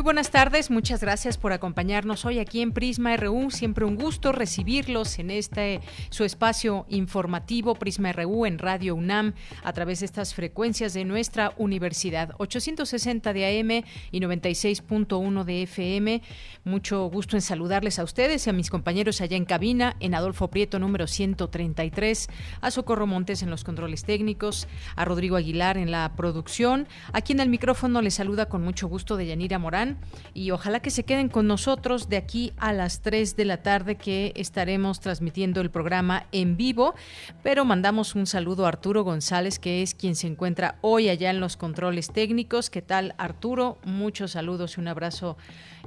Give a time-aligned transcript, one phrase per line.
[0.00, 3.50] Muy buenas tardes, muchas gracias por acompañarnos hoy aquí en Prisma RU.
[3.50, 9.74] Siempre un gusto recibirlos en este su espacio informativo Prisma RU en Radio UNAM a
[9.74, 16.22] través de estas frecuencias de nuestra universidad 860 de AM y 96.1 de FM.
[16.64, 20.48] Mucho gusto en saludarles a ustedes y a mis compañeros allá en cabina, en Adolfo
[20.48, 22.30] Prieto número 133,
[22.62, 26.88] a Socorro Montes en los controles técnicos, a Rodrigo Aguilar en la producción.
[27.12, 29.89] Aquí en el micrófono les saluda con mucho gusto de Yanira Morán
[30.34, 33.96] y ojalá que se queden con nosotros de aquí a las 3 de la tarde
[33.96, 36.94] que estaremos transmitiendo el programa en vivo,
[37.42, 41.40] pero mandamos un saludo a Arturo González que es quien se encuentra hoy allá en
[41.40, 42.70] los controles técnicos.
[42.70, 43.78] ¿Qué tal Arturo?
[43.84, 45.36] Muchos saludos y un abrazo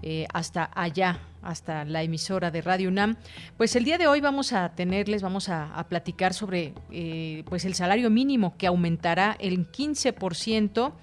[0.02, 3.16] eh, hasta allá, hasta la emisora de Radio UNAM.
[3.58, 7.76] Pues el día de hoy vamos a tenerles, vamos a, platicar sobre eh, pues el
[7.76, 10.94] salario mínimo que aumentará el 15%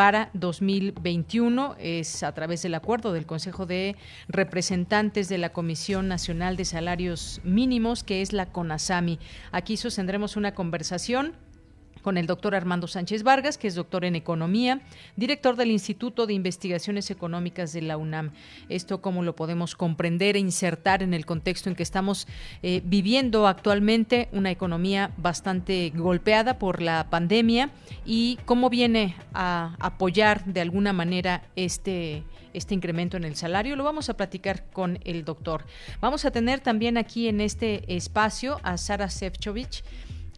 [0.00, 1.76] para 2021.
[1.78, 3.96] Es a través del acuerdo del Consejo de
[4.28, 9.18] Representantes de la Comisión Nacional de Salarios Mínimos, que es la CONASAMI.
[9.52, 11.34] Aquí sostendremos una conversación
[12.02, 14.80] con el doctor Armando Sánchez Vargas, que es doctor en economía,
[15.16, 18.32] director del Instituto de Investigaciones Económicas de la UNAM.
[18.68, 22.26] Esto cómo lo podemos comprender e insertar en el contexto en que estamos
[22.62, 27.70] eh, viviendo actualmente, una economía bastante golpeada por la pandemia
[28.04, 33.76] y cómo viene a apoyar de alguna manera este este incremento en el salario.
[33.76, 35.64] Lo vamos a platicar con el doctor.
[36.00, 39.84] Vamos a tener también aquí en este espacio a Sara Sefcovic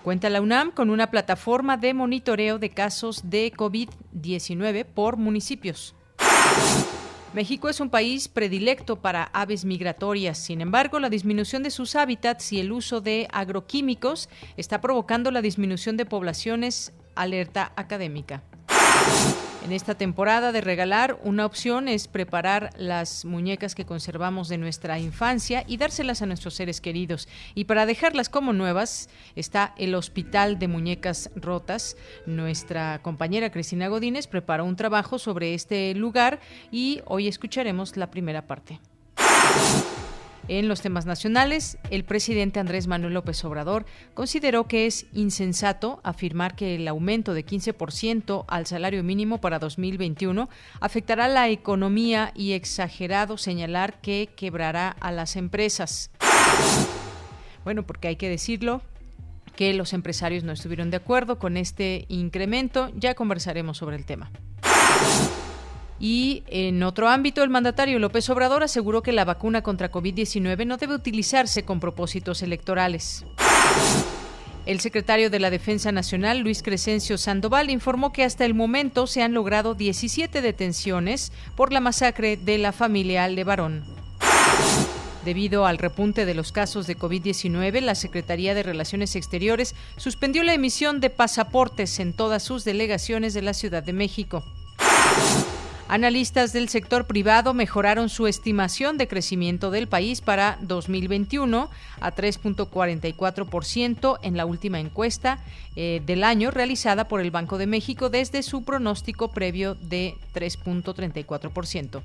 [0.02, 5.94] Cuenta la UNAM con una plataforma de monitoreo de casos de COVID-19 por municipios.
[7.34, 10.36] México es un país predilecto para aves migratorias.
[10.36, 14.28] Sin embargo, la disminución de sus hábitats y el uso de agroquímicos
[14.58, 18.42] está provocando la disminución de poblaciones, alerta académica.
[19.64, 24.98] En esta temporada de regalar, una opción es preparar las muñecas que conservamos de nuestra
[24.98, 27.28] infancia y dárselas a nuestros seres queridos.
[27.54, 31.96] Y para dejarlas como nuevas está el Hospital de Muñecas Rotas.
[32.26, 36.40] Nuestra compañera Cristina Godínez preparó un trabajo sobre este lugar
[36.72, 38.80] y hoy escucharemos la primera parte.
[40.48, 46.56] En los temas nacionales, el presidente Andrés Manuel López Obrador consideró que es insensato afirmar
[46.56, 50.48] que el aumento de 15% al salario mínimo para 2021
[50.80, 56.10] afectará la economía y exagerado señalar que quebrará a las empresas.
[57.64, 58.82] Bueno, porque hay que decirlo,
[59.56, 62.90] que los empresarios no estuvieron de acuerdo con este incremento.
[62.96, 64.30] Ya conversaremos sobre el tema.
[66.04, 70.76] Y en otro ámbito, el mandatario López Obrador aseguró que la vacuna contra COVID-19 no
[70.76, 73.24] debe utilizarse con propósitos electorales.
[74.66, 79.22] El secretario de la Defensa Nacional, Luis Crescencio Sandoval, informó que hasta el momento se
[79.22, 83.84] han logrado 17 detenciones por la masacre de la familia Aldebarón.
[85.24, 90.54] Debido al repunte de los casos de COVID-19, la Secretaría de Relaciones Exteriores suspendió la
[90.54, 94.42] emisión de pasaportes en todas sus delegaciones de la Ciudad de México.
[95.92, 101.68] Analistas del sector privado mejoraron su estimación de crecimiento del país para 2021
[102.00, 105.40] a 3.44% en la última encuesta
[105.76, 112.00] eh, del año realizada por el Banco de México desde su pronóstico previo de 3.34%.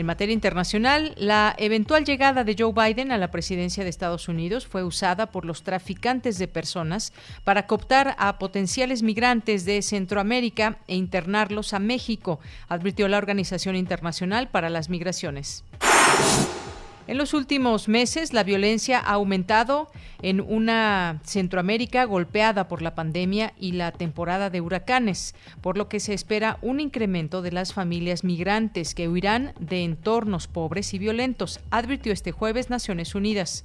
[0.00, 4.66] En materia internacional, la eventual llegada de Joe Biden a la presidencia de Estados Unidos
[4.66, 7.12] fue usada por los traficantes de personas
[7.44, 14.48] para cooptar a potenciales migrantes de Centroamérica e internarlos a México, advirtió la Organización Internacional
[14.48, 15.64] para las Migraciones.
[17.10, 19.90] En los últimos meses, la violencia ha aumentado
[20.22, 25.98] en una Centroamérica golpeada por la pandemia y la temporada de huracanes, por lo que
[25.98, 31.58] se espera un incremento de las familias migrantes que huirán de entornos pobres y violentos,
[31.72, 33.64] advirtió este jueves Naciones Unidas.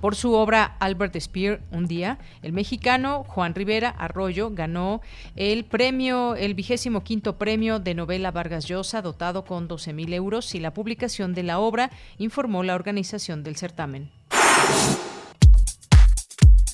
[0.00, 5.00] Por su obra Albert Speer, Un día, el mexicano Juan Rivera Arroyo ganó
[5.34, 10.54] el premio, el vigésimo quinto premio de novela Vargas Llosa, dotado con 12 mil euros,
[10.54, 14.10] y la publicación de la obra, informó la organización del certamen.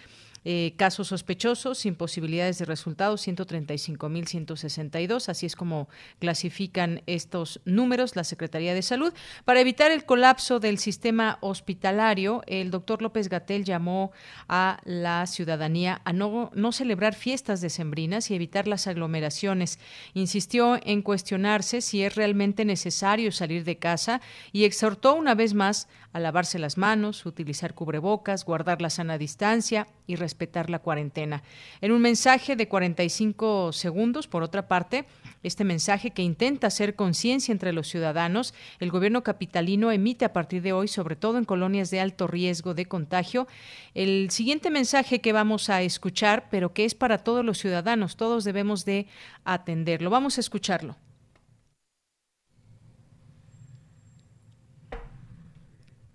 [0.44, 5.28] eh, casos sospechosos sin posibilidades de resultados, 135.162.
[5.28, 5.88] Así es como
[6.20, 9.12] clasifican estos números la Secretaría de Salud.
[9.44, 14.12] Para evitar el colapso del sistema hospitalario, el doctor López Gatel llamó
[14.48, 19.80] a la ciudadanía a no, no celebrar fiestas decembrinas y evitar las aglomeraciones.
[20.14, 24.20] Insistió en cuestionarse si es realmente necesario salir de casa
[24.52, 29.86] y exhortó una vez más a lavarse las manos, utilizar cubrebocas, guardar la sana distancia
[30.06, 31.42] y respetar la cuarentena.
[31.80, 35.04] En un mensaje de 45 segundos, por otra parte,
[35.42, 40.62] este mensaje que intenta hacer conciencia entre los ciudadanos, el gobierno capitalino emite a partir
[40.62, 43.46] de hoy, sobre todo en colonias de alto riesgo de contagio,
[43.94, 48.44] el siguiente mensaje que vamos a escuchar, pero que es para todos los ciudadanos, todos
[48.44, 49.06] debemos de
[49.44, 50.10] atenderlo.
[50.10, 50.96] Vamos a escucharlo.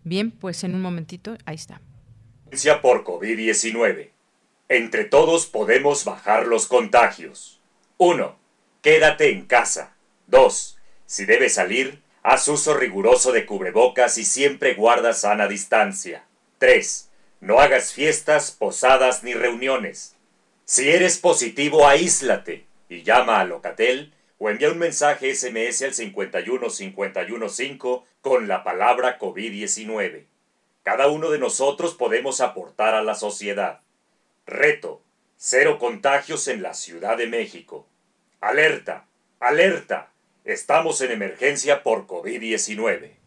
[0.03, 1.81] Bien, pues en un momentito, ahí está.
[2.81, 4.09] Por COVID-19.
[4.69, 7.61] Entre todos podemos bajar los contagios.
[7.97, 8.37] 1.
[8.81, 9.95] Quédate en casa.
[10.27, 10.77] 2.
[11.05, 16.25] Si debes salir, haz uso riguroso de cubrebocas y siempre guarda sana distancia.
[16.59, 17.09] 3.
[17.41, 20.15] No hagas fiestas, posadas ni reuniones.
[20.65, 28.01] Si eres positivo, aíslate y llama a Locatel o envía un mensaje SMS al 51515
[28.21, 30.25] con la palabra COVID-19.
[30.83, 33.81] Cada uno de nosotros podemos aportar a la sociedad.
[34.45, 35.01] Reto.
[35.37, 37.87] Cero contagios en la Ciudad de México.
[38.41, 39.07] Alerta.
[39.39, 40.11] Alerta.
[40.43, 43.22] Estamos en emergencia por COVID-19.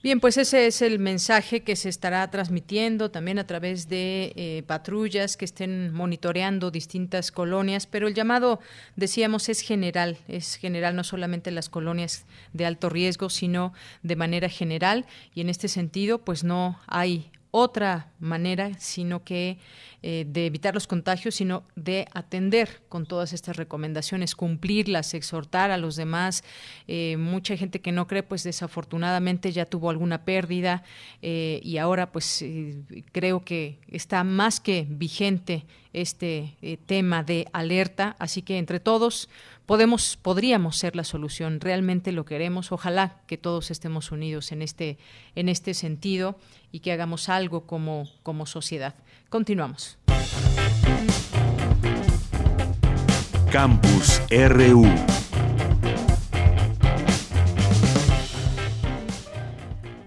[0.00, 4.62] Bien, pues ese es el mensaje que se estará transmitiendo también a través de eh,
[4.64, 8.60] patrullas que estén monitoreando distintas colonias, pero el llamado,
[8.94, 13.72] decíamos, es general, es general no solamente en las colonias de alto riesgo, sino
[14.04, 19.58] de manera general y en este sentido, pues no hay otra manera, sino que
[20.00, 25.76] eh, de evitar los contagios, sino de atender con todas estas recomendaciones, cumplirlas, exhortar a
[25.76, 26.44] los demás.
[26.86, 30.84] Eh, mucha gente que no cree, pues desafortunadamente ya tuvo alguna pérdida
[31.20, 32.44] eh, y ahora pues
[33.10, 36.54] creo que está más que vigente este
[36.86, 39.28] tema de alerta, así que entre todos
[39.66, 44.98] podemos podríamos ser la solución, realmente lo queremos, ojalá que todos estemos unidos en este
[45.34, 46.38] en este sentido
[46.70, 48.94] y que hagamos algo como como sociedad.
[49.28, 49.98] Continuamos.
[53.52, 54.86] Campus RU.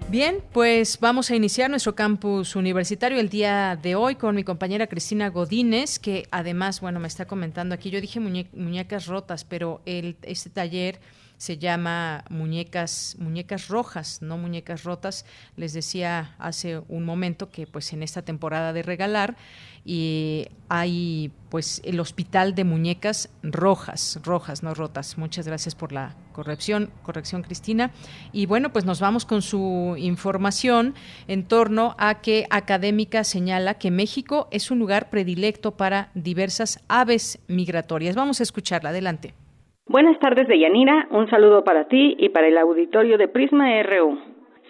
[0.09, 4.87] Bien, pues vamos a iniciar nuestro campus universitario el día de hoy con mi compañera
[4.87, 10.17] Cristina Godínez, que además, bueno, me está comentando aquí, yo dije muñecas rotas, pero el,
[10.23, 10.99] este taller
[11.41, 15.25] se llama muñecas muñecas rojas, no muñecas rotas.
[15.55, 19.35] Les decía hace un momento que pues en esta temporada de regalar
[19.83, 25.17] y hay pues el hospital de muñecas rojas, rojas, no rotas.
[25.17, 27.89] Muchas gracias por la corrección, corrección Cristina.
[28.31, 30.93] Y bueno, pues nos vamos con su información
[31.27, 37.39] en torno a que Académica señala que México es un lugar predilecto para diversas aves
[37.47, 38.15] migratorias.
[38.15, 39.40] Vamos a escucharla, adelante.
[39.87, 41.07] Buenas tardes, Deyanira.
[41.09, 44.19] Un saludo para ti y para el auditorio de Prisma RU.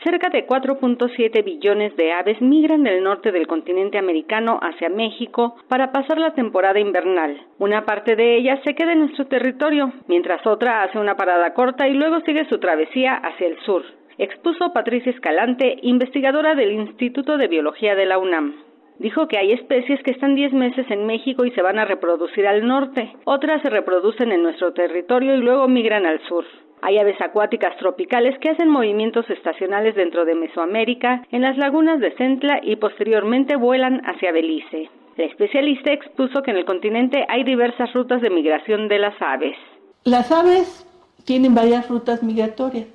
[0.05, 5.91] Cerca de 4.7 billones de aves migran del norte del continente americano hacia México para
[5.91, 7.39] pasar la temporada invernal.
[7.59, 11.89] Una parte de ellas se queda en nuestro territorio, mientras otra hace una parada corta
[11.89, 13.83] y luego sigue su travesía hacia el sur,
[14.17, 18.70] expuso Patricia Escalante, investigadora del Instituto de Biología de la UNAM.
[18.99, 22.47] Dijo que hay especies que están 10 meses en México y se van a reproducir
[22.47, 26.45] al norte, otras se reproducen en nuestro territorio y luego migran al sur.
[26.83, 32.11] Hay aves acuáticas tropicales que hacen movimientos estacionales dentro de Mesoamérica, en las lagunas de
[32.15, 34.89] Centla y posteriormente vuelan hacia Belice.
[35.17, 39.55] El especialista expuso que en el continente hay diversas rutas de migración de las aves.
[40.03, 40.87] Las aves
[41.25, 42.87] tienen varias rutas migratorias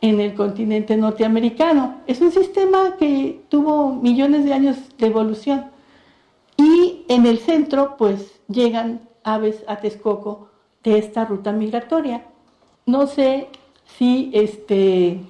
[0.00, 1.96] en el continente norteamericano.
[2.06, 5.66] Es un sistema que tuvo millones de años de evolución.
[6.56, 10.48] Y en el centro, pues llegan aves a Texcoco
[10.82, 12.26] de esta ruta migratoria.
[12.86, 13.48] No sé
[13.98, 15.20] si este,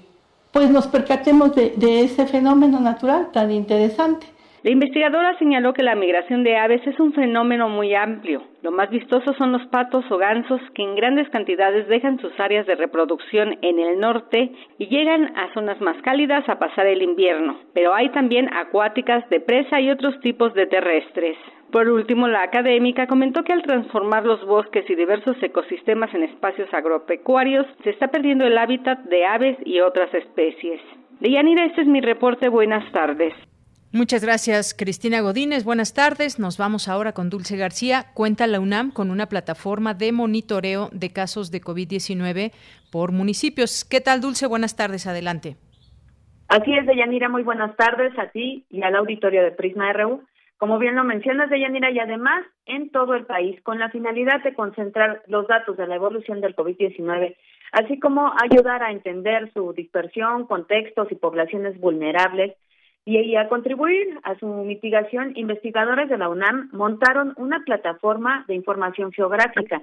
[0.53, 4.27] pues nos percatemos de, de ese fenómeno natural tan interesante.
[4.65, 8.43] La investigadora señaló que la migración de aves es un fenómeno muy amplio.
[8.63, 12.67] Lo más vistoso son los patos o gansos que en grandes cantidades dejan sus áreas
[12.67, 17.57] de reproducción en el norte y llegan a zonas más cálidas a pasar el invierno.
[17.73, 21.37] Pero hay también acuáticas de presa y otros tipos de terrestres.
[21.71, 26.73] Por último, la académica comentó que al transformar los bosques y diversos ecosistemas en espacios
[26.75, 30.81] agropecuarios, se está perdiendo el hábitat de aves y otras especies.
[31.21, 32.49] Deyanira, este es mi reporte.
[32.49, 33.35] Buenas tardes.
[33.91, 35.65] Muchas gracias, Cristina Godínez.
[35.65, 36.39] Buenas tardes.
[36.39, 38.05] Nos vamos ahora con Dulce García.
[38.13, 42.53] Cuenta la UNAM con una plataforma de monitoreo de casos de COVID-19
[42.93, 43.87] por municipios.
[43.89, 44.47] ¿Qué tal, Dulce?
[44.47, 45.07] Buenas tardes.
[45.07, 45.57] Adelante.
[46.49, 47.31] Así es, Deyanira.
[47.31, 50.23] Muy buenas tardes a ti y al auditorio de Prisma RU.
[50.59, 54.53] Como bien lo mencionas, Deyanira, y además en todo el país, con la finalidad de
[54.53, 57.37] concentrar los datos de la evolución del COVID-19,
[57.73, 62.55] así como ayudar a entender su dispersión, contextos y poblaciones vulnerables
[63.09, 69.13] y, a contribuir a su mitigación, investigadores de la UNAM montaron una plataforma de información
[69.13, 69.83] geográfica.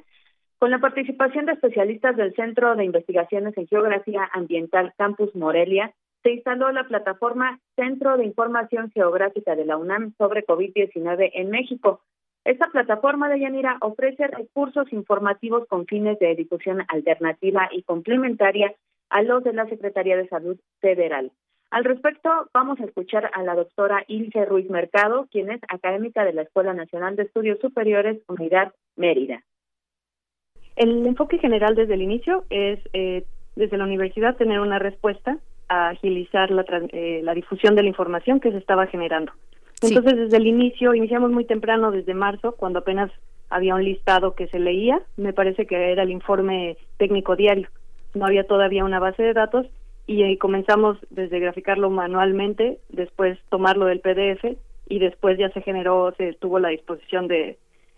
[0.59, 5.91] Con la participación de especialistas del Centro de Investigaciones en Geografía Ambiental Campus Morelia,
[6.21, 12.01] se instaló la plataforma Centro de Información Geográfica de la UNAM sobre COVID-19 en México.
[12.43, 18.75] Esta plataforma de Yanira ofrece recursos informativos con fines de difusión alternativa y complementaria
[19.09, 21.31] a los de la Secretaría de Salud Federal.
[21.71, 26.33] Al respecto, vamos a escuchar a la doctora Ilse Ruiz Mercado, quien es académica de
[26.33, 29.43] la Escuela Nacional de Estudios Superiores, Unidad Mérida.
[30.75, 35.89] El enfoque general desde el inicio es, eh, desde la universidad, tener una respuesta a
[35.89, 39.31] agilizar la, eh, la difusión de la información que se estaba generando.
[39.81, 43.11] Entonces, desde el inicio, iniciamos muy temprano, desde marzo, cuando apenas
[43.49, 47.69] había un listado que se leía, me parece que era el informe técnico diario.
[48.13, 49.67] No había todavía una base de datos
[50.07, 54.57] y comenzamos desde graficarlo manualmente, después tomarlo del PDF
[54.87, 57.57] y después ya se generó, se tuvo la disposición de,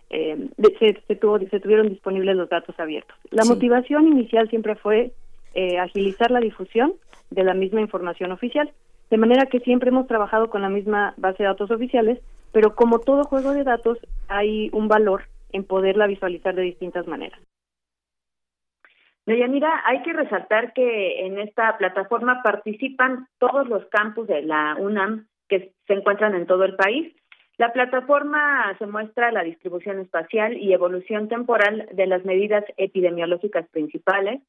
[0.10, 0.50] eh,
[0.80, 3.16] se, tuvo, se tuvieron disponibles los datos abiertos.
[3.32, 5.12] La motivación inicial siempre fue
[5.54, 6.94] eh, agilizar la difusión
[7.30, 8.72] de la misma información oficial.
[9.10, 12.20] De manera que siempre hemos trabajado con la misma base de datos oficiales,
[12.52, 13.98] pero como todo juego de datos
[14.28, 17.40] hay un valor en poderla visualizar de distintas maneras.
[19.28, 25.28] Deyanira, hay que resaltar que en esta plataforma participan todos los campus de la UNAM
[25.50, 27.14] que se encuentran en todo el país.
[27.58, 34.42] La plataforma se muestra la distribución espacial y evolución temporal de las medidas epidemiológicas principales,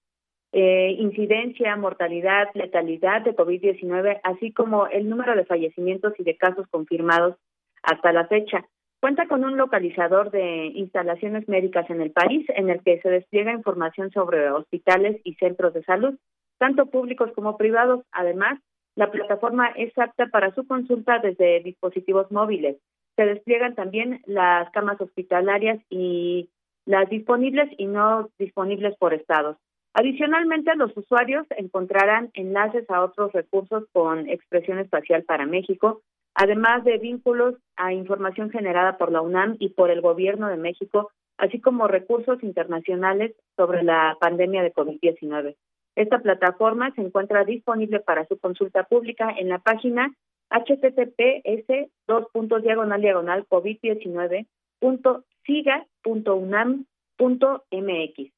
[0.53, 6.69] eh, incidencia, mortalidad, letalidad de COVID-19, así como el número de fallecimientos y de casos
[6.69, 7.35] confirmados
[7.83, 8.65] hasta la fecha.
[9.01, 13.53] Cuenta con un localizador de instalaciones médicas en el país en el que se despliega
[13.53, 16.19] información sobre hospitales y centros de salud,
[16.59, 18.05] tanto públicos como privados.
[18.11, 18.59] Además,
[18.97, 22.79] la plataforma es apta para su consulta desde dispositivos móviles.
[23.15, 26.51] Se despliegan también las camas hospitalarias y
[26.85, 29.57] las disponibles y no disponibles por estados.
[29.95, 36.03] Adicionalmente, los usuarios encontrarán enlaces a otros recursos con expresión espacial para México,
[36.35, 41.11] además de vínculos a información generada por la UNAM y por el Gobierno de México,
[41.37, 45.57] así como recursos internacionales sobre la pandemia de COVID-19.
[45.97, 50.13] Esta plataforma se encuentra disponible para su consulta pública en la página
[50.51, 54.47] https dos puntos diagonal diagonal covid 19
[54.79, 58.33] punto siga punto unam punto mx.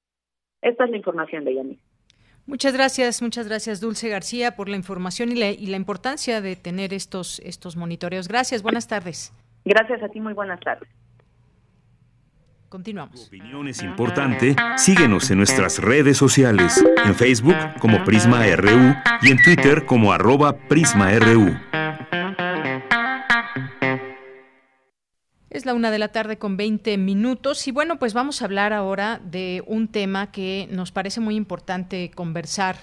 [0.62, 1.89] Esta es la información de Yanis.
[2.50, 6.56] Muchas gracias, muchas gracias Dulce García por la información y la, y la importancia de
[6.56, 8.26] tener estos, estos monitoreos.
[8.26, 9.32] Gracias, buenas tardes.
[9.64, 10.88] Gracias a ti, muy buenas tardes.
[12.68, 13.20] Continuamos.
[13.20, 14.56] Tu opinión es importante.
[14.76, 20.56] Síguenos en nuestras redes sociales, en Facebook como Prisma RU y en Twitter como arroba
[20.56, 21.56] PrismaRU.
[25.50, 28.72] Es la una de la tarde con 20 minutos y bueno, pues vamos a hablar
[28.72, 32.76] ahora de un tema que nos parece muy importante conversar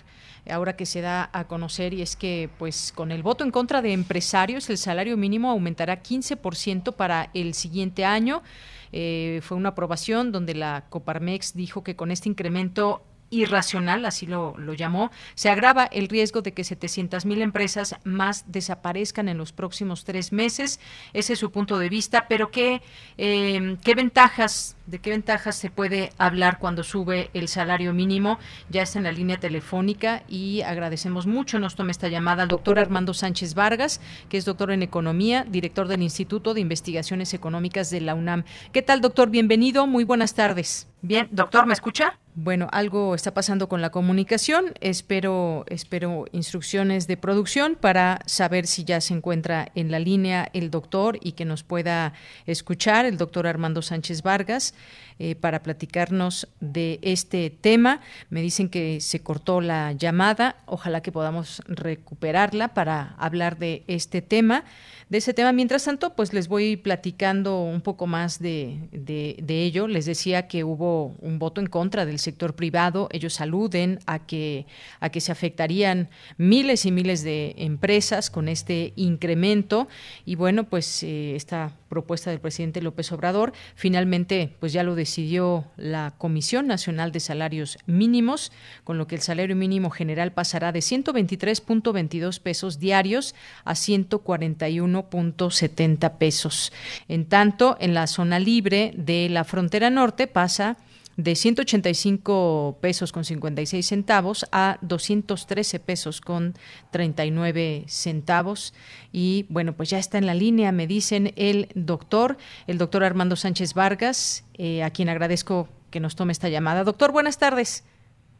[0.49, 3.81] ahora que se da a conocer y es que pues con el voto en contra
[3.81, 8.43] de empresarios el salario mínimo aumentará 15% para el siguiente año.
[8.91, 14.55] Eh, fue una aprobación donde la Coparmex dijo que con este incremento irracional, así lo,
[14.57, 19.51] lo, llamó, se agrava el riesgo de que 700 mil empresas más desaparezcan en los
[19.51, 20.79] próximos tres meses.
[21.13, 22.81] Ese es su punto de vista, pero ¿qué,
[23.17, 28.39] eh, qué ventajas, de qué ventajas se puede hablar cuando sube el salario mínimo?
[28.69, 32.79] Ya está en la línea telefónica y agradecemos mucho, nos toma esta llamada al doctor
[32.79, 38.01] Armando Sánchez Vargas, que es doctor en economía, director del Instituto de Investigaciones Económicas de
[38.01, 38.45] la UNAM.
[38.71, 39.29] ¿Qué tal, doctor?
[39.29, 40.87] Bienvenido, muy buenas tardes.
[41.01, 42.17] Bien, doctor, ¿me escucha?
[42.39, 44.65] Bueno, algo está pasando con la comunicación.
[44.79, 50.69] Espero, espero instrucciones de producción para saber si ya se encuentra en la línea el
[50.69, 52.13] doctor y que nos pueda
[52.45, 54.75] escuchar, el doctor Armando Sánchez Vargas,
[55.17, 58.01] eh, para platicarnos de este tema.
[58.29, 60.57] Me dicen que se cortó la llamada.
[60.67, 64.63] Ojalá que podamos recuperarla para hablar de este tema
[65.09, 65.53] de ese tema.
[65.53, 69.87] Mientras tanto, pues les voy platicando un poco más de, de, ello.
[69.87, 73.07] Les decía que hubo un voto en contra del sector privado.
[73.11, 74.65] Ellos aluden a que,
[74.99, 79.87] a que se afectarían miles y miles de empresas con este incremento.
[80.25, 85.63] Y bueno, pues eh, esta propuesta del presidente López Obrador finalmente pues ya lo decidió
[85.77, 88.51] la Comisión Nacional de Salarios Mínimos,
[88.83, 96.17] con lo que el salario mínimo general pasará de 123.22 pesos diarios a 141 1.70
[96.17, 96.71] pesos.
[97.07, 100.77] En tanto, en la zona libre de la frontera norte pasa
[101.17, 106.53] de 185 pesos con 56 centavos a 213 pesos con
[106.91, 108.73] 39 centavos.
[109.11, 113.35] Y bueno, pues ya está en la línea, me dicen el doctor, el doctor Armando
[113.35, 116.83] Sánchez Vargas, eh, a quien agradezco que nos tome esta llamada.
[116.83, 117.83] Doctor, buenas tardes.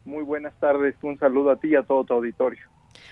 [0.04, 2.67] Muy buenas tardes, un saludo a ti y a todo tu auditorio.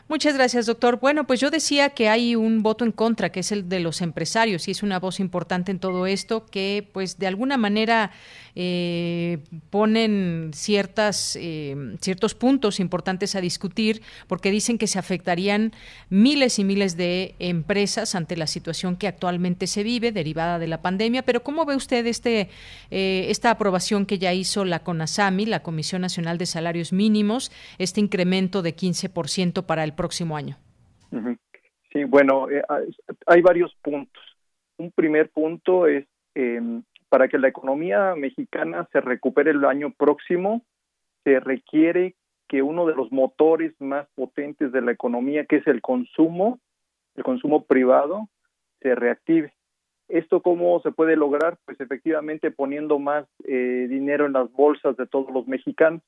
[0.09, 1.01] Muchas gracias, doctor.
[1.01, 4.01] Bueno, pues yo decía que hay un voto en contra, que es el de los
[4.01, 8.13] empresarios, y es una voz importante en todo esto, que pues de alguna manera
[8.55, 9.39] eh,
[9.71, 15.73] ponen ciertas, eh, ciertos puntos importantes a discutir, porque dicen que se afectarían
[16.09, 20.83] miles y miles de empresas ante la situación que actualmente se vive, derivada de la
[20.83, 21.25] pandemia.
[21.25, 22.49] Pero ¿cómo ve usted este,
[22.93, 28.01] eh, esta aprobación que ya hizo la CONASAMI, la Comisión Nacional de Salarios Mínimos, este
[28.01, 30.57] incremento de 15% para el próximo año?
[31.93, 32.63] Sí, bueno, eh,
[33.27, 34.23] hay varios puntos.
[34.77, 40.63] Un primer punto es em, para que la economía mexicana se recupere el año próximo,
[41.25, 42.15] se requiere
[42.49, 46.61] que uno de los motores más potentes de la economía, que es el consumo,
[47.15, 48.29] el consumo privado,
[48.81, 49.55] se reactive.
[50.09, 51.59] ¿Esto cómo se puede lograr?
[51.65, 56.03] Pues efectivamente poniendo más eh, dinero en las bolsas de todos los mexicanos.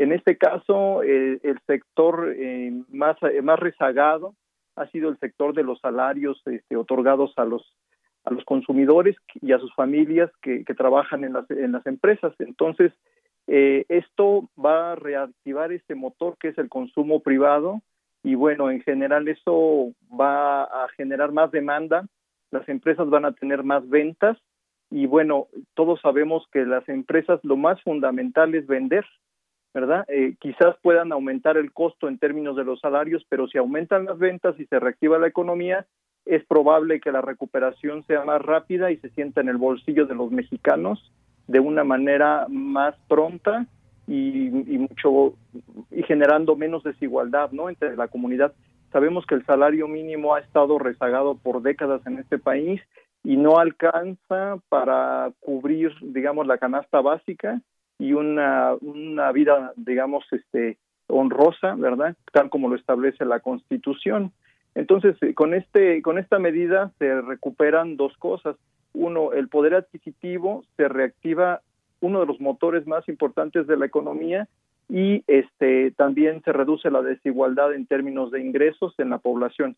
[0.00, 2.34] En este caso, el sector
[2.88, 4.34] más, más rezagado
[4.76, 7.62] ha sido el sector de los salarios este, otorgados a los
[8.24, 12.34] a los consumidores y a sus familias que, que trabajan en las, en las empresas.
[12.38, 12.92] Entonces,
[13.46, 17.80] eh, esto va a reactivar ese motor que es el consumo privado
[18.22, 22.06] y bueno, en general eso va a generar más demanda,
[22.50, 24.36] las empresas van a tener más ventas
[24.90, 29.06] y bueno, todos sabemos que las empresas lo más fundamental es vender,
[29.72, 30.04] ¿verdad?
[30.08, 34.18] Eh, quizás puedan aumentar el costo en términos de los salarios, pero si aumentan las
[34.18, 35.86] ventas y se reactiva la economía,
[36.26, 40.14] es probable que la recuperación sea más rápida y se sienta en el bolsillo de
[40.14, 41.12] los mexicanos
[41.46, 43.66] de una manera más pronta
[44.06, 45.34] y, mucho
[45.90, 48.52] y generando menos desigualdad no entre la comunidad
[48.92, 52.80] sabemos que el salario mínimo ha estado rezagado por décadas en este país
[53.22, 57.60] y no alcanza para cubrir digamos la canasta básica
[58.00, 64.32] y una una vida digamos este honrosa verdad tal como lo establece la Constitución
[64.74, 68.56] entonces, eh, con este con esta medida se recuperan dos cosas.
[68.92, 71.60] Uno, el poder adquisitivo se reactiva
[72.00, 74.48] uno de los motores más importantes de la economía
[74.88, 79.76] y este también se reduce la desigualdad en términos de ingresos en la población.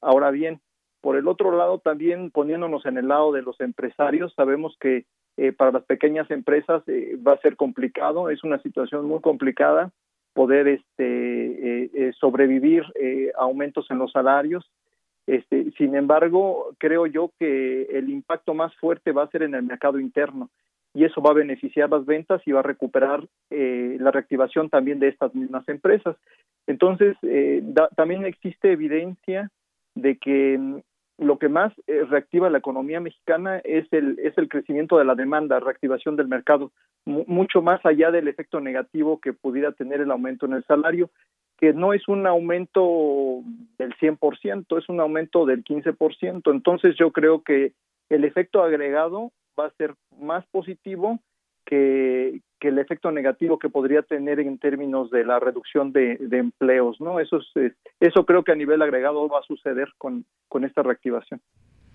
[0.00, 0.60] Ahora bien,
[1.00, 5.04] por el otro lado, también poniéndonos en el lado de los empresarios, sabemos que
[5.36, 9.92] eh, para las pequeñas empresas eh, va a ser complicado, es una situación muy complicada
[10.32, 14.70] poder este, eh, eh, sobrevivir eh, aumentos en los salarios.
[15.26, 19.62] Este, sin embargo, creo yo que el impacto más fuerte va a ser en el
[19.62, 20.50] mercado interno
[20.94, 25.08] y eso va a beneficiar las ventas y va a recuperar la reactivación también de
[25.08, 26.16] estas mismas empresas.
[26.66, 27.16] Entonces,
[27.96, 29.48] también existe evidencia
[29.94, 30.80] de que mm,
[31.18, 35.14] lo que más eh, reactiva la economía mexicana es el, es el crecimiento de la
[35.14, 36.72] demanda, reactivación del mercado,
[37.04, 41.10] mucho más allá del efecto negativo que pudiera tener el aumento en el salario,
[41.58, 43.42] que no es un aumento
[43.78, 46.50] del 100%, es un aumento del 15%.
[46.50, 47.72] Entonces yo creo que
[48.08, 51.20] el efecto agregado va a ser más positivo
[51.64, 57.00] que, que el efecto negativo que podría tener en términos de la reducción de, empleos,
[57.00, 57.20] ¿no?
[57.20, 61.40] Eso es, eso creo que a nivel agregado va a suceder con, con esta reactivación.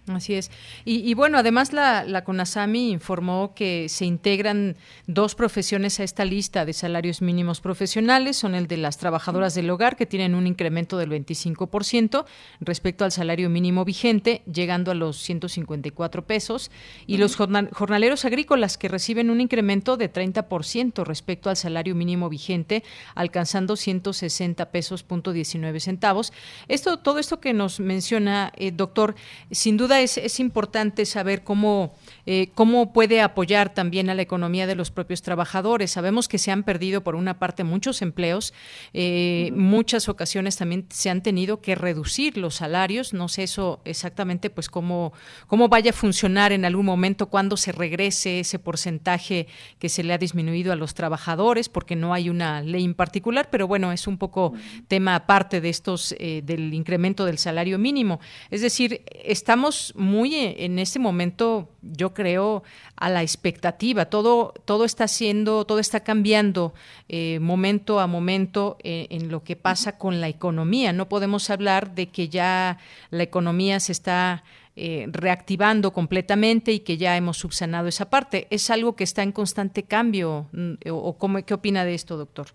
[0.08, 0.52] Así es.
[0.86, 6.63] Y, bueno, además la, la, CONASAMI informó que se integran dos profesiones a esta lista
[6.63, 8.38] de salarios mínimos profesionales.
[8.38, 12.26] Son el de las trabajadoras del hogar, que tienen un incremento del 25%
[12.62, 16.72] respecto al salario mínimo vigente, llegando a los 154 pesos,
[17.06, 22.84] y los jornaleros agrícolas, que reciben un incremento de 30% respecto al salario mínimo vigente,
[23.13, 26.32] alcanzando 160 pesos punto 19 centavos.
[26.70, 29.15] Esto, todo esto que nos menciona, eh, doctor,
[29.52, 31.93] sin duda es, importante saber cómo,
[32.25, 35.91] eh, cómo puede apoyar también a la economía de los propios trabajadores.
[35.91, 38.53] Sabemos que se han perdido por una parte muchos empleos,
[38.93, 43.13] eh, muchas ocasiones también se han tenido que reducir los salarios.
[43.13, 45.13] No sé eso exactamente, pues cómo,
[45.47, 49.47] cómo vaya a funcionar en algún momento cuando se regrese ese porcentaje
[49.79, 53.49] que se le ha disminuido a los trabajadores, porque no hay una ley en particular,
[53.51, 54.53] pero bueno, es un poco
[54.88, 58.19] tema aparte de estos eh, del incremento del salario mínimo.
[58.49, 62.63] Es decir, estamos muy e, en este momento, yo creo,
[62.95, 64.06] a la expectativa.
[64.06, 66.73] Todo, todo está siendo, todo está cambiando
[67.10, 70.93] eh, momento a momento eh, en lo que pasa con la economía.
[70.93, 72.78] No podemos hablar de que ya
[73.12, 74.43] la economía se está
[74.76, 78.47] eh, reactivando completamente y que ya hemos subsanado esa parte.
[78.50, 80.47] ¿Es algo que está en constante cambio?
[80.52, 82.47] Mm, ¿O cómo, qué opina de esto, doctor?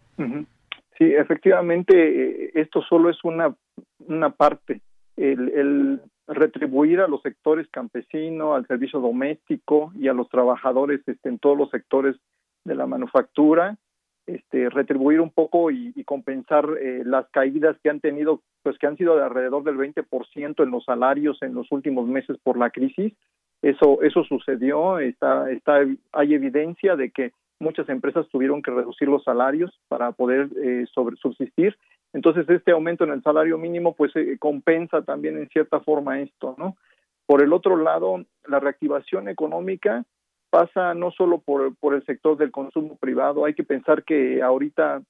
[0.99, 3.55] Sí, efectivamente, esto solo es una,
[4.07, 4.81] una parte.
[5.17, 6.01] el,
[6.35, 11.57] retribuir a los sectores campesino, al servicio doméstico y a los trabajadores este, en todos
[11.57, 12.17] los sectores
[12.65, 13.77] de la manufactura,
[14.27, 18.97] este, retribuir un poco y, compensar eh, las caídas que han tenido, pues que han
[18.97, 23.13] sido de alrededor del 20% en los salarios en los últimos meses por la crisis.
[23.63, 25.81] Eso, eso sucedió, está, está,
[26.13, 31.17] hay evidencia de que muchas empresas tuvieron que reducir los salarios para poder eh, sobre,
[31.17, 31.77] subsistir
[32.13, 36.55] entonces, este aumento en el salario mínimo, pues, eh, compensa también en cierta forma esto,
[36.59, 36.77] ¿no?
[37.27, 40.05] Por el otro lado, la reactivación económica
[40.51, 45.01] pasa no solo por, por el sector del consumo privado, hay que pensar que ahorita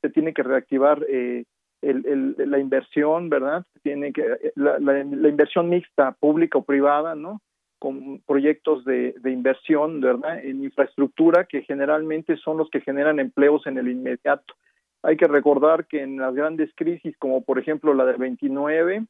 [0.00, 1.44] se tiene que reactivar eh,
[1.80, 3.64] el, la inversión, ¿verdad?
[3.82, 7.40] Tiene que eh, la, la, inversión mixta, pública o privada, ¿no?
[7.80, 10.38] Con proyectos de, de inversión, ¿verdad?
[10.44, 14.54] En infraestructura que generalmente son los que generan empleos en el inmediato.
[15.02, 19.06] Hay que recordar que en las grandes crisis, como por ejemplo la del 29,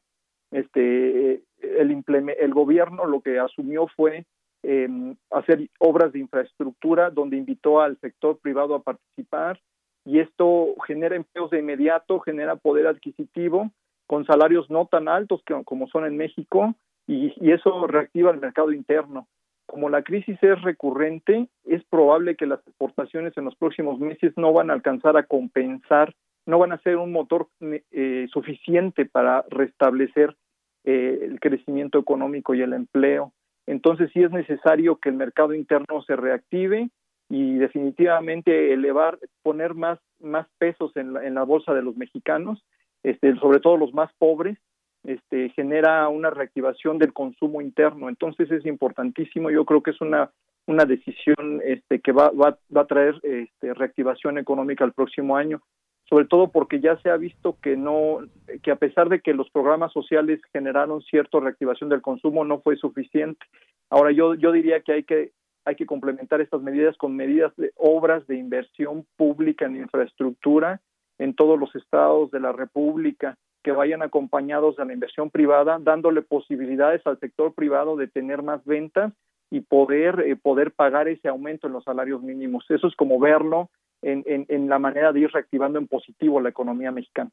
[0.51, 2.03] este, el,
[2.39, 4.25] el gobierno lo que asumió fue
[4.63, 9.59] em, hacer obras de infraestructura donde invitó al sector privado a participar
[10.05, 13.71] y esto genera empleos de inmediato, genera poder adquisitivo
[14.07, 16.75] con salarios no tan altos como son en México
[17.07, 19.27] y, eso reactiva el mercado interno.
[19.73, 24.53] Como la crisis es recurrente, es probable que las exportaciones en los próximos meses no
[24.53, 26.13] van a alcanzar a compensar,
[26.45, 30.35] no van a ser un motor eh, suficiente para restablecer
[30.83, 33.33] eh, el crecimiento económico y el empleo.
[33.65, 36.91] Entonces sí es necesario que el mercado interno se reactive
[37.27, 42.63] y definitivamente elevar, poner más, más pesos en la, en la bolsa de los mexicanos,
[43.01, 44.59] este, sobre todo los más pobres,
[45.03, 48.09] este, genera una reactivación del consumo interno.
[48.09, 50.31] Entonces es importantísimo, yo creo que es una,
[50.65, 55.61] una decisión este, que va, va, va a traer este, reactivación económica el próximo año,
[56.09, 58.19] sobre todo porque ya se ha visto que no,
[58.61, 62.75] que a pesar de que los programas sociales generaron cierta reactivación del consumo, no fue
[62.77, 63.45] suficiente.
[63.89, 65.31] Ahora yo, yo diría que hay que
[65.65, 70.81] hay que complementar estas medidas con medidas de obras de inversión pública en infraestructura
[71.19, 76.21] en todos los estados de la República que vayan acompañados de la inversión privada, dándole
[76.21, 79.13] posibilidades al sector privado de tener más ventas
[79.49, 82.65] y poder eh, poder pagar ese aumento en los salarios mínimos.
[82.69, 83.69] Eso es como verlo
[84.01, 87.31] en, en la manera de ir reactivando en positivo la economía mexicana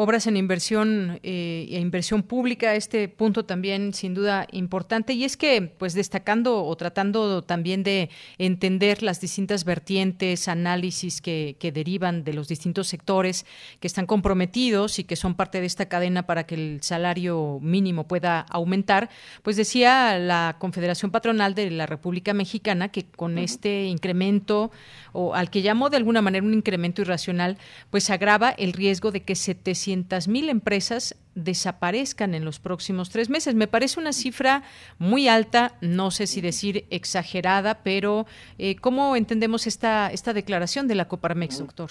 [0.00, 5.12] obras en inversión eh, e inversión pública, este punto también sin duda importante.
[5.12, 8.08] Y es que, pues destacando o tratando también de
[8.38, 13.44] entender las distintas vertientes, análisis que, que derivan de los distintos sectores
[13.80, 18.06] que están comprometidos y que son parte de esta cadena para que el salario mínimo
[18.06, 19.10] pueda aumentar,
[19.42, 24.70] pues decía la Confederación Patronal de la República Mexicana que con este incremento,
[25.12, 27.58] o al que llamó de alguna manera un incremento irracional,
[27.90, 29.56] pues agrava el riesgo de que se
[29.96, 33.54] te mil empresas desaparezcan en los próximos tres meses.
[33.54, 34.62] Me parece una cifra
[34.98, 38.26] muy alta, no sé si decir exagerada, pero
[38.58, 41.90] eh, ¿cómo entendemos esta, esta declaración de la Coparmex, doctor?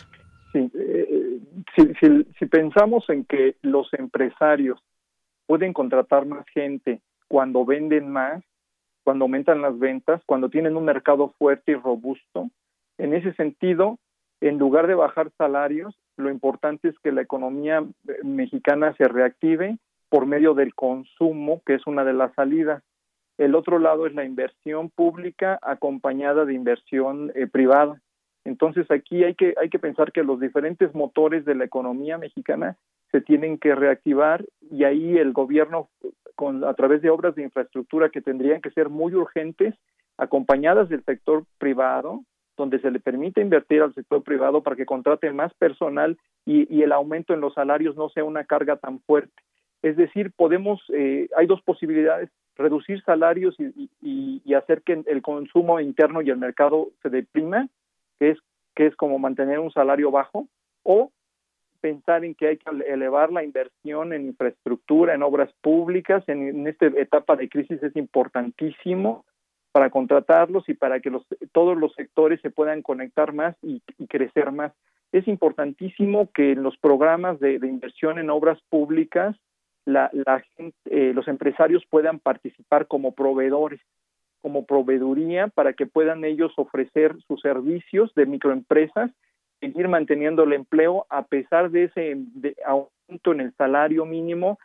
[0.53, 1.39] Sí, eh,
[1.75, 4.79] si, si pensamos en que los empresarios
[5.45, 8.43] pueden contratar más gente cuando venden más,
[9.03, 12.49] cuando aumentan las ventas, cuando tienen un mercado fuerte y robusto,
[12.97, 13.97] en ese sentido,
[14.41, 19.77] en lugar de bajar salarios, lo importante es que la economía eh, mexicana se reactive
[20.09, 22.83] por medio del consumo, que es una de las salidas.
[23.37, 28.01] El otro lado es la inversión pública acompañada de inversión eh, privada.
[28.45, 32.77] Entonces aquí hay que hay que pensar que los diferentes motores de la economía mexicana
[33.11, 35.89] se tienen que reactivar y ahí el gobierno
[36.35, 39.75] con a través de obras de infraestructura que tendrían que ser muy urgentes
[40.17, 42.23] acompañadas del sector privado
[42.57, 46.91] donde se le permite invertir al sector privado para que contrate más personal y, el
[46.91, 49.43] aumento en los salarios no sea una carga tan fuerte.
[49.83, 56.23] Es decir, podemos, eh, hay dos posibilidades, reducir salarios y, hacer que el consumo interno
[56.23, 57.67] y el mercado se deprima,
[58.17, 58.39] que es,
[58.75, 60.47] que es como mantener un salario bajo,
[60.81, 61.11] o
[61.79, 66.67] pensar en que hay que elevar la inversión en infraestructura, en obras públicas, en, en
[66.67, 69.26] esta etapa de crisis es importantísimo
[69.77, 71.11] para contratarlos y para que
[71.51, 74.73] todos los sectores se puedan conectar más y, crecer más.
[75.11, 79.35] Es importantísimo que en los programas de, inversión en obras públicas
[79.85, 80.09] la
[80.85, 83.79] eh, los empresarios puedan participar como proveedores,
[84.41, 89.11] como proveeduría, para que puedan ellos ofrecer sus servicios de microempresas,
[89.59, 92.17] seguir manteniendo el empleo a pesar de ese
[92.65, 94.57] aumento en el salario mínimo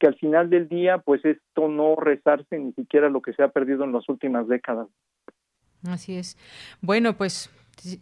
[0.00, 3.48] que al final del día, pues esto no rezarse ni siquiera lo que se ha
[3.48, 4.88] perdido en las últimas décadas.
[5.86, 6.36] Así es.
[6.80, 7.50] Bueno, pues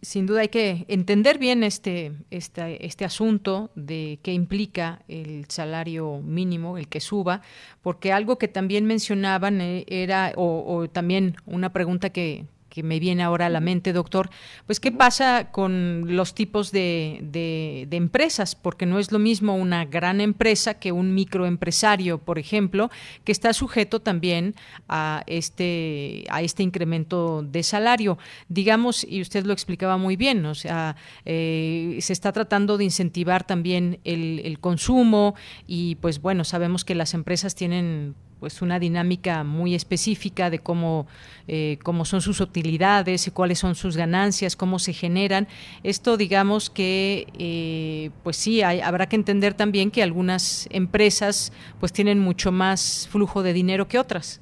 [0.01, 6.19] sin duda hay que entender bien este, este, este asunto de qué implica el salario
[6.19, 7.41] mínimo, el que suba,
[7.81, 13.23] porque algo que también mencionaban eh, era, o también una pregunta que, que me viene
[13.23, 14.29] ahora a la mente, doctor,
[14.65, 19.85] pues qué pasa con los tipos de, de, empresas, porque no es lo mismo una
[19.85, 22.89] gran empresa que un microempresario, por ejemplo,
[23.23, 24.55] que está sujeto también
[24.87, 28.17] a este, a este incremento de salario.
[28.47, 33.45] Digamos, y usted lo explicaba muy bien, o sea, eh, se está tratando de incentivar
[33.45, 35.35] también el, el consumo
[35.67, 41.07] y pues bueno, sabemos que las empresas tienen pues una dinámica muy específica de cómo,
[41.47, 45.47] eh, cómo son sus utilidades, cuáles son sus ganancias, cómo se generan.
[45.83, 52.19] Esto, digamos que, eh, pues sí, habrá que entender también que algunas empresas pues tienen
[52.19, 54.41] mucho más flujo de dinero que otras.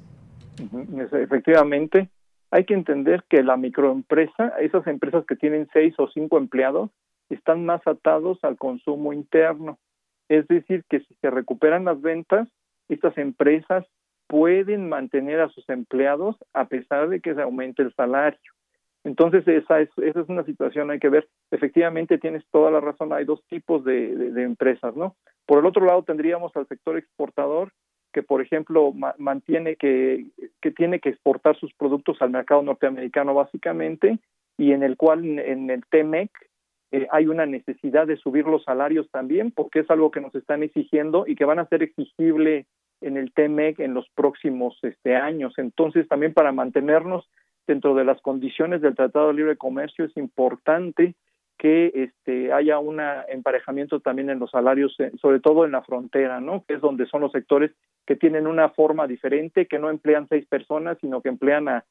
[1.12, 2.08] Efectivamente,
[2.50, 6.90] hay que entender que la microempresa, esas empresas que tienen seis o cinco empleados,
[7.28, 9.78] están más atados al consumo interno.
[10.28, 12.48] Es decir, que si se recuperan las ventas,
[12.88, 13.84] estas empresas
[14.26, 18.38] pueden mantener a sus empleados a pesar de que se aumente el salario.
[19.04, 21.28] Entonces, esa es, esa es una situación, hay que ver.
[21.50, 25.16] Efectivamente, tienes toda la razón, hay dos tipos de, empresas, ¿no?
[25.46, 27.72] Por el otro lado, tendríamos al sector exportador,
[28.12, 30.26] que, por ejemplo, mantiene que,
[30.60, 34.18] que tiene que exportar sus productos al mercado norteamericano, básicamente,
[34.58, 36.30] y en el cual, en, el TEMEC,
[36.90, 40.62] eh, hay una necesidad de subir los salarios también, porque es algo que nos están
[40.62, 42.66] exigiendo y que van a ser exigible
[43.00, 45.54] en el TEMEC en los próximos este, años.
[45.56, 47.28] Entonces, también para mantenernos
[47.66, 51.14] dentro de las condiciones del Tratado de Libre Comercio es importante
[51.58, 56.40] que este, haya un emparejamiento también en los salarios, eh, sobre todo en la frontera,
[56.40, 56.64] ¿no?
[56.66, 57.72] Que es donde son los sectores
[58.06, 61.84] que tienen una forma diferente, que no emplean seis personas, sino que emplean a,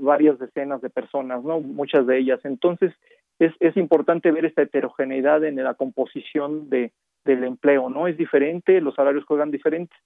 [0.00, 1.60] varias decenas de personas, ¿no?
[1.60, 2.40] Muchas de ellas.
[2.44, 2.92] Entonces,
[3.38, 6.92] es, es importante ver esta heterogeneidad en la composición de,
[7.24, 8.08] del empleo, ¿no?
[8.08, 9.96] Es diferente, los salarios juegan diferentes.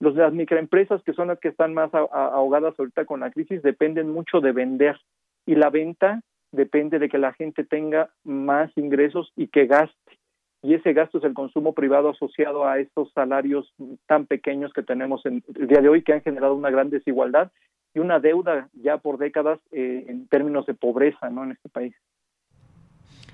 [0.00, 4.10] Los las microempresas, que son las que están más ahogadas ahorita con la crisis, dependen
[4.10, 4.98] mucho de vender.
[5.46, 6.20] Y la venta
[6.52, 10.18] depende de que la gente tenga más ingresos y que gaste.
[10.62, 13.72] Y ese gasto es el consumo privado asociado a estos salarios
[14.06, 17.52] tan pequeños que tenemos en el día de hoy, que han generado una gran desigualdad
[17.94, 21.44] y una deuda ya por décadas eh, en términos de pobreza ¿no?
[21.44, 21.94] en este país.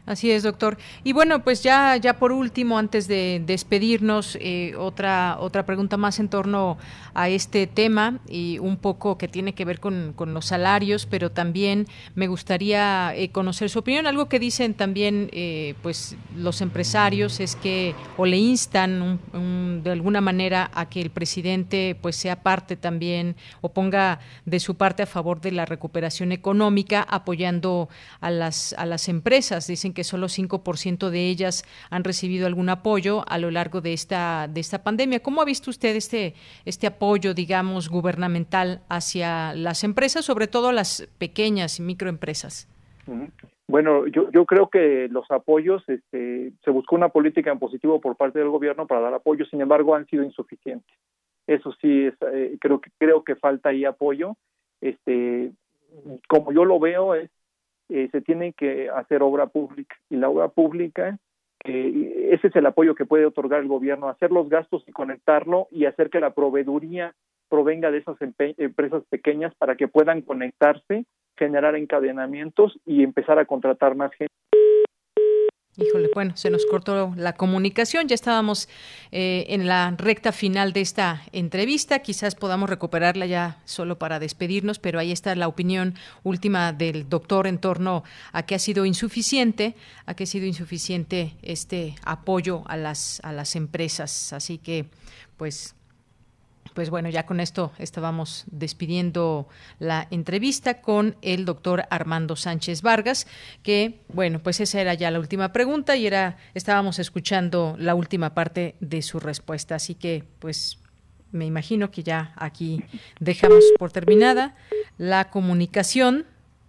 [0.04, 0.78] Así es, doctor.
[1.04, 6.18] Y bueno, pues ya, ya por último, antes de despedirnos, eh, otra, otra pregunta más
[6.18, 6.76] en torno
[7.14, 11.86] a este tema y un poco que tiene que ver con, los salarios, pero también
[12.14, 14.06] me gustaría eh, conocer su opinión.
[14.08, 19.20] Algo que dicen también eh, pues los empresarios es que o le instan
[19.82, 24.76] de alguna manera a que el presidente pues sea parte también o ponga de su
[24.76, 27.88] parte a favor de la recuperación económica apoyando
[28.20, 29.66] a las, a las empresas.
[29.66, 34.48] Dicen que solo 5% de ellas han recibido algún apoyo a lo largo de esta,
[34.48, 35.20] de esta pandemia.
[35.20, 41.08] ¿Cómo ha visto usted este, este apoyo, digamos, gubernamental hacia las empresas, sobre todo las
[41.18, 42.68] pequeñas y microempresas?
[43.68, 48.16] Bueno, yo, yo creo que los apoyos, este, se buscó una política en positivo por
[48.16, 50.94] parte del gobierno para dar apoyo, sin embargo, han sido insuficientes.
[51.46, 54.36] Eso sí, es, eh, creo que creo que falta ahí apoyo.
[54.80, 55.52] Este,
[56.28, 57.30] como yo lo veo, es
[57.88, 61.18] eh, se tiene que hacer obra pública y la obra pública
[61.64, 65.84] ese es el apoyo que puede otorgar el gobierno, hacer los gastos y conectarlo y
[65.84, 67.14] hacer que la proveeduría
[67.48, 71.04] provenga de esas empresas pequeñas para que puedan conectarse,
[71.36, 74.32] generar encadenamientos y empezar a contratar más gente.
[75.78, 78.68] Híjole, bueno, se nos cortó la comunicación, ya estábamos
[79.10, 84.78] eh, en la recta final de esta entrevista, quizás podamos recuperarla ya solo para despedirnos,
[84.78, 89.74] pero ahí está la opinión última del doctor en torno a que ha sido insuficiente,
[90.04, 94.34] a que ha sido insuficiente este apoyo a las, a las empresas.
[94.34, 94.84] Así que,
[95.38, 95.74] pues
[96.74, 103.26] pues bueno, ya con esto estábamos despidiendo la entrevista con el doctor Armando Sánchez Vargas,
[103.62, 108.34] que bueno, pues esa era ya la última pregunta y era estábamos escuchando la última
[108.34, 110.78] parte de su respuesta, así que pues
[111.30, 112.82] me imagino que ya aquí
[113.18, 114.54] dejamos por terminada
[114.98, 116.26] la comunicación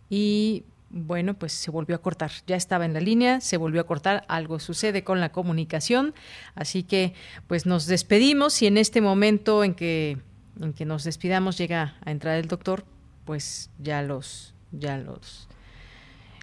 [0.10, 0.64] y
[0.94, 2.32] bueno, pues se volvió a cortar.
[2.46, 4.24] Ya estaba en la línea, se volvió a cortar.
[4.28, 6.14] Algo sucede con la comunicación.
[6.54, 7.14] Así que,
[7.48, 10.20] pues nos despedimos y en este momento en que,
[10.62, 12.86] en que nos despidamos llega a entrar el doctor,
[13.26, 15.50] pues ya los, ya los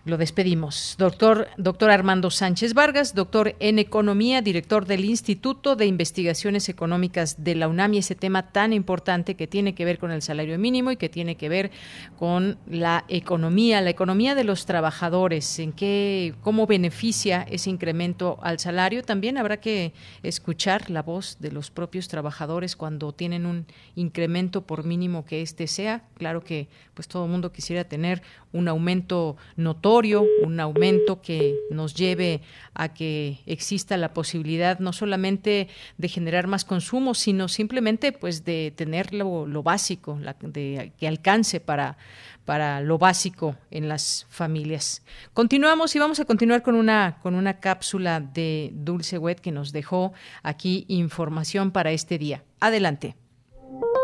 [0.05, 0.95] lo despedimos.
[0.99, 7.55] Doctor, doctor Armando Sánchez Vargas, doctor en Economía, director del Instituto de Investigaciones Económicas de
[7.55, 10.91] la UNAM y ese tema tan importante que tiene que ver con el salario mínimo
[10.91, 11.71] y que tiene que ver
[12.19, 18.59] con la economía, la economía de los trabajadores, en qué, cómo beneficia ese incremento al
[18.59, 19.03] salario.
[19.03, 24.85] También habrá que escuchar la voz de los propios trabajadores cuando tienen un incremento por
[24.85, 26.05] mínimo que éste sea.
[26.17, 31.95] Claro que pues todo el mundo quisiera tener un aumento notorio, un aumento que nos
[31.95, 32.43] lleve
[32.75, 38.73] a que exista la posibilidad no solamente de generar más consumo, sino simplemente pues de
[38.77, 41.97] tener lo, básico, de, que alcance para,
[42.45, 45.03] para lo básico en las familias.
[45.33, 49.73] Continuamos y vamos a continuar con una, con una cápsula de Dulce Wet que nos
[49.73, 52.45] dejó aquí información para este día.
[52.61, 53.17] Adelante.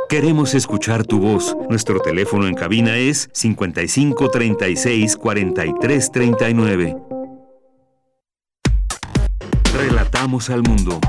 [0.08, 1.56] Queremos escuchar tu voz.
[1.68, 6.96] Nuestro teléfono en cabina es 55 36 43 39.
[9.74, 11.00] Relatamos al mundo.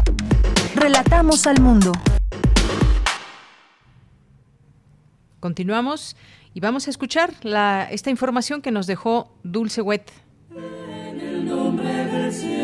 [0.73, 1.91] Relatamos al mundo.
[5.39, 6.17] Continuamos
[6.55, 10.11] y vamos a escuchar la, esta información que nos dejó Dulce Wet.
[10.55, 12.56] En el nombre del cielo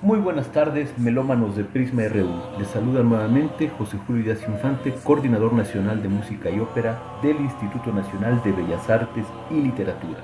[0.00, 2.28] Muy buenas tardes, melómanos de Prisma RU.
[2.56, 7.90] Les saluda nuevamente José Julio Díaz Infante, coordinador nacional de música y ópera del Instituto
[7.92, 10.20] Nacional de Bellas Artes y Literatura.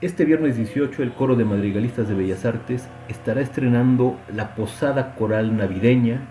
[0.00, 5.54] Este viernes 18 el Coro de Madrigalistas de Bellas Artes estará estrenando la Posada Coral
[5.54, 6.22] Navideña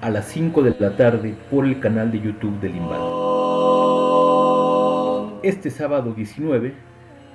[0.00, 3.00] a las 5 de la tarde por el canal de YouTube del Imbal.
[5.42, 6.87] Este sábado 19,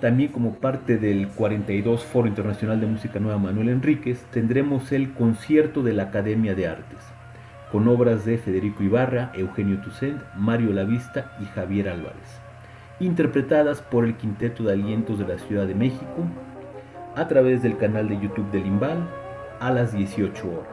[0.03, 5.81] también como parte del 42 Foro Internacional de Música Nueva Manuel Enríquez, tendremos el concierto
[5.81, 6.99] de la Academia de Artes,
[7.71, 12.41] con obras de Federico Ibarra, Eugenio Toussaint, Mario Lavista y Javier Álvarez
[12.99, 16.27] interpretadas por el Quinteto de Alientos de la Ciudad de México
[17.15, 19.07] a través del canal de YouTube del Imbal
[19.61, 20.67] a las 18 horas.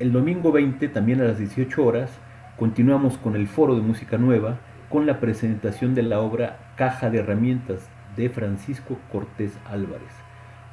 [0.00, 2.10] El domingo 20, también a las 18 horas,
[2.58, 4.58] continuamos con el Foro de Música Nueva
[4.92, 10.12] con la presentación de la obra Caja de Herramientas de Francisco Cortés Álvarez,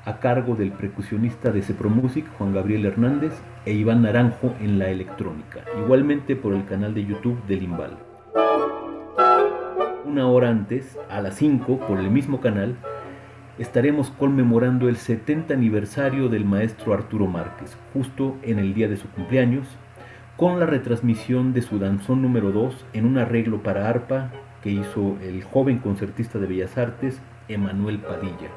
[0.04, 3.32] a cargo del percusionista de Music Juan Gabriel Hernández
[3.66, 7.98] e Iván Naranjo en la electrónica, igualmente por el canal de YouTube del Imbal.
[10.04, 12.76] Una hora antes, a las 5, por el mismo canal,
[13.58, 19.10] estaremos conmemorando el 70 aniversario del maestro Arturo Márquez, justo en el día de su
[19.12, 19.79] cumpleaños,
[20.40, 24.32] con la retransmisión de su danzón número 2 en un arreglo para arpa
[24.64, 27.20] que hizo el joven concertista de Bellas Artes,
[27.50, 28.48] Emanuel Padilla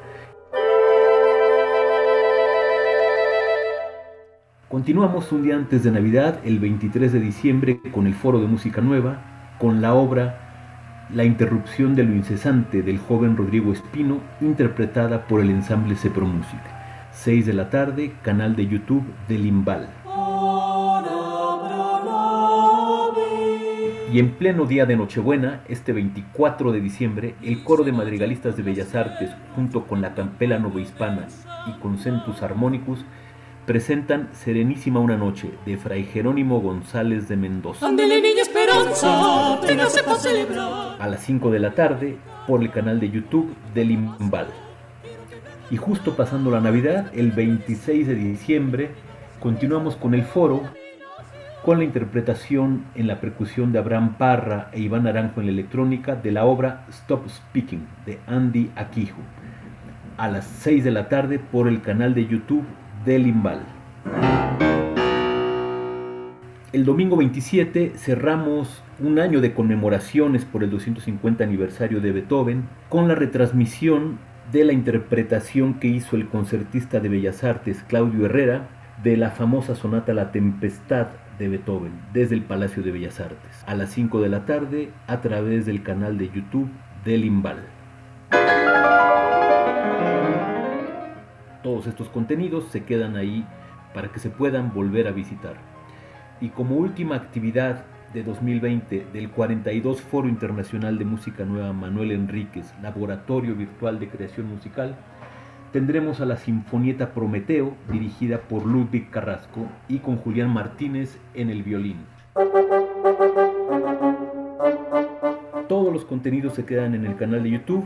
[4.69, 8.79] Continuamos un día antes de Navidad, el 23 de diciembre, con el Foro de Música
[8.79, 15.41] Nueva, con la obra La interrupción de lo incesante del joven Rodrigo Espino, interpretada por
[15.41, 16.61] el ensamble Cepro Music.
[17.11, 20.02] 6 de la tarde, canal de YouTube del Imbal.
[24.13, 28.61] Y en pleno día de Nochebuena, este 24 de diciembre, el coro de madrigalistas de
[28.61, 31.27] Bellas Artes, junto con la Campela Novohispana
[31.65, 32.99] y con Centus Armonicus,
[33.65, 37.87] presentan Serenísima una noche de Fray Jerónimo González de Mendoza.
[40.99, 44.45] A las 5 de la tarde por el canal de YouTube del Imbal.
[45.71, 48.91] Y justo pasando la Navidad, el 26 de diciembre,
[49.39, 50.61] continuamos con el foro
[51.63, 56.15] con la interpretación en la percusión de Abraham Parra e Iván Naranjo en la electrónica
[56.15, 59.21] de la obra Stop Speaking de Andy Akijo.
[60.17, 62.65] A las 6 de la tarde por el canal de YouTube
[63.05, 63.61] del Imbal.
[66.73, 73.07] El domingo 27 cerramos un año de conmemoraciones por el 250 aniversario de Beethoven con
[73.07, 74.19] la retransmisión
[74.51, 78.67] de la interpretación que hizo el concertista de Bellas Artes Claudio Herrera
[79.01, 81.07] de la famosa sonata La Tempestad
[81.39, 85.21] de Beethoven desde el Palacio de Bellas Artes a las 5 de la tarde a
[85.21, 86.69] través del canal de YouTube
[87.03, 87.65] del Imbal.
[91.63, 93.45] Todos estos contenidos se quedan ahí
[93.93, 95.55] para que se puedan volver a visitar.
[96.41, 102.73] Y como última actividad de 2020 del 42 Foro Internacional de Música Nueva Manuel Enríquez,
[102.81, 104.95] Laboratorio Virtual de Creación Musical,
[105.73, 111.63] tendremos a la Sinfonieta Prometeo, dirigida por Ludwig Carrasco y con Julián Martínez en el
[111.63, 111.97] violín.
[115.67, 117.85] Todos los contenidos se quedan en el canal de YouTube,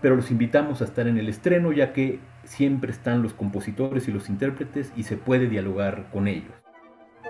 [0.00, 4.12] pero los invitamos a estar en el estreno ya que siempre están los compositores y
[4.12, 6.54] los intérpretes y se puede dialogar con ellos.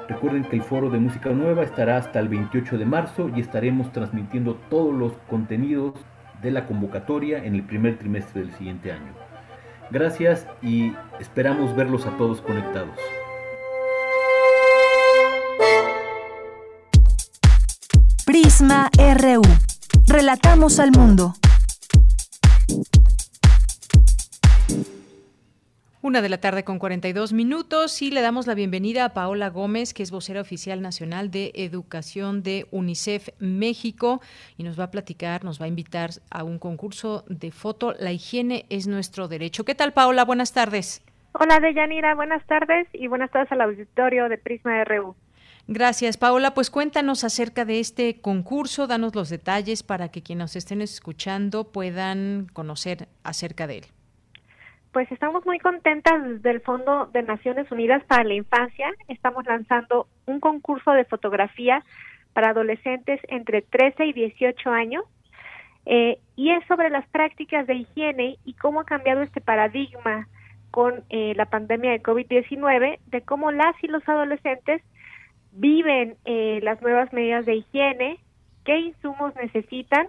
[0.08, 3.90] Recuerden que el foro de música nueva estará hasta el 28 de marzo y estaremos
[3.92, 5.94] transmitiendo todos los contenidos
[6.42, 9.25] de la convocatoria en el primer trimestre del siguiente año.
[9.90, 12.96] Gracias y esperamos verlos a todos conectados.
[18.24, 19.42] Prisma RU.
[20.06, 21.34] Relatamos al mundo.
[26.06, 29.92] Una de la tarde con 42 minutos y le damos la bienvenida a Paola Gómez,
[29.92, 34.20] que es vocera oficial nacional de educación de UNICEF México
[34.56, 37.92] y nos va a platicar, nos va a invitar a un concurso de foto.
[37.98, 39.64] La higiene es nuestro derecho.
[39.64, 40.24] ¿Qué tal, Paola?
[40.24, 41.04] Buenas tardes.
[41.32, 42.14] Hola, Deyanira.
[42.14, 45.16] Buenas tardes y buenas tardes al auditorio de Prisma RU.
[45.66, 46.54] Gracias, Paola.
[46.54, 51.72] Pues cuéntanos acerca de este concurso, danos los detalles para que quienes nos estén escuchando
[51.72, 53.95] puedan conocer acerca de él
[54.96, 58.88] pues estamos muy contentas desde el Fondo de Naciones Unidas para la Infancia.
[59.08, 61.84] Estamos lanzando un concurso de fotografía
[62.32, 65.04] para adolescentes entre 13 y 18 años
[65.84, 70.28] eh, y es sobre las prácticas de higiene y cómo ha cambiado este paradigma
[70.70, 74.80] con eh, la pandemia de COVID-19, de cómo las y los adolescentes
[75.52, 78.18] viven eh, las nuevas medidas de higiene,
[78.64, 80.08] qué insumos necesitan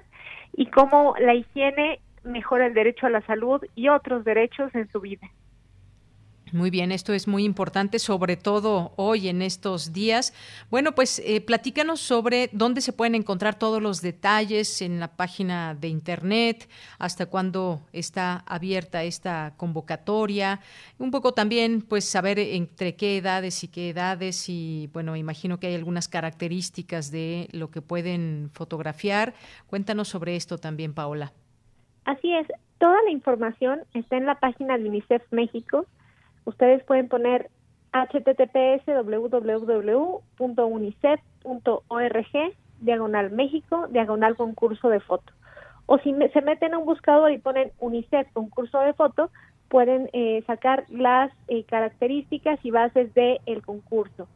[0.55, 4.99] y cómo la higiene mejora el derecho a la salud y otros derechos en su
[5.01, 5.27] vida.
[6.53, 10.33] Muy bien, esto es muy importante, sobre todo hoy en estos días.
[10.69, 15.75] Bueno, pues eh, platícanos sobre dónde se pueden encontrar todos los detalles en la página
[15.75, 16.69] de Internet,
[16.99, 20.61] hasta cuándo está abierta esta convocatoria,
[20.99, 25.67] un poco también, pues, saber entre qué edades y qué edades, y bueno, imagino que
[25.67, 29.33] hay algunas características de lo que pueden fotografiar.
[29.67, 31.33] Cuéntanos sobre esto también, Paola.
[32.07, 32.47] Así es,
[32.77, 35.85] toda la información está en la página de UNICEF México
[36.45, 37.49] ustedes pueden poner
[37.91, 40.13] https www.unicef.org
[42.79, 45.33] diagonal México diagonal concurso de foto
[45.85, 49.29] o si se meten a un buscador y ponen UNICEF concurso de foto
[49.67, 54.29] pueden eh, sacar las eh, características y bases del el concurso.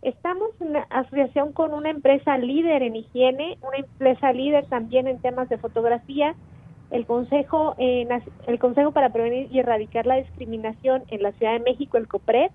[0.00, 5.50] Estamos en asociación con una empresa líder en higiene, una empresa líder también en temas
[5.50, 6.34] de fotografía
[6.90, 8.06] el Consejo, eh,
[8.46, 12.50] el Consejo para Prevenir y Erradicar la Discriminación en la Ciudad de México, el COPRED,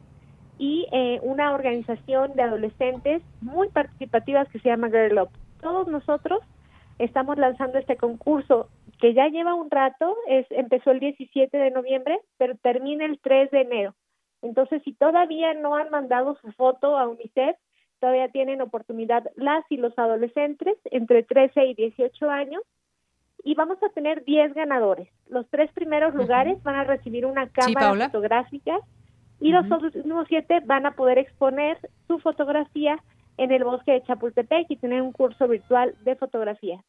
[0.58, 5.30] y eh, una organización de adolescentes muy participativas que se llama Girl Up.
[5.62, 6.42] Todos nosotros
[7.00, 8.70] estamos lanzando este concurso
[9.00, 13.52] que ya lleva un rato, es, empezó el 17 de noviembre, pero termina el 3
[13.52, 13.96] de enero.
[14.42, 17.56] Entonces, si todavía no han mandado su foto a UNICEF,
[18.00, 22.62] todavía tienen oportunidad las y los adolescentes entre 13 y 18 años
[23.44, 25.10] y vamos a tener 10 ganadores.
[25.28, 28.80] Los tres primeros lugares van a recibir una cámara fotográfica
[29.40, 29.94] y los otros
[30.28, 31.78] siete van a poder exponer
[32.08, 32.98] su fotografía
[33.38, 36.82] en el bosque de Chapultepec y tener un curso virtual de fotografía.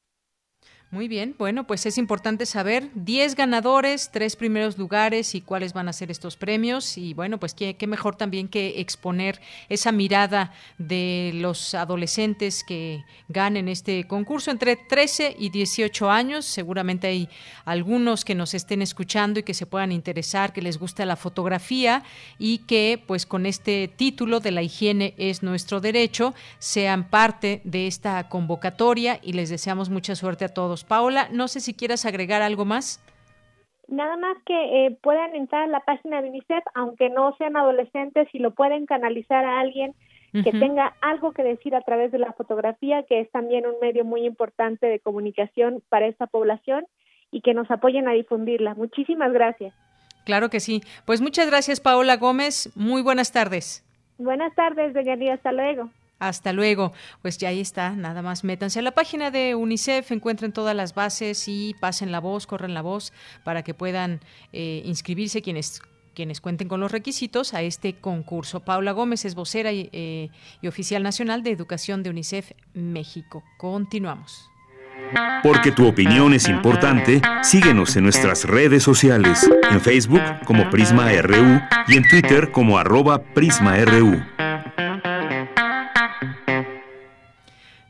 [0.95, 5.88] Muy bien, bueno, pues es importante saber 10 ganadores, tres primeros lugares y cuáles van
[5.88, 6.97] a ser estos premios.
[6.97, 13.68] Y bueno, pues qué, mejor también que exponer esa mirada de los adolescentes que ganen
[13.68, 16.45] este concurso entre 13 y 18 años.
[16.45, 17.28] Seguramente hay
[17.64, 22.05] algunos que nos estén escuchando y que se puedan interesar, que les gusta la fotografía
[22.38, 27.88] y que pues con este título de la higiene es nuestro derecho sean parte de
[27.88, 32.43] esta convocatoria y les deseamos mucha suerte a todos Paola, no sé si quieras agregar
[32.43, 33.05] algo más.
[33.89, 38.28] Nada más que eh, puedan entrar a la página de UNICEF, aunque no sean adolescentes,
[38.32, 39.95] y lo pueden canalizar a alguien
[40.43, 44.05] que tenga algo que decir a través de la fotografía, que es también un medio
[44.05, 46.87] muy importante de comunicación para esta población
[47.30, 48.74] y que nos apoyen a difundirla.
[48.74, 49.72] Muchísimas gracias.
[50.24, 50.82] Claro que sí.
[51.05, 52.72] Pues muchas gracias, Paola Gómez.
[52.74, 53.85] Muy buenas tardes.
[54.18, 55.35] Buenas tardes, Lía.
[55.35, 55.91] Hasta luego.
[56.25, 56.95] Hasta luego.
[57.20, 60.95] Pues ya ahí está, nada más métanse a la página de UNICEF, encuentren todas las
[60.95, 63.12] bases y pasen la voz, corren la voz
[63.45, 64.20] para que puedan
[64.53, 65.83] eh, inscribirse quienes
[66.14, 68.61] quienes cuenten con los requisitos a este concurso.
[68.61, 70.31] Paula Gómez es vocera y, eh,
[70.62, 73.43] y oficial nacional de educación de UNICEF México.
[73.59, 74.49] Continuamos.
[75.43, 81.61] Porque tu opinión es importante, síguenos en nuestras redes sociales, en Facebook como Prisma RU
[81.89, 84.22] y en Twitter como arroba PrismaRU.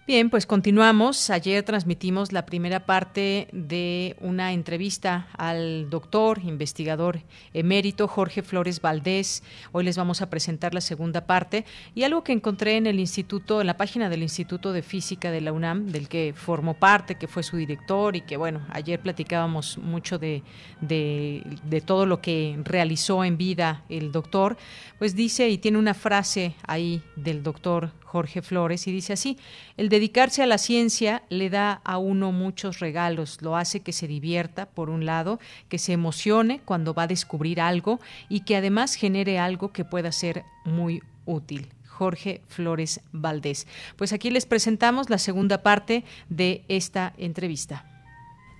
[0.06, 1.30] Bien, pues continuamos.
[1.30, 7.22] Ayer transmitimos la primera parte de una entrevista al doctor, investigador
[7.54, 9.42] emérito Jorge Flores Valdés.
[9.72, 13.62] Hoy les vamos a presentar la segunda parte y algo que encontré en el instituto,
[13.62, 17.26] en la página del Instituto de Física de la UNAM, del que formó parte, que
[17.26, 20.42] fue su director y que bueno, ayer platicábamos mucho de,
[20.82, 24.58] de, de todo lo que realizó en vida el doctor,
[24.98, 29.38] pues dice y tiene una frase ahí del doctor Jorge Flores y dice así,
[29.76, 34.06] el dedicarse a la ciencia le da a uno muchos regalos, lo hace que se
[34.06, 37.98] divierta, por un lado, que se emocione cuando va a descubrir algo
[38.28, 41.66] y que además genere algo que pueda ser muy útil.
[41.88, 43.66] Jorge Flores Valdés.
[43.96, 47.93] Pues aquí les presentamos la segunda parte de esta entrevista.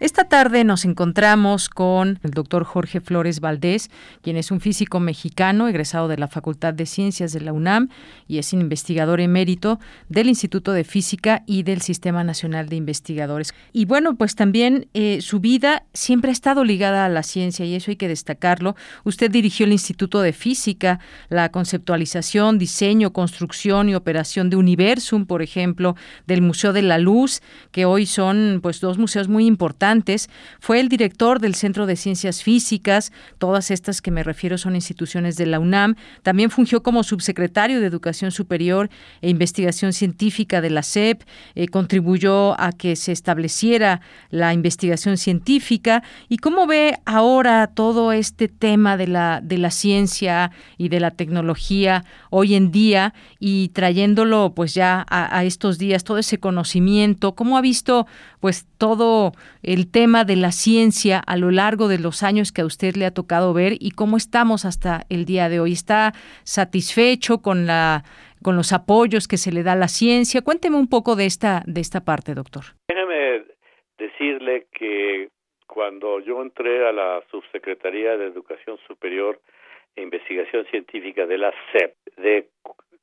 [0.05, 3.91] Esta tarde nos encontramos con el doctor Jorge Flores Valdés,
[4.21, 7.89] quien es un físico mexicano egresado de la Facultad de Ciencias de la UNAM
[8.29, 9.81] y es investigador emérito
[10.11, 13.55] del Instituto de Física y del Sistema Nacional de Investigadores.
[13.73, 17.75] Y bueno, pues también eh, su vida siempre ha estado ligada a la ciencia y
[17.75, 18.77] eso hay que destacarlo.
[19.05, 21.01] Usted dirigió el Instituto de Física,
[21.31, 25.97] la conceptualización, diseño, construcción y operación de Universum, por ejemplo,
[26.27, 27.41] del Museo de la Luz,
[27.73, 30.29] que hoy son pues dos museos muy importantes importantes.
[30.61, 35.37] Fue el director del Centro de Ciencias Físicas, todas estas que me refiero son instituciones
[35.37, 35.95] de la UNAM.
[36.23, 38.91] También fungió como subsecretario de Educación Superior
[39.21, 41.23] e Investigación Científica de la SEP,
[41.55, 46.03] eh, contribuyó a que se estableciera la investigación científica.
[46.29, 51.11] ¿Y cómo ve ahora todo este tema de la, de la ciencia y de la
[51.11, 57.35] tecnología hoy en día y trayéndolo pues ya a, a estos días, todo ese conocimiento?
[57.35, 58.07] ¿Cómo ha visto
[58.41, 59.33] pues todo
[59.75, 63.07] el tema de la ciencia a lo largo de los años que a usted le
[63.07, 65.73] ha tocado ver y cómo estamos hasta el día de hoy?
[65.73, 66.13] ¿Está
[66.45, 68.05] satisfecho con la
[68.45, 70.43] los apoyos que se le da a la ciencia?
[70.43, 72.63] Cuénteme un poco de esta de esta parte, doctor.
[72.89, 73.45] Déjeme
[73.99, 75.31] decirle que
[75.67, 79.41] cuando yo entré a la Subsecretaría de Educación Superior
[79.97, 82.49] e Investigación Científica de la SEP, de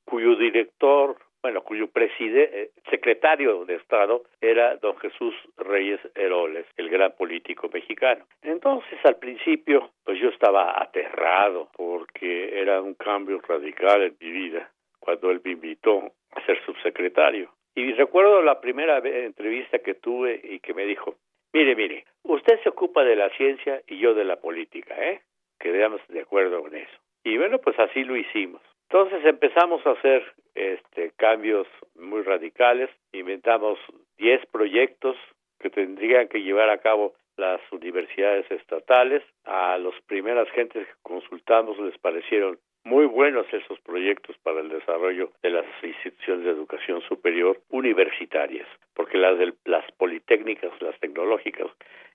[0.06, 6.90] cuyo director bueno, cuyo presidente, eh, secretario de Estado era don Jesús Reyes Heroles, el
[6.90, 8.26] gran político mexicano.
[8.42, 14.70] Entonces, al principio, pues yo estaba aterrado porque era un cambio radical en mi vida
[15.00, 17.50] cuando él me invitó a ser subsecretario.
[17.76, 21.16] Y recuerdo la primera entrevista que tuve y que me dijo,
[21.54, 25.22] mire, mire, usted se ocupa de la ciencia y yo de la política, ¿eh?
[25.60, 26.92] Quedamos de acuerdo con eso.
[27.24, 28.62] Y bueno, pues así lo hicimos.
[28.94, 30.22] Entonces empezamos a hacer
[30.54, 31.66] este, cambios
[31.96, 33.80] muy radicales, inventamos
[34.18, 35.16] 10 proyectos
[35.60, 39.24] que tendrían que llevar a cabo las universidades estatales.
[39.46, 45.32] A las primeras gentes que consultamos les parecieron muy buenos esos proyectos para el desarrollo
[45.42, 51.68] de las instituciones de educación superior universitarias, porque las, de, las politécnicas, las tecnológicas,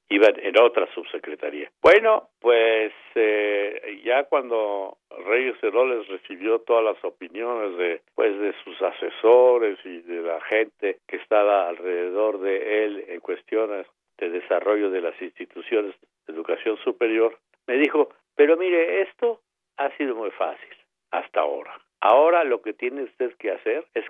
[0.09, 1.71] iban en otra subsecretaría.
[1.83, 8.81] Bueno, pues eh, ya cuando Reyes Heroles recibió todas las opiniones de pues de sus
[8.83, 13.87] asesores y de la gente que estaba alrededor de él en cuestiones
[14.19, 15.95] de desarrollo de las instituciones
[16.27, 19.41] de educación superior, me dijo, pero mire, esto
[19.77, 20.77] ha sido muy fácil
[21.11, 21.79] hasta ahora.
[22.01, 24.05] Ahora lo que tiene usted que hacer es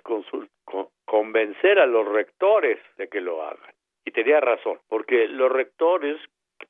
[1.05, 3.73] convencer a los rectores de que lo hagan.
[4.07, 6.17] Y tenía razón, porque los rectores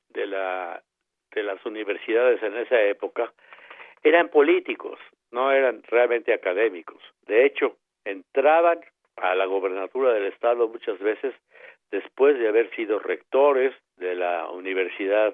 [0.08, 0.82] de, la,
[1.30, 3.32] de las universidades en esa época
[4.02, 4.98] eran políticos,
[5.30, 7.00] no eran realmente académicos.
[7.28, 8.80] De hecho, entraban
[9.14, 11.32] a la gobernatura del Estado muchas veces
[11.92, 15.32] después de haber sido rectores de la universidad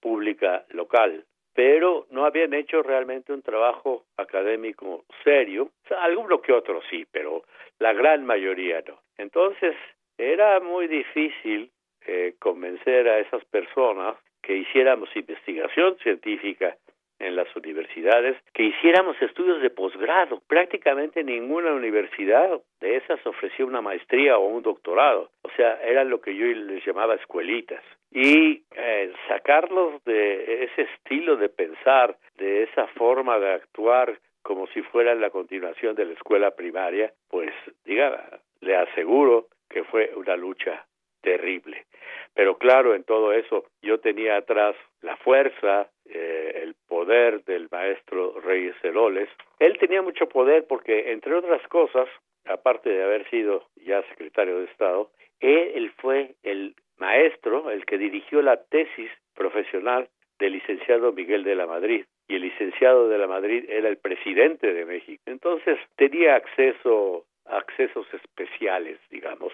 [0.00, 1.24] pública local,
[1.54, 7.44] pero no habían hecho realmente un trabajo académico serio, alguno que otro sí, pero
[7.78, 8.98] la gran mayoría no.
[9.18, 9.76] Entonces,
[10.18, 11.70] era muy difícil
[12.06, 16.76] eh, convencer a esas personas que hiciéramos investigación científica
[17.18, 20.42] en las universidades, que hiciéramos estudios de posgrado.
[20.46, 25.30] Prácticamente ninguna universidad de esas ofrecía una maestría o un doctorado.
[25.42, 27.82] O sea, eran lo que yo les llamaba escuelitas.
[28.10, 34.82] Y eh, sacarlos de ese estilo de pensar, de esa forma de actuar como si
[34.82, 37.50] fuera la continuación de la escuela primaria, pues
[37.84, 40.86] diga, le aseguro que fue una lucha
[41.20, 41.84] terrible.
[42.32, 48.40] Pero claro, en todo eso yo tenía atrás la fuerza, eh, el poder del maestro
[48.40, 49.28] Reyes Heroles.
[49.58, 52.08] Él tenía mucho poder porque, entre otras cosas,
[52.44, 55.10] aparte de haber sido ya secretario de Estado,
[55.40, 60.08] él fue el maestro, el que dirigió la tesis profesional
[60.38, 62.04] del licenciado Miguel de la Madrid.
[62.28, 65.22] Y el licenciado de la Madrid era el presidente de México.
[65.26, 69.52] Entonces tenía acceso accesos especiales, digamos,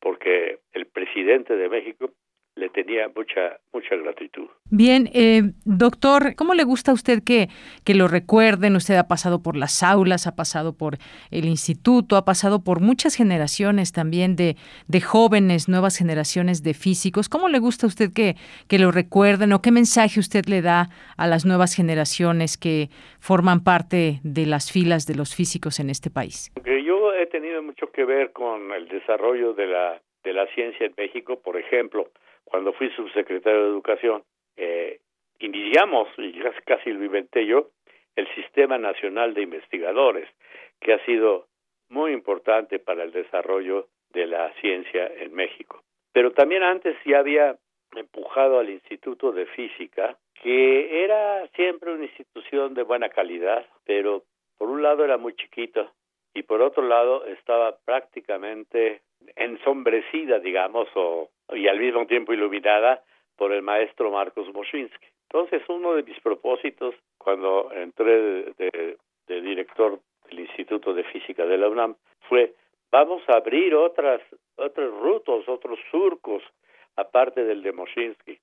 [0.00, 2.10] porque el presidente de México
[2.56, 4.46] le tenía mucha mucha gratitud.
[4.70, 7.48] Bien, eh, doctor, ¿cómo le gusta a usted que,
[7.84, 8.76] que lo recuerden?
[8.76, 10.98] Usted ha pasado por las aulas, ha pasado por
[11.30, 14.56] el instituto, ha pasado por muchas generaciones también de,
[14.86, 17.28] de jóvenes, nuevas generaciones de físicos.
[17.28, 18.36] ¿Cómo le gusta a usted que,
[18.68, 23.64] que lo recuerden o qué mensaje usted le da a las nuevas generaciones que forman
[23.64, 26.52] parte de las filas de los físicos en este país?
[26.84, 30.94] Yo he tenido mucho que ver con el desarrollo de la, de la ciencia en
[30.96, 32.08] México, por ejemplo,
[32.44, 34.22] cuando fui subsecretario de Educación,
[34.56, 35.00] eh,
[35.38, 37.70] iniciamos, y casi lo inventé yo,
[38.16, 40.28] el Sistema Nacional de Investigadores,
[40.80, 41.46] que ha sido
[41.88, 45.82] muy importante para el desarrollo de la ciencia en México.
[46.12, 47.56] Pero también antes ya había
[47.96, 54.22] empujado al Instituto de Física, que era siempre una institución de buena calidad, pero
[54.58, 55.90] por un lado era muy chiquito
[56.34, 59.02] y por otro lado estaba prácticamente
[59.36, 63.02] ensombrecida, digamos, o y al mismo tiempo iluminada
[63.36, 65.06] por el maestro Marcos Moschinsky.
[65.30, 71.68] Entonces, uno de mis propósitos cuando entré de, director del Instituto de Física de la
[71.68, 71.96] UNAM
[72.28, 72.54] fue
[72.90, 74.20] vamos a abrir otras
[74.56, 76.42] otros rutos, otros surcos
[76.96, 78.38] aparte del de Moshinsky.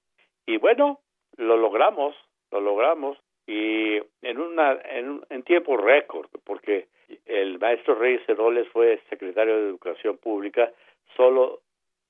[0.46, 1.00] Y bueno,
[1.38, 2.16] lo logramos,
[2.52, 3.18] lo logramos
[3.48, 6.88] y en una en, en tiempo récord, porque
[7.26, 10.72] el maestro Reyes Heroles fue secretario de Educación Pública
[11.16, 11.62] solo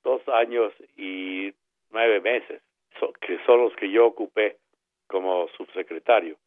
[0.03, 1.53] dos años y
[1.91, 2.61] nueve meses,
[3.21, 4.57] que son los que yo ocupé
[5.07, 6.37] como subsecretario.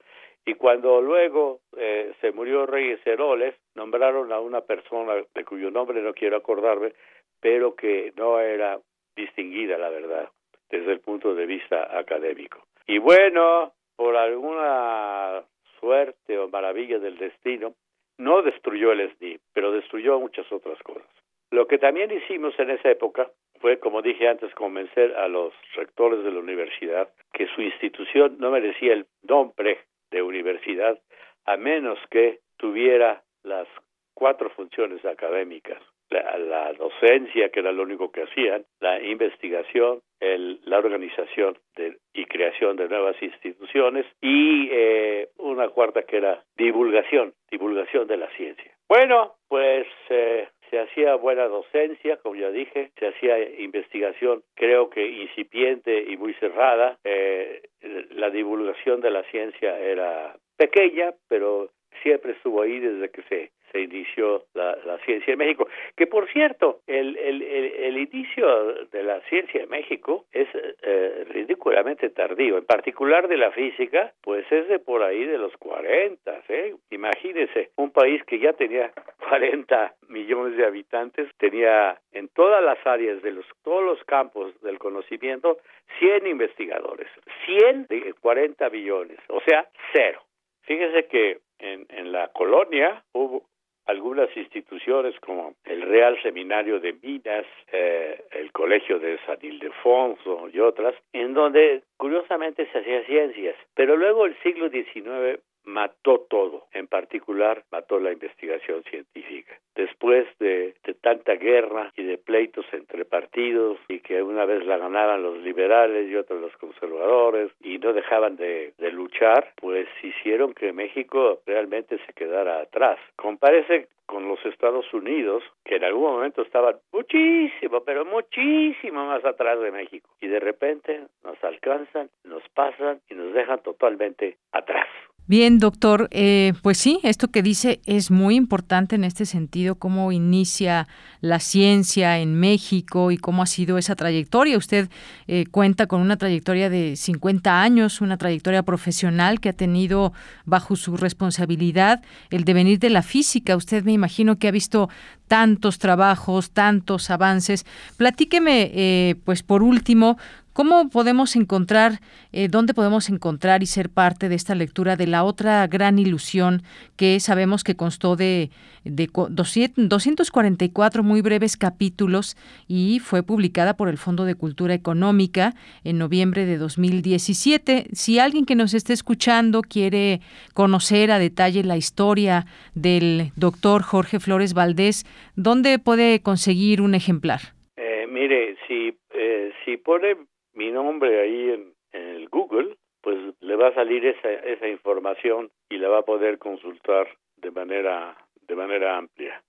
[0.47, 6.03] Y cuando luego eh, se murió Reyes Heroles, nombraron a una persona de cuyo nombre
[6.03, 6.93] no quiero acordarme,
[7.41, 8.79] pero que no era
[9.17, 10.29] distinguida, la verdad,
[10.71, 12.67] desde el punto de vista académico.
[12.87, 15.45] Y bueno, por alguna
[15.81, 17.75] suerte o maravilla del destino,
[18.19, 21.09] no destruyó el SNI, pero destruyó muchas otras cosas.
[21.51, 26.25] Lo que también hicimos en esa época fue, como dije antes, convencer a los rectores
[26.25, 29.79] de la universidad que su institución no merecía el nombre
[30.11, 30.99] de universidad
[31.45, 33.69] a menos que tuviera las
[34.15, 35.81] cuatro funciones académicas.
[36.11, 42.25] La, docencia, que era lo único que hacían, la investigación, el, la organización de, y
[42.27, 48.71] creación de nuevas instituciones y eh, una cuarta que era divulgación, divulgación de la ciencia.
[48.89, 55.07] Bueno, pues eh, se hacía buena docencia, como ya dije, se hacía investigación, creo que
[55.07, 56.99] incipiente y muy cerrada.
[57.05, 57.63] Eh,
[58.11, 61.71] la divulgación de la ciencia era pequeña, pero
[62.03, 65.67] siempre estuvo ahí desde que se se inició la, ciencia en México.
[65.97, 72.09] Que por cierto, el, el, el, inicio de la ciencia en México es eh, ridículamente
[72.11, 76.75] tardío, en particular de la física, pues es de por ahí de los 40, ¿eh?
[76.91, 78.93] Imagínense, un país que ya tenía
[79.29, 84.79] 40 millones de habitantes, tenía en todas las áreas de los, todos los campos del
[84.79, 85.59] conocimiento
[85.99, 87.09] 100 investigadores,
[87.47, 90.23] 100 de 40 millones, o sea, cero.
[90.63, 93.43] Fíjese que en, en la colonia hubo
[93.87, 100.61] algunas instituciones como el Real Seminario de Minas, eh, el Colegio de San Ildefonso y
[100.61, 103.57] otras, en donde curiosamente se hacía ciencias.
[103.75, 109.59] Pero luego el siglo XIX mató todo, en particular mató la investigación científica.
[109.75, 115.23] Después de, tanta guerra y de pleitos entre partidos y que una vez la ganaban
[115.23, 121.41] los liberales y otros los conservadores y no dejaban de, luchar, pues hicieron que México
[121.47, 122.99] realmente se quedara atrás.
[123.17, 129.59] Compárese con los Estados Unidos, que en algún momento estaban muchísimo, pero muchísimo más atrás
[129.61, 130.09] de México.
[130.21, 134.89] Y de repente nos alcanzan, nos pasan y nos dejan totalmente atrás.
[135.27, 140.13] Bien, doctor, eh, pues sí, esto que dice es muy importante en este sentido, cómo
[140.13, 140.87] inicia
[141.23, 144.59] la ciencia en México y cómo ha sido esa trayectoria.
[144.59, 144.91] Usted
[145.27, 150.13] eh, cuenta con una trayectoria de 50 años, una trayectoria profesional que ha tenido
[150.45, 153.57] bajo su responsabilidad el devenir de la física.
[153.57, 154.91] Usted me imagino que ha visto
[155.27, 157.65] tantos trabajos, tantos avances.
[157.97, 160.19] Platíqueme, eh, pues por último,
[160.55, 161.95] ¿Cómo podemos encontrar,
[162.31, 166.63] eh, dónde podemos encontrar y ser parte de esta lectura de la otra gran ilusión
[166.97, 168.51] que sabemos que constó de,
[168.85, 172.37] de 244 muy breves capítulos
[172.69, 177.89] y fue publicada por el Fondo de Cultura Económica en noviembre de 2017?
[177.93, 180.21] Si alguien que nos esté escuchando quiere
[180.55, 182.47] conocer a detalle la historia
[182.77, 187.41] del doctor Jorge Flores Valdés, ¿dónde puede conseguir un ejemplar?
[187.77, 190.15] Eh, mire, si, eh, si pone
[190.55, 195.79] mi nombre ahí en, el Google, pues le va a salir esa, esa información y
[195.79, 198.17] la va a poder consultar de manera,
[198.49, 199.41] de manera amplia.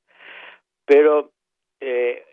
[0.86, 1.32] Pero
[1.80, 2.24] eh,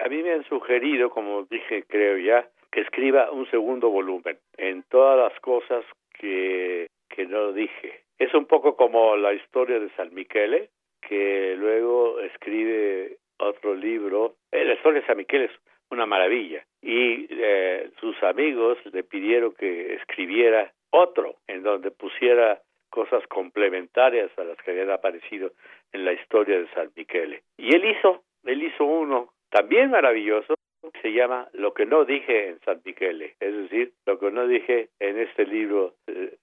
[0.00, 4.82] a mí me han sugerido, como dije, creo ya, que escriba un segundo volumen en
[4.84, 5.84] todas las cosas
[6.18, 8.04] que, que no dije.
[8.18, 10.70] Es un poco como la historia de San Michele,
[11.00, 14.36] que luego escribe otro libro.
[14.52, 15.52] Eh, la historia de San Michele es
[15.90, 16.64] una maravilla.
[16.82, 22.60] Y eh, sus amigos le pidieron que escribiera otro en donde pusiera
[22.90, 25.50] cosas complementarias a las que habían aparecido
[25.92, 27.42] en la historia de San Michele.
[27.56, 30.54] Y él hizo, él hizo uno también maravilloso,
[31.02, 34.88] se llama Lo que no dije en San Michele, es decir, lo que no dije
[35.00, 36.36] en este libro eh,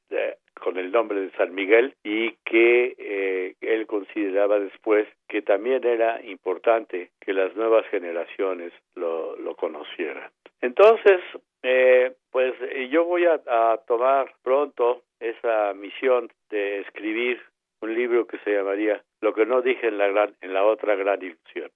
[0.54, 6.22] con el nombre de San Miguel y que eh, él consideraba después que también era
[6.24, 10.32] importante que las nuevas generaciones lo, conocieran.
[10.62, 11.20] Entonces,
[11.62, 12.54] eh, pues
[12.89, 17.39] yo voy a, a tomar pronto esa misión de escribir
[17.82, 20.96] un libro que se llamaría Lo que no dije en la gran, en la otra
[20.96, 21.70] gran ilusión.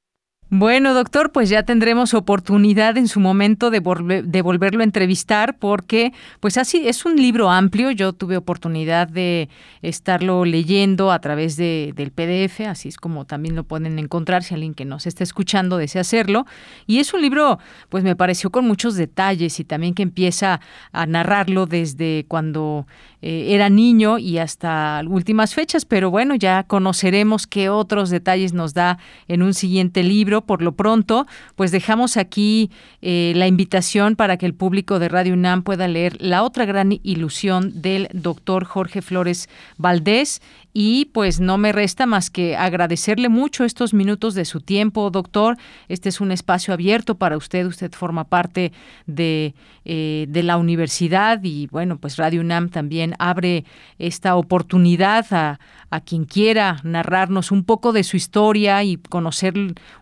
[0.57, 3.81] Bueno, doctor, pues ya tendremos oportunidad en su momento de,
[4.23, 7.91] de, volverlo a entrevistar porque pues así es un libro amplio.
[7.91, 9.49] Yo tuve oportunidad de
[9.81, 14.53] estarlo leyendo a través de, del PDF, así es como también lo pueden encontrar si
[14.53, 16.45] alguien que nos está escuchando desea hacerlo.
[16.87, 20.61] Y es un libro, pues me pareció con muchos detalles y también que empieza
[20.93, 22.87] a narrarlo desde cuando
[23.21, 28.73] eh, era niño y hasta últimas fechas, pero bueno, ya conoceremos qué otros detalles nos
[28.73, 30.44] da en un siguiente libro.
[30.45, 32.71] Por lo pronto, pues dejamos aquí
[33.01, 36.99] eh, la invitación para que el público de Radio UNAM pueda leer La otra gran
[37.03, 40.41] ilusión del doctor Jorge Flores Valdés
[40.77, 45.55] y pues no me resta más que agradecerle mucho estos minutos de su tiempo, doctor.
[45.87, 47.65] Este es un espacio abierto para usted.
[47.65, 48.73] Usted forma parte
[49.05, 53.63] de, eh, de la universidad y bueno, pues Radio UNAM también abre
[53.99, 59.53] esta oportunidad a, a quien quiera narrarnos un poco de su historia y conocer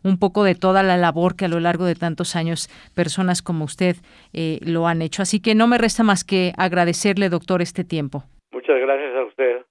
[0.04, 3.66] un poco de toda la labor que a lo largo de tantos años personas como
[3.66, 3.98] usted
[4.32, 5.22] eh, lo han hecho.
[5.22, 8.24] Así que no me resta más que agradecerle, doctor, este tiempo.
[8.54, 9.66] Muchas gracias a usted.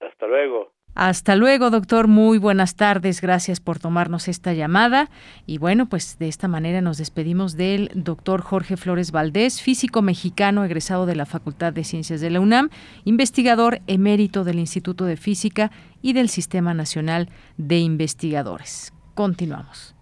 [0.00, 0.72] Hasta luego.
[0.96, 2.08] Hasta luego, doctor.
[2.08, 3.20] Muy buenas tardes.
[3.20, 5.08] Gracias por tomarnos esta llamada.
[5.46, 10.64] Y bueno, pues de esta manera nos despedimos del doctor Jorge Flores Valdés, físico mexicano
[10.64, 12.70] egresado de la Facultad de Ciencias de la UNAM,
[13.04, 15.70] investigador emérito del Instituto de Física
[16.02, 18.92] y del Sistema Nacional de Investigadores.
[19.14, 19.94] Continuamos.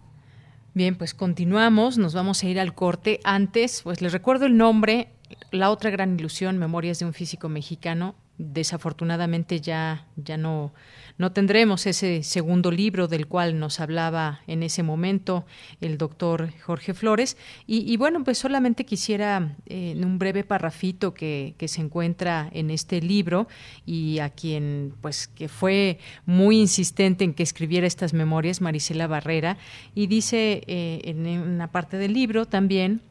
[0.72, 1.98] Bien, pues continuamos.
[1.98, 3.20] Nos vamos a ir al corte.
[3.24, 5.12] Antes, pues les recuerdo el nombre,
[5.50, 10.72] La otra gran ilusión, Memorias de un físico mexicano, desafortunadamente ya, ya no,
[11.18, 15.44] no tendremos ese segundo libro del cual nos hablaba en ese momento
[15.82, 17.36] el doctor Jorge Flores.
[17.66, 22.70] Y, bueno, pues solamente quisiera eh, en un breve parrafito que, que, se encuentra en
[22.70, 23.46] este libro
[23.84, 29.58] y a quien pues que fue muy insistente en que escribiera estas memorias, Marisela Barrera,
[29.94, 33.02] y dice eh, en una parte del libro también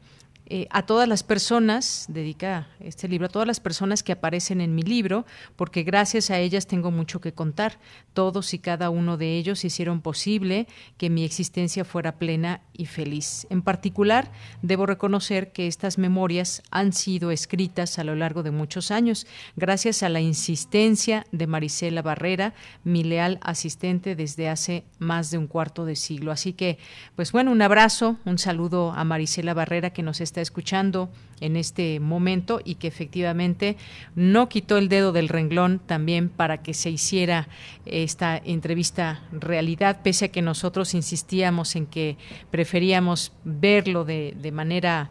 [0.52, 4.74] eh, a todas las personas, dedica este libro a todas las personas que aparecen en
[4.74, 5.24] mi libro,
[5.54, 7.78] porque gracias a ellas tengo mucho que contar.
[8.14, 10.66] Todos y cada uno de ellos hicieron posible
[10.98, 13.46] que mi existencia fuera plena y feliz.
[13.48, 18.90] En particular, debo reconocer que estas memorias han sido escritas a lo largo de muchos
[18.90, 25.38] años, gracias a la insistencia de Marisela Barrera, mi leal asistente desde hace más de
[25.38, 26.32] un cuarto de siglo.
[26.32, 26.78] Así que,
[27.14, 31.10] pues bueno, un abrazo, un saludo a Marisela Barrera que nos está escuchando
[31.40, 33.76] en este momento y que efectivamente
[34.14, 37.48] no quitó el dedo del renglón también para que se hiciera
[37.86, 42.16] esta entrevista realidad, pese a que nosotros insistíamos en que
[42.50, 45.10] preferíamos verlo de, manera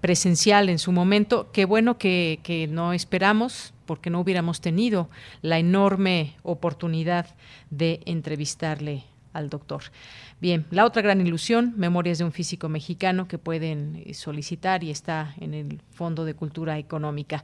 [0.00, 1.50] presencial en su momento.
[1.52, 5.08] Qué bueno que, no esperamos porque no hubiéramos tenido
[5.42, 7.26] la enorme oportunidad
[7.70, 9.82] de entrevistarle al doctor.
[10.40, 14.90] Bien, la otra gran ilusión, Memorias de un físico mexicano que pueden eh, solicitar y
[14.90, 17.42] está en el Fondo de Cultura Económica.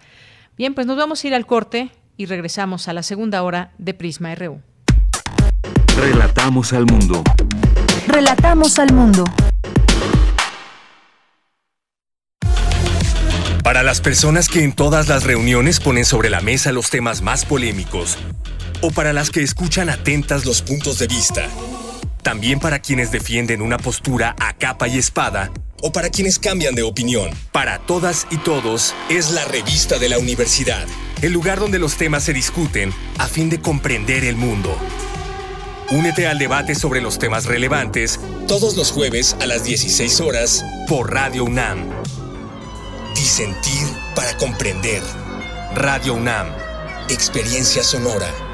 [0.57, 3.95] Bien, pues nos vamos a ir al corte y regresamos a la segunda hora de
[3.95, 4.61] Prisma RU.
[5.97, 7.25] Relatamos al mundo.
[8.07, 9.25] Relatamos al mundo.
[13.65, 17.45] Para las personas que en todas las reuniones ponen sobre la mesa los temas más
[17.45, 18.19] polémicos,
[18.83, 21.49] o para las que escuchan atentas los puntos de vista,
[22.25, 26.83] también para quienes defienden una postura a capa y espada o para quienes cambian de
[26.83, 27.31] opinión.
[27.53, 30.87] Para todas y todos es la revista de la universidad,
[31.23, 34.77] el lugar donde los temas se discuten a fin de comprender el mundo.
[35.91, 38.19] Únete al debate sobre los temas relevantes
[38.49, 41.91] todos los jueves a las 16 horas por Radio UNAM.
[43.15, 45.03] Disentir para comprender.
[45.75, 46.49] Radio UNAM.
[47.11, 48.54] Experiencia sonora.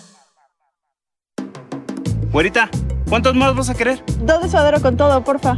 [2.31, 2.69] Güerita,
[3.09, 4.03] ¿cuántos más vas a querer?
[4.21, 5.57] Dos de suadero con todo, porfa.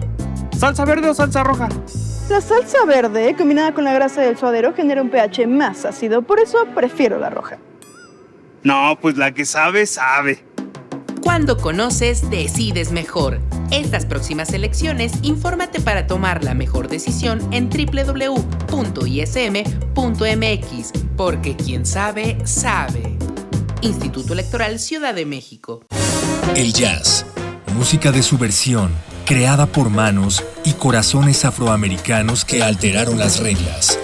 [0.57, 1.69] ¿Salsa verde o salsa roja?
[2.29, 6.39] La salsa verde, combinada con la grasa del suadero, genera un pH más ácido, por
[6.39, 7.59] eso prefiero la roja.
[8.63, 10.43] No, pues la que sabe, sabe.
[11.21, 13.39] Cuando conoces, decides mejor.
[13.69, 18.41] Estas próximas elecciones, infórmate para tomar la mejor decisión en www.ism.mx,
[21.15, 23.15] porque quien sabe, sabe.
[23.81, 25.85] Instituto Electoral Ciudad de México.
[26.51, 27.25] El jazz,
[27.73, 28.91] música de subversión,
[29.25, 33.97] creada por manos y corazones afroamericanos que alteraron las reglas.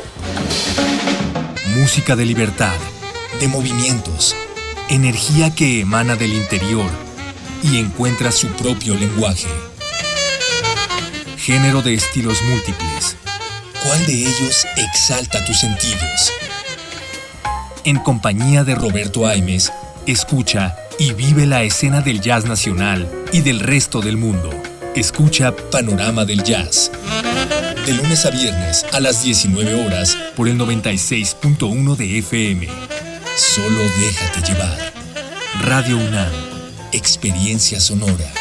[1.75, 2.73] Música de libertad,
[3.39, 4.35] de movimientos,
[4.89, 6.89] energía que emana del interior
[7.61, 9.47] y encuentra su propio lenguaje.
[11.37, 13.15] Género de estilos múltiples.
[13.85, 16.33] ¿Cuál de ellos exalta tus sentidos?
[17.83, 19.71] En compañía de Roberto Aimes,
[20.07, 24.49] escucha y vive la escena del jazz nacional y del resto del mundo.
[24.95, 26.91] Escucha Panorama del Jazz.
[27.85, 32.67] De lunes a viernes a las 19 horas por el 96.1 de FM.
[33.35, 34.77] Solo déjate llevar.
[35.61, 36.31] Radio UNAM.
[36.91, 38.33] Experiencia sonora.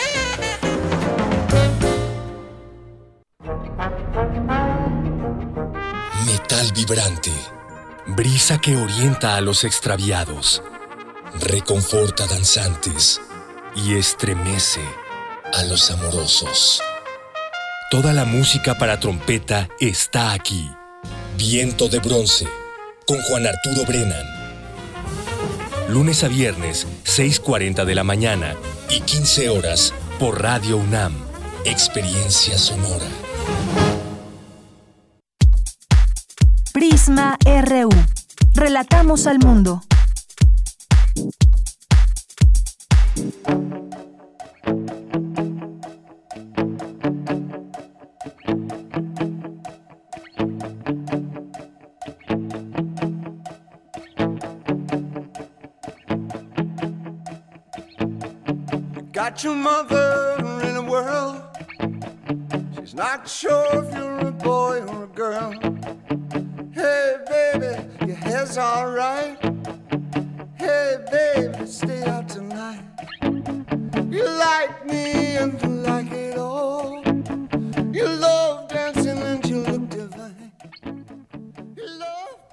[6.26, 7.32] Metal vibrante.
[8.08, 10.62] Brisa que orienta a los extraviados.
[11.34, 13.20] Reconforta danzantes
[13.76, 14.80] y estremece
[15.52, 16.82] a los amorosos.
[17.90, 20.70] Toda la música para trompeta está aquí.
[21.36, 22.46] Viento de bronce,
[23.06, 24.26] con Juan Arturo Brennan.
[25.88, 28.56] Lunes a viernes, 6.40 de la mañana
[28.90, 31.14] y 15 horas por Radio UNAM.
[31.64, 33.06] Experiencia sonora.
[36.72, 37.90] Prisma RU.
[38.54, 39.82] Relatamos al mundo.
[41.18, 41.32] Got
[59.42, 61.42] your mother in a world.
[62.78, 65.50] She's not sure if you're a boy or a girl.
[66.72, 69.57] Hey, baby, your hair's alright.
[70.68, 72.82] Hey, baby, stay out tonight.
[74.10, 77.02] You like me and you like it all.
[77.90, 80.52] You love dancing and you look divine.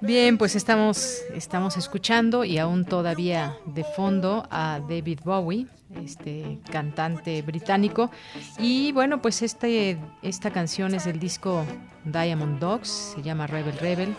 [0.00, 5.66] Bien, pues estamos, estamos escuchando y aún todavía de fondo a David Bowie,
[6.02, 8.10] este cantante británico.
[8.58, 11.66] Y bueno, pues este, esta canción es del disco
[12.06, 14.16] Diamond Dogs, se llama Rebel Rebel,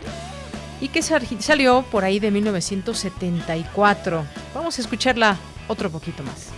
[0.81, 4.25] y que salió por ahí de 1974.
[4.53, 6.49] Vamos a escucharla otro poquito más.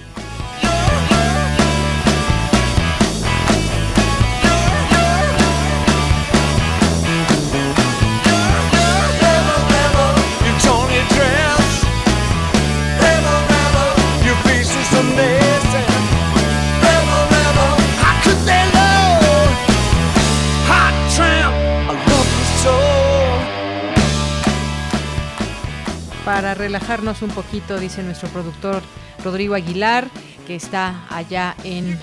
[26.30, 28.84] Para relajarnos un poquito, dice nuestro productor
[29.23, 30.07] Rodrigo Aguilar,
[30.45, 31.99] que está allá en,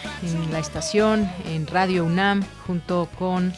[0.50, 3.52] la estación, en Radio UNAM, junto con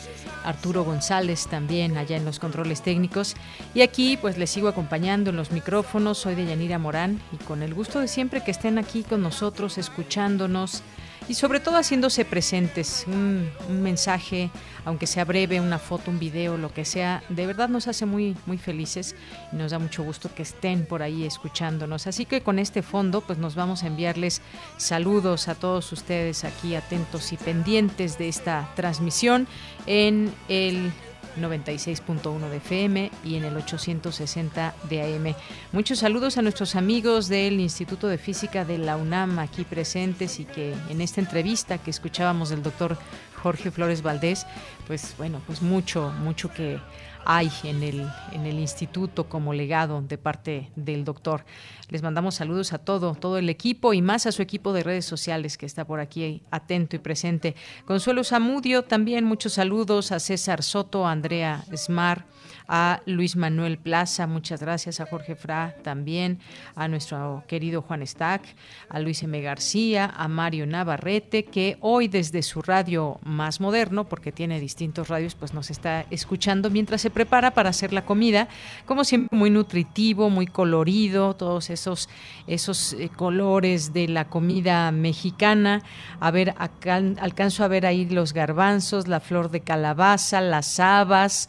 [0.44, 3.34] Arturo González también allá en los controles técnicos.
[3.72, 7.62] Y aquí pues les sigo acompañando en los micrófonos, soy de Yanira Morán y con
[7.62, 10.82] el gusto de siempre que estén aquí con nosotros, escuchándonos
[11.28, 13.04] y sobre todo haciéndose presentes.
[13.06, 13.50] Un,
[13.82, 14.50] mensaje,
[14.89, 18.34] aunque sea breve, una foto, un video, lo que sea, de verdad nos hace muy,
[18.47, 19.14] muy felices
[19.53, 22.07] y nos da mucho gusto que estén por ahí escuchándonos.
[22.07, 24.41] Así que con este fondo, pues nos vamos a enviarles
[24.78, 29.47] saludos a todos ustedes aquí atentos y pendientes de esta transmisión
[29.86, 30.91] en el
[31.39, 35.34] 96.1 de FM y en el 860 de AM.
[35.72, 40.45] Muchos saludos a nuestros amigos del Instituto de Física de la UNAM aquí presentes y
[40.45, 42.99] que en esta entrevista que escuchábamos del doctor
[43.43, 44.47] Jorge Flores Valdés,
[44.86, 46.78] pues bueno, pues mucho, mucho que
[47.24, 51.45] hay en el, en el instituto como legado de parte del doctor.
[51.91, 55.05] Les mandamos saludos a todo, todo el equipo y más a su equipo de redes
[55.05, 57.55] sociales que está por aquí atento y presente.
[57.84, 62.24] Consuelo Zamudio, también muchos saludos a César Soto, a Andrea Smar,
[62.68, 66.38] a Luis Manuel Plaza, muchas gracias a Jorge Fra también,
[66.74, 68.42] a nuestro querido Juan Stack,
[68.90, 69.40] a Luis M.
[69.40, 75.34] García, a Mario Navarrete, que hoy desde su radio más moderno, porque tiene distintos radios,
[75.34, 78.48] pues nos está escuchando mientras se prepara para hacer la comida,
[78.84, 82.10] como siempre muy nutritivo, muy colorido, todos esos,
[82.46, 85.82] esos eh, colores de la comida mexicana.
[86.20, 91.48] A ver, acá alcanzo a ver ahí los garbanzos, la flor de calabaza, las habas.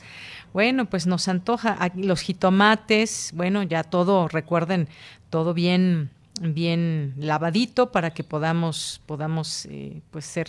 [0.53, 1.77] Bueno, pues nos antoja.
[1.95, 4.87] Los jitomates, bueno, ya todo, recuerden,
[5.29, 6.09] todo bien
[6.41, 10.47] bien lavadito para que podamos podamos eh, pues ser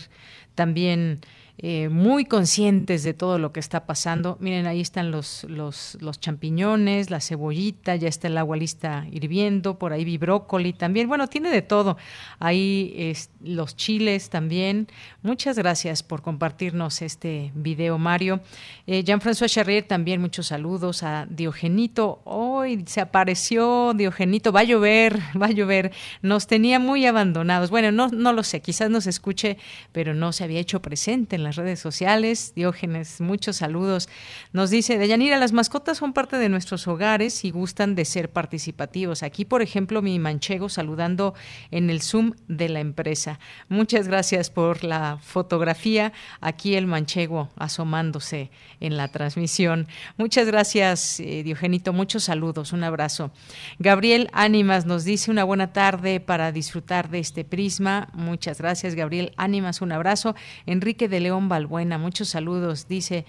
[0.55, 1.21] también
[1.63, 4.39] eh, muy conscientes de todo lo que está pasando.
[4.41, 9.93] Miren, ahí están los, los, champiñones, la cebollita, ya está el agua lista hirviendo, por
[9.93, 11.07] ahí vi brócoli también.
[11.07, 11.99] Bueno, tiene de todo.
[12.39, 14.89] Ahí es, los chiles también.
[15.23, 18.41] Muchas gracias por compartirnos este video, Mario.
[18.87, 22.23] Eh, Jean-François Charrier también, muchos saludos a Diogenito.
[22.25, 25.93] Hoy se apareció Diogenito, va a llover, va a llover.
[26.23, 27.69] Nos tenía muy abandonados.
[27.69, 29.59] Bueno, no, no lo sé, quizás nos escuche,
[29.93, 32.53] pero no se había hecho presente en la redes sociales.
[32.55, 34.09] Diógenes, muchos saludos.
[34.53, 39.23] Nos dice, Deyanira, las mascotas son parte de nuestros hogares y gustan de ser participativos.
[39.23, 41.35] Aquí, por ejemplo, mi manchego saludando
[41.71, 43.39] en el Zoom de la empresa.
[43.69, 46.13] Muchas gracias por la fotografía.
[46.41, 49.89] Aquí el manchego asomándose en la transmisión.
[50.17, 51.93] Muchas gracias, eh, Diogenito.
[51.93, 52.73] Muchos saludos.
[52.73, 53.31] Un abrazo.
[53.79, 58.09] Gabriel Ánimas nos dice una buena tarde para disfrutar de este prisma.
[58.13, 59.81] Muchas gracias, Gabriel Ánimas.
[59.81, 60.35] Un abrazo.
[60.67, 62.89] Enrique de León Balbuena, muchos saludos.
[62.89, 63.25] Dice,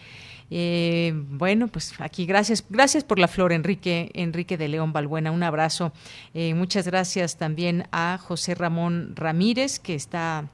[0.50, 5.44] eh, bueno, pues aquí gracias, gracias por la flor, Enrique, Enrique de León Balbuena, un
[5.44, 5.94] abrazo.
[6.34, 10.50] Eh, muchas gracias también a José Ramón Ramírez, que está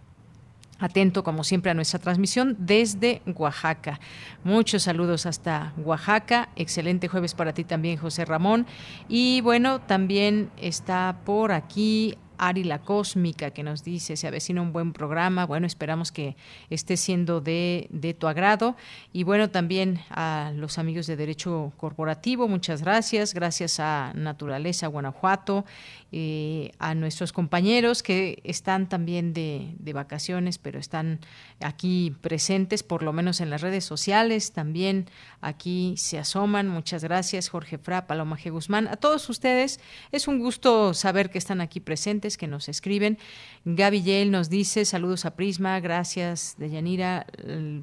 [0.80, 4.00] atento como siempre a nuestra transmisión desde Oaxaca.
[4.44, 6.50] Muchos saludos hasta Oaxaca.
[6.56, 8.68] Excelente jueves para ti también, José Ramón.
[9.10, 14.74] Y bueno, también está por aquí Ari la Cósmica, que nos dice, se avecina un
[14.74, 15.46] buen programa.
[15.46, 16.36] Bueno, esperamos que
[16.70, 18.76] esté siendo de, de, tu agrado.
[19.14, 23.34] Y bueno, también a los amigos de Derecho Corporativo, muchas gracias.
[23.34, 25.66] Gracias a Naturaleza Guanajuato,
[26.14, 31.20] eh, a nuestros compañeros que están también de, vacaciones, pero están
[31.60, 34.54] aquí presentes, por lo menos en las redes sociales.
[34.54, 35.10] También
[35.42, 36.68] aquí se asoman.
[36.68, 38.52] Muchas gracias, Jorge Fra, Paloma G.
[38.52, 38.88] Guzmán.
[38.88, 39.80] A todos ustedes,
[40.12, 43.18] es un gusto saber que están aquí presentes que nos escriben.
[43.66, 47.26] Gaby Yale nos dice, saludos a Prisma, gracias Deyanira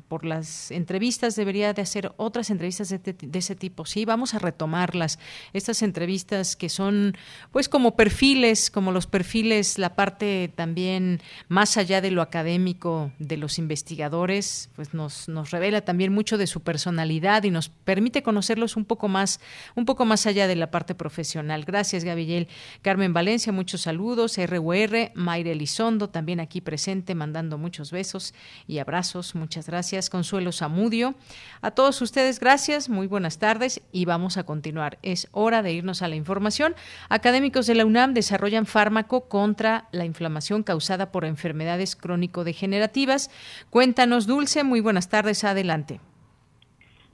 [0.08, 1.36] por las entrevistas.
[1.36, 3.84] Debería de hacer otras entrevistas de, de, ese tipo.
[3.84, 5.18] Sí, vamos a retomarlas.
[5.52, 7.16] Estas entrevistas que son
[7.50, 13.36] pues como perfiles, como los perfiles, la parte también más allá de lo académico de
[13.36, 18.76] los investigadores, pues nos, nos revela también mucho de su personalidad y nos permite conocerlos
[18.76, 19.40] un poco más,
[19.74, 21.64] un poco más allá de la parte profesional.
[21.64, 22.46] Gracias, Gabriel.
[22.82, 24.36] Carmen Valencia, muchos saludos.
[24.38, 28.32] RUR, Mayre Elizondo, también aquí presente, mandando muchos besos
[28.68, 29.34] y abrazos.
[29.34, 30.08] Muchas gracias.
[30.08, 31.16] Consuelo Zamudio.
[31.62, 32.88] A todos ustedes, gracias.
[32.88, 34.98] Muy buenas tardes y vamos a continuar.
[35.02, 36.76] Es hora de irnos a la información.
[37.08, 43.30] Académicos de la UNAM desarrollan fármaco contra la inflamación causada por enfermedades crónico-degenerativas.
[43.70, 44.64] Cuéntanos, Dulce.
[44.64, 45.44] Muy buenas tardes.
[45.44, 46.00] Adelante.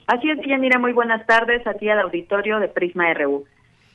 [0.08, 0.80] Así es, Yanira.
[0.80, 3.44] Muy buenas tardes a ti al auditorio de Prisma RU.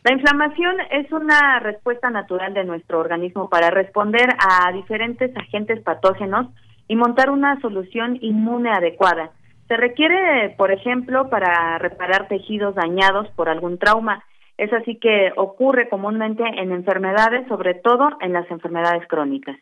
[0.05, 6.47] La inflamación es una respuesta natural de nuestro organismo para responder a diferentes agentes patógenos
[6.87, 9.31] y montar una solución inmune adecuada.
[9.67, 14.23] Se requiere, por ejemplo, para reparar tejidos dañados por algún trauma.
[14.57, 19.57] Es así que ocurre comúnmente en enfermedades, sobre todo en las enfermedades crónicas.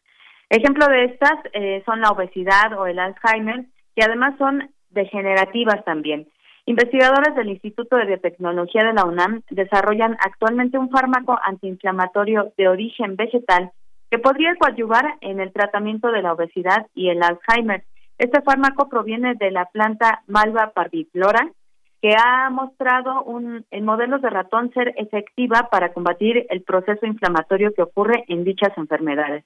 [0.50, 3.66] Ejemplo de estas eh, son la obesidad o el Alzheimer,
[3.96, 6.28] que además son degenerativas también.
[6.66, 13.16] Investigadores del Instituto de Biotecnología de la UNAM desarrollan actualmente un fármaco antiinflamatorio de origen
[13.16, 13.72] vegetal
[14.10, 17.84] que podría coadyuvar en el tratamiento de la obesidad y el Alzheimer.
[18.18, 21.50] Este fármaco proviene de la planta Malva parviflora,
[22.04, 27.74] que ha mostrado un, en modelos de ratón ser efectiva para combatir el proceso inflamatorio
[27.74, 29.46] que ocurre en dichas enfermedades.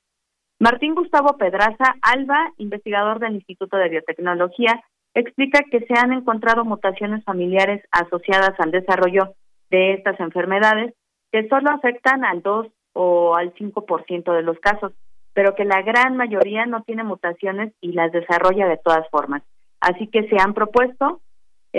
[0.59, 4.83] Martín Gustavo Pedraza Alba, investigador del Instituto de Biotecnología,
[5.13, 9.35] explica que se han encontrado mutaciones familiares asociadas al desarrollo
[9.69, 10.95] de estas enfermedades
[11.31, 14.93] que solo afectan al 2 o al 5% de los casos,
[15.33, 19.43] pero que la gran mayoría no tiene mutaciones y las desarrolla de todas formas.
[19.79, 21.21] Así que se han propuesto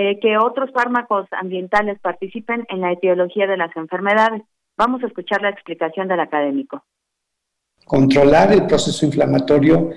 [0.00, 4.42] eh, que otros fármacos ambientales participen en la etiología de las enfermedades.
[4.76, 6.84] Vamos a escuchar la explicación del académico.
[7.84, 9.90] Controlar el proceso inflamatorio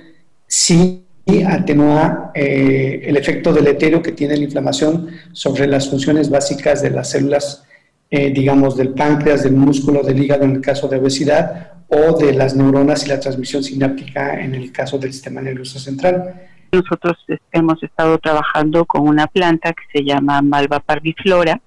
[0.47, 1.05] sí
[1.47, 7.11] atenúa eh, el efecto deleterio que tiene la inflamación sobre las funciones básicas de las
[7.11, 7.63] células,
[8.09, 12.33] eh, digamos, del páncreas, del músculo, del hígado en el caso de obesidad o de
[12.33, 16.49] las neuronas y la transmisión sináptica en el caso del sistema nervioso central.
[16.71, 17.17] Nosotros
[17.51, 21.59] hemos estado trabajando con una planta que se llama Malva parviflora.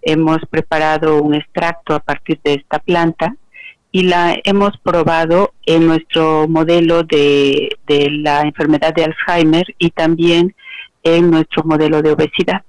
[0.00, 3.36] Hemos preparado un extracto a partir de esta planta
[3.92, 10.56] y la hemos probado en nuestro modelo de, la enfermedad de Alzheimer y también
[11.04, 12.62] en nuestro modelo de obesidad.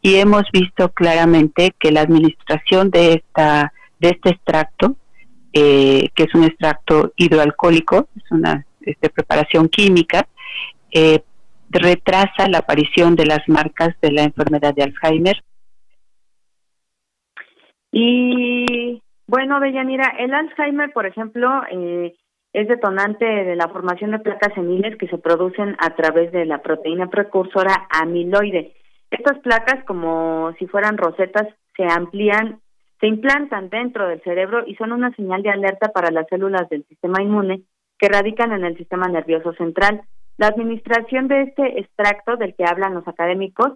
[0.00, 4.96] Y hemos visto claramente que la administración de, esta, de este extracto,
[5.52, 10.26] eh, que es un extracto hidroalcohólico, es una este, preparación química,
[10.92, 11.20] eh,
[11.70, 15.42] retrasa la aparición de las marcas de la enfermedad de Alzheimer.
[17.92, 22.14] Y bueno, Deyanira, el Alzheimer, por ejemplo, eh,
[22.52, 26.62] es detonante de la formación de placas seniles que se producen a través de la
[26.62, 28.74] proteína precursora amiloide.
[29.10, 31.46] Estas placas, como si fueran rosetas,
[31.76, 32.60] se amplían,
[33.00, 36.84] se implantan dentro del cerebro y son una señal de alerta para las células del
[36.86, 37.62] sistema inmune
[37.98, 40.02] que radican en el sistema nervioso central.
[40.40, 43.72] La administración de este extracto del que hablan los académicos,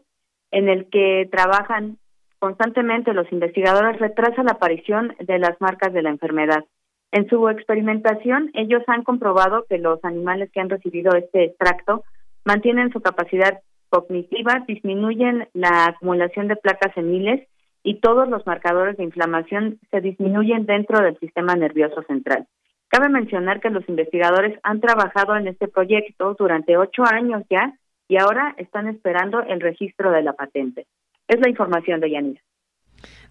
[0.51, 1.99] en el que trabajan
[2.39, 6.65] constantemente los investigadores, retrasa la aparición de las marcas de la enfermedad.
[7.13, 12.03] En su experimentación, ellos han comprobado que los animales que han recibido este extracto
[12.47, 13.61] mantienen su capacidad
[13.91, 17.47] cognitiva, disminuyen la acumulación de placas seniles
[17.83, 22.47] y todos los marcadores de inflamación se disminuyen dentro del sistema nervioso central.
[22.95, 27.77] Cabe mencionar que los investigadores han trabajado en este proyecto durante ocho años ya
[28.07, 30.87] y ahora están esperando el registro de la patente.
[31.27, 32.41] Es la información de Yanira.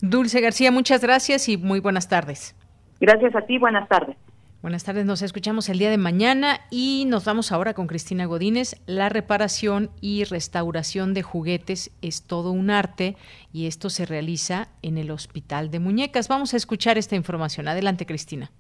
[0.02, 2.58] Dulce García, muchas gracias y muy buenas tardes.
[3.00, 4.18] Gracias a ti, buenas tardes.
[4.62, 8.76] Buenas tardes, nos escuchamos el día de mañana y nos vamos ahora con Cristina Godínez.
[8.86, 13.16] La reparación y restauración de juguetes es todo un arte
[13.54, 16.28] y esto se realiza en el Hospital de Muñecas.
[16.28, 17.70] Vamos a escuchar esta información.
[17.70, 18.52] Adelante, Cristina.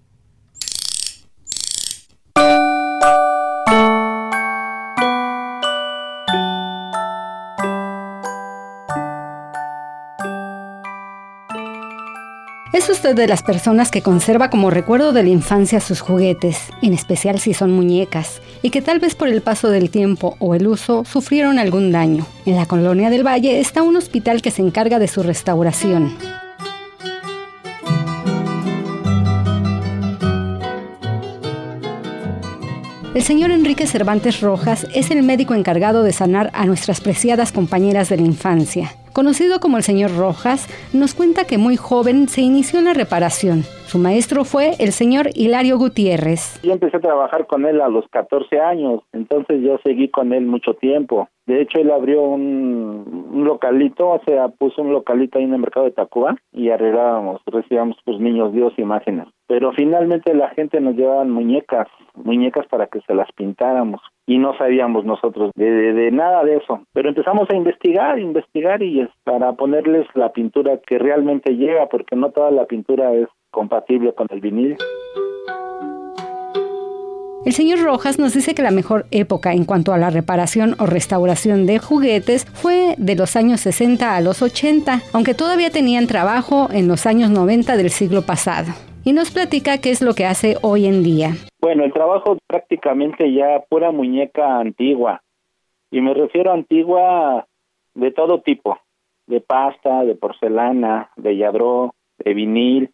[12.83, 16.91] ¿Es usted de las personas que conserva como recuerdo de la infancia sus juguetes, en
[16.91, 20.67] especial si son muñecas, y que tal vez por el paso del tiempo o el
[20.67, 22.25] uso sufrieron algún daño?
[22.45, 26.13] En la colonia del Valle está un hospital que se encarga de su restauración.
[33.15, 38.09] El señor Enrique Cervantes Rojas es el médico encargado de sanar a nuestras preciadas compañeras
[38.09, 38.93] de la infancia.
[39.13, 43.63] Conocido como el señor Rojas, nos cuenta que muy joven se inició en la reparación.
[43.85, 46.59] Su maestro fue el señor Hilario Gutiérrez.
[46.63, 50.45] Yo empecé a trabajar con él a los 14 años, entonces yo seguí con él
[50.45, 51.29] mucho tiempo.
[51.45, 55.85] De hecho, él abrió un, localito, o sea, puso un localito ahí en el mercado
[55.85, 59.27] de Tacuba y arreglábamos, recibíamos pues niños Dios imágenes.
[59.47, 64.57] Pero finalmente la gente nos llevaba muñecas, muñecas para que se las pintáramos y no
[64.57, 66.81] sabíamos nosotros de, de, nada de eso.
[66.93, 72.15] Pero empezamos a investigar, investigar y es para ponerles la pintura que realmente llega, porque
[72.15, 73.27] no toda la pintura es
[73.73, 74.77] compatible con el vinil.
[77.45, 80.85] El señor Rojas nos dice que la mejor época en cuanto a la reparación o
[80.85, 86.69] restauración de juguetes fue de los años 60 a los 80, aunque todavía tenían trabajo
[86.71, 88.71] en los años 90 del siglo pasado.
[89.03, 91.31] Y nos platica qué es lo que hace hoy en día.
[91.59, 95.21] Bueno, el trabajo prácticamente ya pura muñeca antigua.
[95.91, 97.47] Y me refiero a antigua
[97.93, 98.77] de todo tipo,
[99.27, 102.92] de pasta, de porcelana, de yadró, de vinil.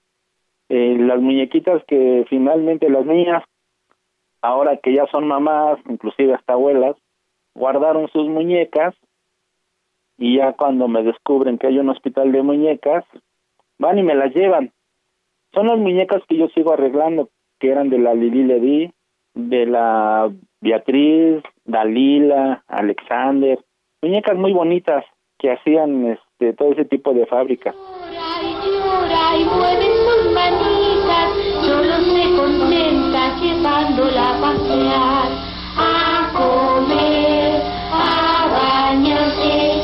[0.69, 3.43] Eh, las muñequitas que finalmente las niñas
[4.41, 6.95] ahora que ya son mamás, inclusive hasta abuelas,
[7.55, 8.95] guardaron sus muñecas
[10.17, 13.03] y ya cuando me descubren que hay un hospital de muñecas,
[13.77, 14.71] van y me las llevan.
[15.53, 17.29] Son las muñecas que yo sigo arreglando,
[17.59, 18.93] que eran de la Lili Ledi,
[19.33, 20.31] de la
[20.61, 23.59] Beatriz, Dalila, Alexander,
[24.01, 25.05] muñecas muy bonitas
[25.37, 27.75] que hacían este todo ese tipo de fábricas
[31.61, 35.29] solo se contenta llevándola a pasear,
[35.77, 37.61] a comer,
[37.91, 39.78] a bañarse,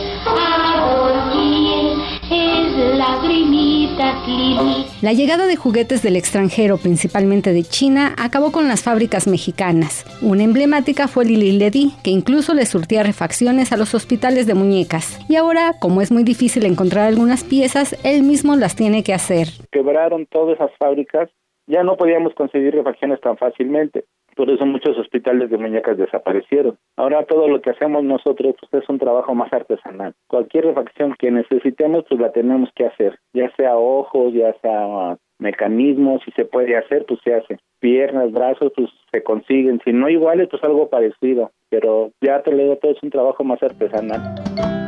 [5.01, 10.05] La llegada de juguetes del extranjero, principalmente de China, acabó con las fábricas mexicanas.
[10.21, 15.19] Una emblemática fue Lili Ledi, que incluso le surtía refacciones a los hospitales de muñecas.
[15.29, 19.47] Y ahora, como es muy difícil encontrar algunas piezas, él mismo las tiene que hacer.
[19.71, 21.29] Quebraron todas esas fábricas
[21.67, 24.05] ya no podíamos conseguir refacciones tan fácilmente.
[24.35, 26.77] Por eso muchos hospitales de muñecas desaparecieron.
[26.97, 30.13] Ahora todo lo que hacemos nosotros pues, es un trabajo más artesanal.
[30.27, 33.17] Cualquier refacción que necesitemos, pues la tenemos que hacer.
[33.33, 37.57] Ya sea ojos, ya sea mecanismos, si se puede hacer, pues se hace.
[37.79, 39.81] Piernas, brazos, pues se consiguen.
[39.83, 41.51] Si no iguales, pues algo parecido.
[41.69, 44.84] Pero ya te lo digo, todo es un trabajo más artesanal.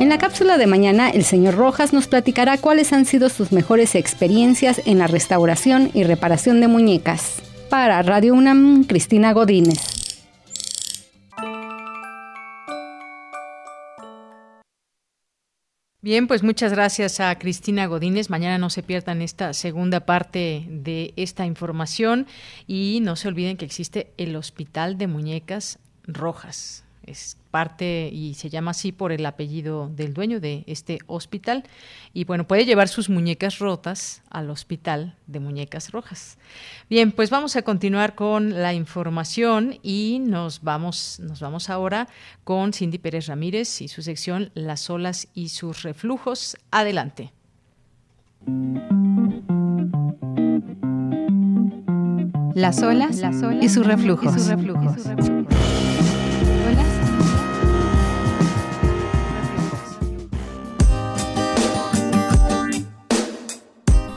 [0.00, 3.94] En la cápsula de mañana, el señor Rojas nos platicará cuáles han sido sus mejores
[3.94, 7.42] experiencias en la restauración y reparación de muñecas.
[7.68, 9.78] Para Radio UNAM, Cristina Godínez.
[16.00, 18.30] Bien, pues muchas gracias a Cristina Godínez.
[18.30, 22.26] Mañana no se pierdan esta segunda parte de esta información
[22.66, 26.84] y no se olviden que existe el Hospital de Muñecas Rojas
[27.50, 31.64] parte y se llama así por el apellido del dueño de este hospital.
[32.14, 36.38] Y bueno, puede llevar sus muñecas rotas al hospital de muñecas rojas.
[36.88, 42.08] Bien, pues vamos a continuar con la información y nos vamos, nos vamos ahora
[42.44, 46.56] con Cindy Pérez Ramírez y su sección Las olas y sus reflujos.
[46.70, 47.32] Adelante.
[52.54, 53.22] Las olas,
[53.60, 54.36] y sus reflujos.
[54.36, 55.59] Y sus reflujos.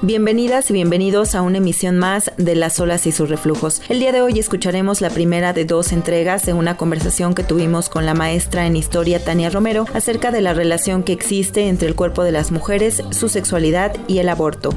[0.06, 3.82] Bienvenidas y bienvenidos a una emisión más de Las olas y sus reflujos.
[3.88, 7.88] El día de hoy escucharemos la primera de dos entregas de una conversación que tuvimos
[7.88, 11.96] con la maestra en historia Tania Romero acerca de la relación que existe entre el
[11.96, 14.74] cuerpo de las mujeres, su sexualidad y el aborto.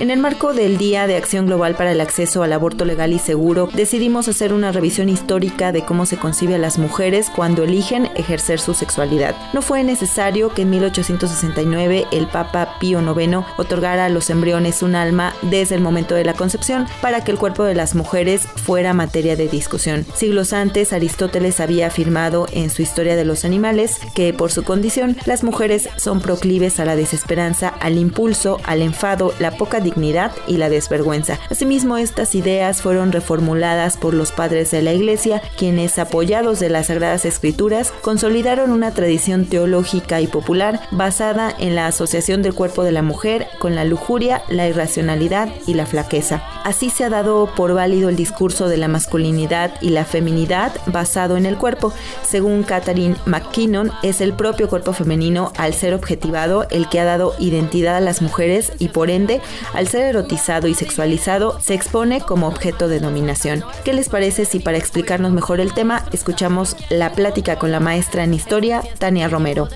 [0.00, 3.20] En el marco del Día de Acción Global para el Acceso al Aborto Legal y
[3.20, 8.06] Seguro, decidimos hacer una revisión histórica de cómo se concibe a las mujeres cuando eligen
[8.16, 9.36] ejercer su sexualidad.
[9.52, 14.96] No fue necesario que en 1869 el Papa Pío IX otorgara a los embriones un
[14.96, 18.94] alma desde el momento de la concepción para que el cuerpo de las mujeres fuera
[18.94, 20.04] materia de discusión.
[20.16, 25.16] Siglos antes, Aristóteles había afirmado en su Historia de los Animales que por su condición
[25.24, 30.56] las mujeres son proclives a la desesperanza, al impulso, al enfado, la poca dignidad y
[30.56, 31.38] la desvergüenza.
[31.50, 36.86] Asimismo, estas ideas fueron reformuladas por los padres de la Iglesia, quienes, apoyados de las
[36.86, 42.92] Sagradas Escrituras, consolidaron una tradición teológica y popular basada en la asociación del cuerpo de
[42.92, 46.42] la mujer con la lujuria, la irracionalidad y la flaqueza.
[46.64, 51.36] Así se ha dado por válido el discurso de la masculinidad y la feminidad basado
[51.36, 51.92] en el cuerpo.
[52.26, 57.34] Según Catherine McKinnon, es el propio cuerpo femenino al ser objetivado el que ha dado
[57.38, 59.40] identidad a las mujeres y por ende
[59.74, 63.64] al ser erotizado y sexualizado, se expone como objeto de dominación.
[63.84, 68.24] ¿Qué les parece si para explicarnos mejor el tema escuchamos la plática con la maestra
[68.24, 69.68] en historia, Tania Romero?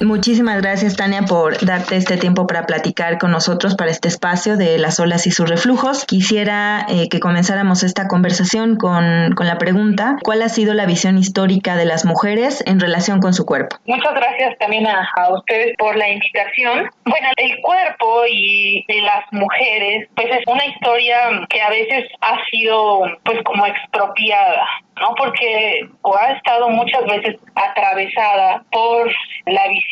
[0.00, 4.78] Muchísimas gracias, Tania, por darte este tiempo para platicar con nosotros para este espacio de
[4.78, 6.06] las olas y sus reflujos.
[6.06, 11.18] Quisiera eh, que comenzáramos esta conversación con, con, la pregunta, ¿cuál ha sido la visión
[11.18, 13.76] histórica de las mujeres en relación con su cuerpo?
[13.84, 16.88] Muchas gracias también a, ustedes por la invitación.
[17.04, 22.38] Bueno, el cuerpo y de las mujeres, pues es una historia que a veces ha
[22.50, 24.64] sido pues como expropiada
[25.00, 25.14] ¿no?
[25.16, 29.10] Porque o ha estado muchas veces atravesada por
[29.46, 29.89] la visión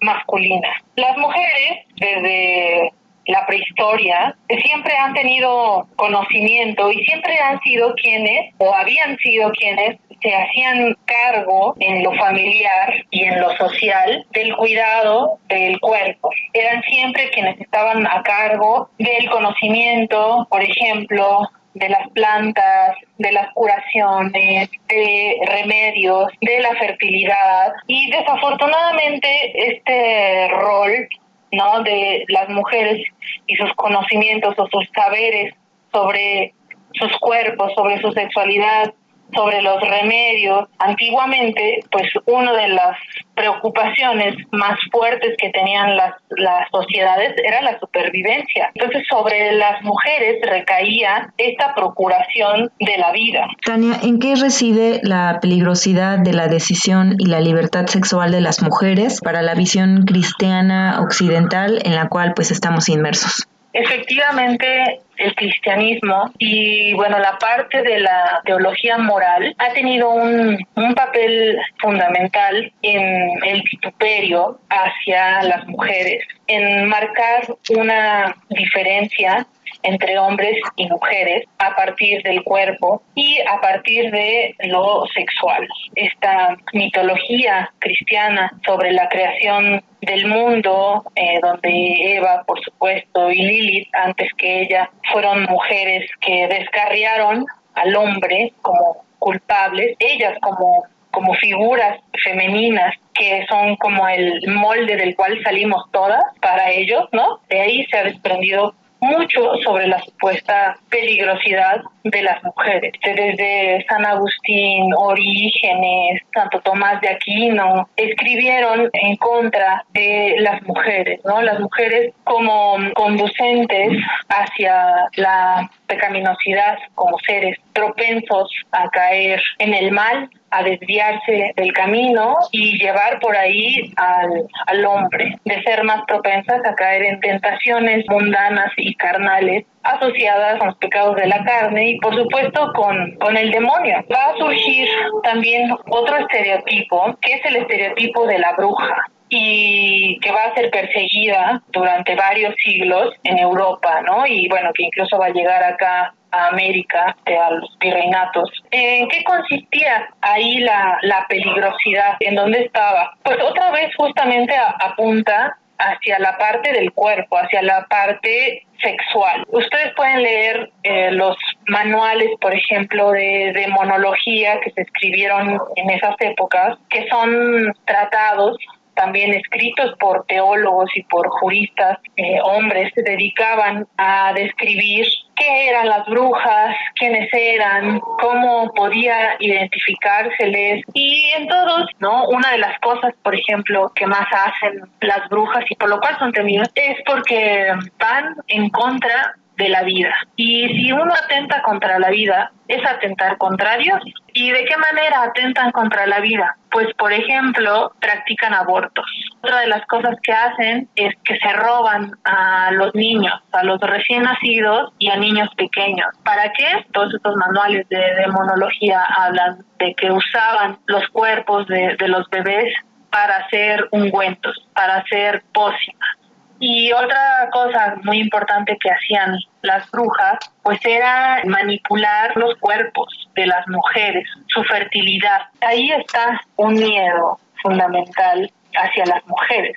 [0.00, 0.68] masculina.
[0.96, 2.92] Las mujeres, desde
[3.26, 9.98] la prehistoria, siempre han tenido conocimiento y siempre han sido quienes, o habían sido quienes,
[10.20, 16.30] se hacían cargo en lo familiar y en lo social del cuidado del cuerpo.
[16.52, 23.52] Eran siempre quienes estaban a cargo del conocimiento, por ejemplo, de las plantas, de las
[23.54, 27.72] curaciones, de remedios, de la fertilidad.
[27.86, 29.28] Y desafortunadamente
[29.72, 31.08] este rol
[31.52, 31.82] ¿no?
[31.82, 33.06] de las mujeres
[33.46, 35.54] y sus conocimientos o sus saberes
[35.92, 36.54] sobre
[36.94, 38.94] sus cuerpos, sobre su sexualidad,
[39.34, 40.68] sobre los remedios.
[40.78, 42.96] Antiguamente, pues una de las
[43.34, 48.70] preocupaciones más fuertes que tenían las, las sociedades era la supervivencia.
[48.74, 53.46] Entonces, sobre las mujeres recaía esta procuración de la vida.
[53.64, 58.62] Tania, ¿en qué reside la peligrosidad de la decisión y la libertad sexual de las
[58.62, 63.46] mujeres para la visión cristiana occidental en la cual pues estamos inmersos?
[63.72, 70.94] Efectivamente, el cristianismo y bueno, la parte de la teología moral ha tenido un, un
[70.94, 79.46] papel fundamental en el vituperio hacia las mujeres, en marcar una diferencia
[79.82, 85.66] entre hombres y mujeres a partir del cuerpo y a partir de lo sexual.
[85.94, 93.88] Esta mitología cristiana sobre la creación del mundo, eh, donde Eva, por supuesto, y Lilith,
[93.94, 101.98] antes que ella, fueron mujeres que descarriaron al hombre como culpables, ellas como como figuras
[102.22, 107.40] femeninas que son como el molde del cual salimos todas para ellos, ¿no?
[107.48, 112.92] De ahí se ha desprendido mucho sobre la supuesta peligrosidad de las mujeres.
[113.02, 121.42] Desde San Agustín, Orígenes, Santo Tomás de Aquino, escribieron en contra de las mujeres, ¿no?
[121.42, 123.92] Las mujeres como conducentes
[124.28, 132.36] hacia la pecaminosidad como seres propensos a caer en el mal a desviarse del camino
[132.52, 138.04] y llevar por ahí al, al hombre, de ser más propensas a caer en tentaciones
[138.08, 143.36] mundanas y carnales asociadas con los pecados de la carne y por supuesto con, con
[143.36, 144.04] el demonio.
[144.12, 144.88] Va a surgir
[145.22, 148.96] también otro estereotipo, que es el estereotipo de la bruja
[149.30, 154.26] y que va a ser perseguida durante varios siglos en Europa, ¿no?
[154.26, 158.50] Y bueno, que incluso va a llegar acá a América, a los virreinatos.
[158.70, 162.16] ¿En qué consistía ahí la, la peligrosidad?
[162.20, 163.12] ¿En dónde estaba?
[163.22, 169.44] Pues otra vez justamente apunta hacia la parte del cuerpo, hacia la parte sexual.
[169.48, 171.36] Ustedes pueden leer eh, los
[171.66, 178.56] manuales, por ejemplo, de demonología que se escribieron en esas épocas, que son tratados
[178.98, 185.06] también escritos por teólogos y por juristas, eh, hombres, se dedicaban a describir
[185.36, 190.82] qué eran las brujas, quiénes eran, cómo podía identificárseles.
[190.94, 192.26] Y en todos, ¿no?
[192.28, 196.18] Una de las cosas, por ejemplo, que más hacen las brujas y por lo cual
[196.18, 200.14] son temidas es porque van en contra de la vida.
[200.36, 204.00] Y si uno atenta contra la vida, es atentar contra Dios.
[204.32, 206.56] ¿Y de qué manera atentan contra la vida?
[206.70, 209.04] Pues, por ejemplo, practican abortos.
[209.42, 213.80] Otra de las cosas que hacen es que se roban a los niños, a los
[213.80, 216.08] recién nacidos y a niños pequeños.
[216.24, 216.86] ¿Para qué?
[216.92, 222.72] Todos estos manuales de demonología hablan de que usaban los cuerpos de, de los bebés
[223.10, 226.17] para hacer ungüentos, para hacer pócimas.
[226.60, 233.46] Y otra cosa muy importante que hacían las brujas, pues era manipular los cuerpos de
[233.46, 235.42] las mujeres, su fertilidad.
[235.60, 239.76] Ahí está un miedo fundamental hacia las mujeres.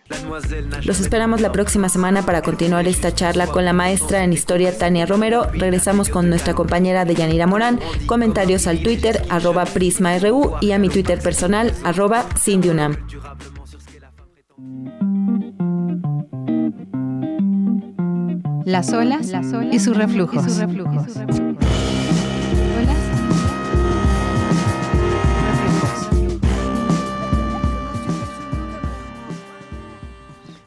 [0.86, 5.06] Los esperamos la próxima semana para continuar esta charla con la maestra en historia Tania
[5.06, 5.48] Romero.
[5.54, 7.80] Regresamos con nuestra compañera Deyanira Morán.
[8.06, 12.98] Comentarios al Twitter arroba PrismaRU y a mi Twitter personal arroba CindyUnam.
[18.66, 20.46] Las olas, Las olas y sus reflujos.
[20.46, 21.08] Y sus reflujos.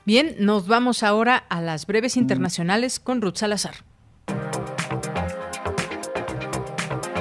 [0.06, 3.76] Bien, nos vamos ahora a las breves internacionales con Ruth Salazar.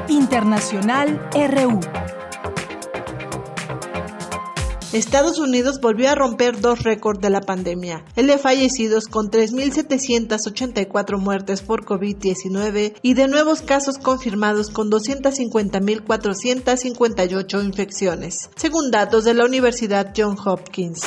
[0.09, 1.79] Internacional RU.
[4.93, 11.17] Estados Unidos volvió a romper dos récords de la pandemia, el de fallecidos con 3.784
[11.17, 19.45] muertes por COVID-19 y de nuevos casos confirmados con 250.458 infecciones, según datos de la
[19.45, 21.01] Universidad Johns Hopkins.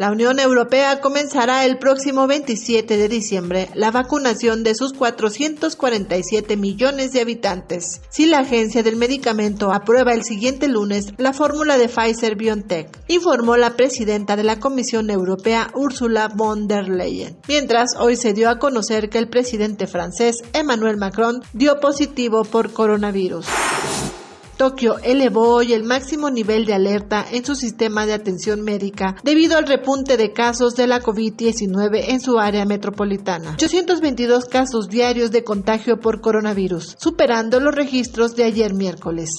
[0.00, 7.12] La Unión Europea comenzará el próximo 27 de diciembre la vacunación de sus 447 millones
[7.12, 12.36] de habitantes, si la Agencia del Medicamento aprueba el siguiente lunes la fórmula de Pfizer
[12.36, 17.36] BioNTech, informó la presidenta de la Comisión Europea Ursula von der Leyen.
[17.46, 22.72] Mientras, hoy se dio a conocer que el presidente francés Emmanuel Macron dio positivo por
[22.72, 23.44] coronavirus.
[24.60, 29.56] Tokio elevó hoy el máximo nivel de alerta en su sistema de atención médica debido
[29.56, 33.52] al repunte de casos de la COVID-19 en su área metropolitana.
[33.54, 39.38] 822 casos diarios de contagio por coronavirus, superando los registros de ayer miércoles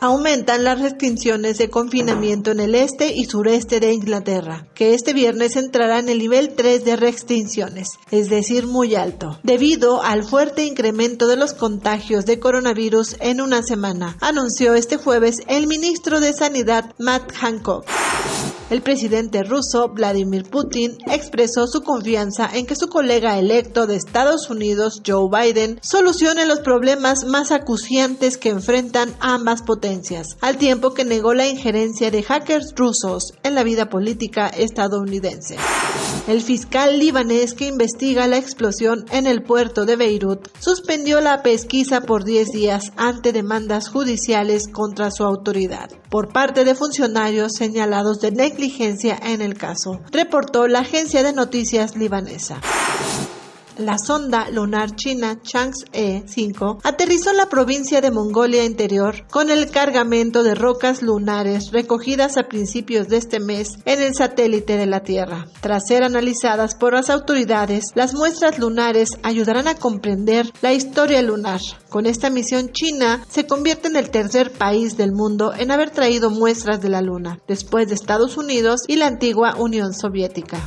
[0.00, 5.56] aumentan las restricciones de confinamiento en el este y sureste de Inglaterra, que este viernes
[5.56, 11.26] entrará en el nivel 3 de restricciones, es decir, muy alto, debido al fuerte incremento
[11.26, 16.94] de los contagios de coronavirus en una semana, anunció este jueves el ministro de Sanidad
[16.98, 17.86] Matt Hancock.
[18.68, 24.50] El presidente ruso Vladimir Putin expresó su confianza en que su colega electo de Estados
[24.50, 31.04] Unidos, Joe Biden, solucione los problemas más acuciantes que enfrentan ambas potencias, al tiempo que
[31.04, 35.58] negó la injerencia de hackers rusos en la vida política estadounidense.
[36.26, 42.00] El fiscal libanés que investiga la explosión en el puerto de Beirut suspendió la pesquisa
[42.00, 48.30] por 10 días ante demandas judiciales contra su autoridad por parte de funcionarios señalados de
[49.22, 52.60] en el caso, reportó la agencia de noticias libanesa.
[53.78, 59.70] La sonda lunar china Chang'e 5 aterrizó en la provincia de Mongolia Interior con el
[59.70, 65.00] cargamento de rocas lunares recogidas a principios de este mes en el satélite de la
[65.00, 65.46] Tierra.
[65.60, 71.60] Tras ser analizadas por las autoridades, las muestras lunares ayudarán a comprender la historia lunar.
[71.90, 76.30] Con esta misión, China se convierte en el tercer país del mundo en haber traído
[76.30, 80.66] muestras de la Luna, después de Estados Unidos y la antigua Unión Soviética.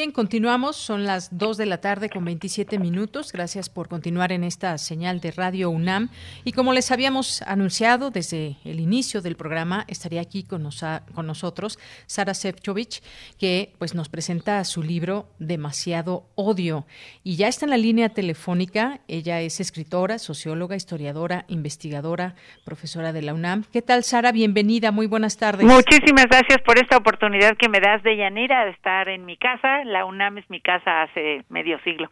[0.00, 0.76] Bien, continuamos.
[0.76, 3.34] Son las 2 de la tarde con 27 minutos.
[3.34, 6.08] Gracias por continuar en esta señal de Radio UNAM.
[6.42, 10.66] Y como les habíamos anunciado desde el inicio del programa, estaría aquí con,
[11.14, 13.02] con nosotros Sara Sefcovic,
[13.38, 16.86] que pues nos presenta su libro Demasiado Odio.
[17.22, 19.00] Y ya está en la línea telefónica.
[19.06, 23.64] Ella es escritora, socióloga, historiadora, investigadora, profesora de la UNAM.
[23.70, 24.32] ¿Qué tal, Sara?
[24.32, 24.92] Bienvenida.
[24.92, 25.66] Muy buenas tardes.
[25.66, 29.84] Muchísimas gracias por esta oportunidad que me das de Yanira de estar en mi casa
[29.90, 32.10] la UNAM es mi casa hace medio siglo.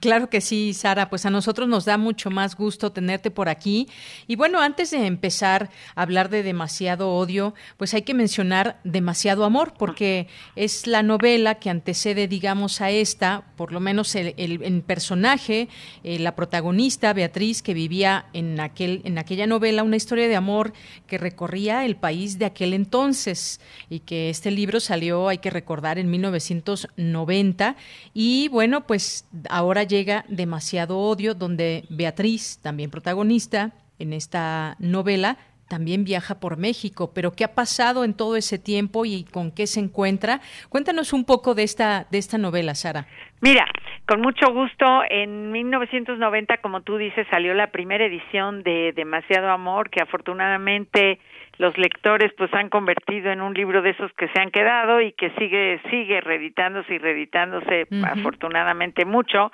[0.00, 1.10] Claro que sí, Sara.
[1.10, 3.86] Pues a nosotros nos da mucho más gusto tenerte por aquí.
[4.26, 9.44] Y bueno, antes de empezar a hablar de demasiado odio, pues hay que mencionar demasiado
[9.44, 14.82] amor, porque es la novela que antecede, digamos, a esta, por lo menos el, el,
[14.82, 15.68] personaje,
[16.02, 20.72] eh, la protagonista, Beatriz, que vivía en, aquel, en aquella novela una historia de amor
[21.06, 25.98] que recorría el país de aquel entonces y que este libro salió, hay que recordar,
[25.98, 27.76] en 1990.
[28.14, 35.36] Y bueno, pues ahora ahora llega demasiado odio, donde Beatriz, también protagonista en esta novela,
[35.68, 37.10] también viaja por México.
[37.12, 40.40] Pero ¿qué ha pasado en todo ese tiempo y con qué se encuentra?
[40.68, 43.08] Cuéntanos un poco de esta de esta novela, Sara.
[43.40, 43.66] Mira,
[44.06, 45.02] con mucho gusto.
[45.10, 51.18] En 1990, como tú dices, salió la primera edición de Demasiado Amor, que afortunadamente
[51.58, 55.12] los lectores pues han convertido en un libro de esos que se han quedado y
[55.12, 59.52] que sigue sigue reeditándose y reeditándose afortunadamente mucho.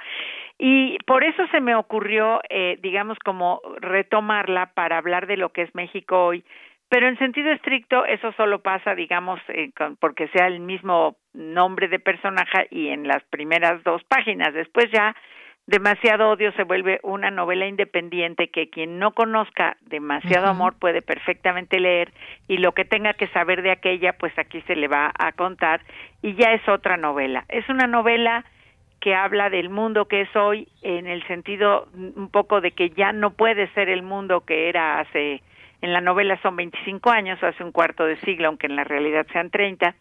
[0.58, 5.62] Y por eso se me ocurrió eh, digamos como retomarla para hablar de lo que
[5.62, 6.44] es México hoy
[6.90, 9.70] pero en sentido estricto eso solo pasa digamos eh,
[10.00, 14.52] porque sea el mismo nombre de personaje y en las primeras dos páginas.
[14.52, 15.14] Después ya
[15.70, 21.78] Demasiado odio se vuelve una novela independiente que quien no conozca Demasiado amor puede perfectamente
[21.78, 22.12] leer
[22.48, 25.80] y lo que tenga que saber de aquella, pues aquí se le va a contar
[26.22, 27.44] y ya es otra novela.
[27.48, 28.44] Es una novela
[29.00, 33.12] que habla del mundo que es hoy en el sentido un poco de que ya
[33.12, 35.40] no puede ser el mundo que era hace
[35.82, 39.26] en la novela son 25 años, hace un cuarto de siglo, aunque en la realidad
[39.32, 39.94] sean 30,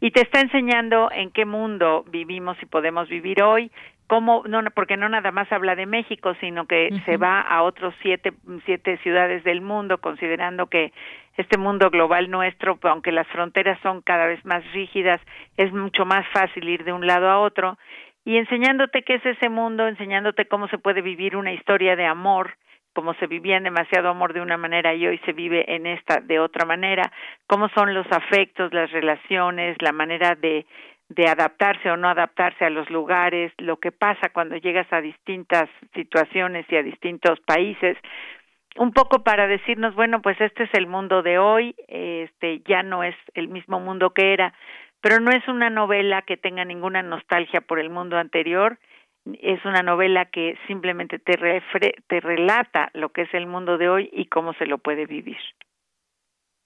[0.00, 3.70] y te está enseñando en qué mundo vivimos y podemos vivir hoy,
[4.06, 7.94] cómo no porque no nada más habla de México sino que se va a otros
[8.02, 8.32] siete
[8.64, 10.92] siete ciudades del mundo considerando que
[11.36, 15.20] este mundo global nuestro aunque las fronteras son cada vez más rígidas
[15.56, 17.78] es mucho más fácil ir de un lado a otro
[18.24, 22.56] y enseñándote qué es ese mundo enseñándote cómo se puede vivir una historia de amor
[22.96, 26.20] como se vivía en demasiado amor de una manera y hoy se vive en esta
[26.20, 27.12] de otra manera,
[27.46, 30.64] cómo son los afectos, las relaciones, la manera de
[31.08, 35.68] de adaptarse o no adaptarse a los lugares, lo que pasa cuando llegas a distintas
[35.94, 37.96] situaciones y a distintos países,
[38.76, 43.04] un poco para decirnos, bueno, pues este es el mundo de hoy, este ya no
[43.04, 44.52] es el mismo mundo que era,
[45.00, 48.78] pero no es una novela que tenga ninguna nostalgia por el mundo anterior,
[49.40, 51.34] es una novela que simplemente te,
[52.06, 55.38] te relata lo que es el mundo de hoy y cómo se lo puede vivir.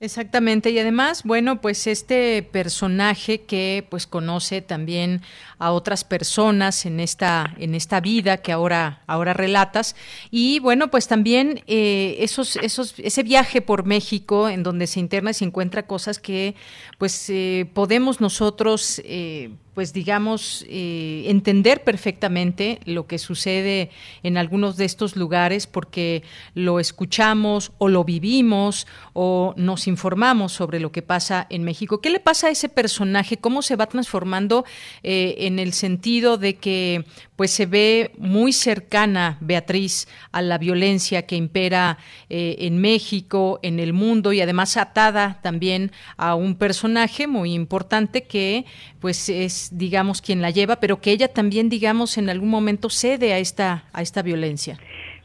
[0.02, 5.20] Exactamente, y además, bueno, pues este personaje que pues conoce también
[5.58, 9.94] a otras personas en esta, en esta vida que ahora, ahora relatas,
[10.30, 15.32] y bueno, pues también eh, esos, esos, ese viaje por México en donde se interna
[15.32, 16.54] y se encuentra cosas que
[16.96, 23.90] pues eh, podemos nosotros eh, pues digamos, eh, entender perfectamente lo que sucede
[24.22, 26.22] en algunos de estos lugares porque
[26.54, 32.00] lo escuchamos o lo vivimos o nos informamos sobre lo que pasa en México.
[32.00, 33.36] ¿Qué le pasa a ese personaje?
[33.36, 34.64] ¿Cómo se va transformando
[35.02, 37.04] eh, en el sentido de que
[37.40, 41.96] pues se ve muy cercana Beatriz a la violencia que impera
[42.28, 48.26] eh, en México, en el mundo y además atada también a un personaje muy importante
[48.28, 48.66] que
[49.00, 53.32] pues es digamos quien la lleva, pero que ella también digamos en algún momento cede
[53.32, 54.76] a esta a esta violencia.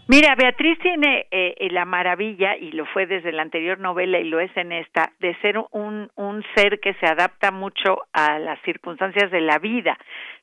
[0.07, 4.39] Mira, Beatriz tiene eh, la maravilla, y lo fue desde la anterior novela y lo
[4.39, 9.31] es en esta, de ser un, un ser que se adapta mucho a las circunstancias
[9.31, 9.97] de la vida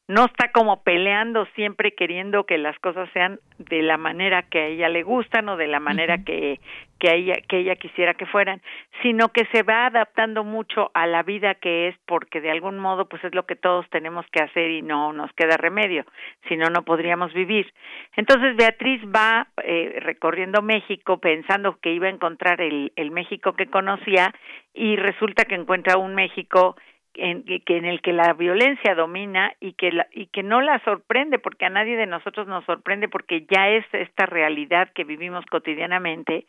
[0.09, 4.67] no está como peleando siempre queriendo que las cosas sean de la manera que a
[4.67, 6.61] ella le gustan o de la manera que
[6.99, 8.61] que ella que ella quisiera que fueran,
[9.03, 13.09] sino que se va adaptando mucho a la vida que es porque de algún modo
[13.09, 16.05] pues es lo que todos tenemos que hacer y no nos queda remedio,
[16.49, 17.73] si no no podríamos vivir.
[18.17, 23.67] Entonces Beatriz va eh, recorriendo México pensando que iba a encontrar el el México que
[23.67, 24.33] conocía
[24.75, 26.77] y resulta que encuentra un México
[27.15, 30.79] en, que en el que la violencia domina y que la, y que no la
[30.85, 35.45] sorprende porque a nadie de nosotros nos sorprende porque ya es esta realidad que vivimos
[35.47, 36.45] cotidianamente.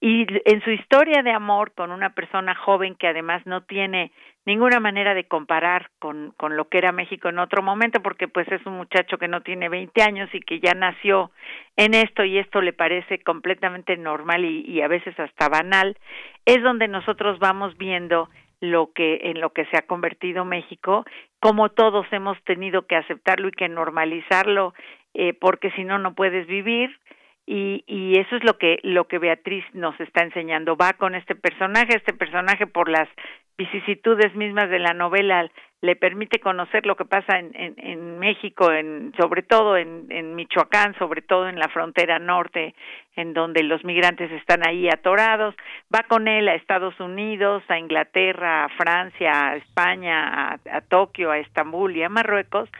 [0.00, 4.12] Y en su historia de amor con una persona joven que además no tiene
[4.44, 8.46] ninguna manera de comparar con, con lo que era México en otro momento, porque pues
[8.52, 11.30] es un muchacho que no tiene 20 años y que ya nació
[11.76, 15.96] en esto y esto le parece completamente normal y, y a veces hasta banal,
[16.44, 18.28] es donde nosotros vamos viendo
[18.60, 21.04] lo que en lo que se ha convertido México,
[21.40, 24.74] como todos hemos tenido que aceptarlo y que normalizarlo,
[25.14, 26.98] eh, porque si no no puedes vivir.
[27.46, 30.76] Y, y eso es lo que lo que Beatriz nos está enseñando.
[30.76, 33.08] Va con este personaje este personaje por las
[33.58, 35.50] vicisitudes mismas de la novela
[35.84, 40.96] le permite conocer lo que pasa en, en, México, en, sobre todo en, en Michoacán,
[40.98, 42.74] sobre todo en la frontera norte,
[43.16, 45.54] en donde los migrantes están ahí atorados.
[45.94, 51.30] Va con él a Estados Unidos, a Inglaterra, a Francia, a España, a, a Tokio,
[51.30, 52.70] a Estambul y a Marruecos,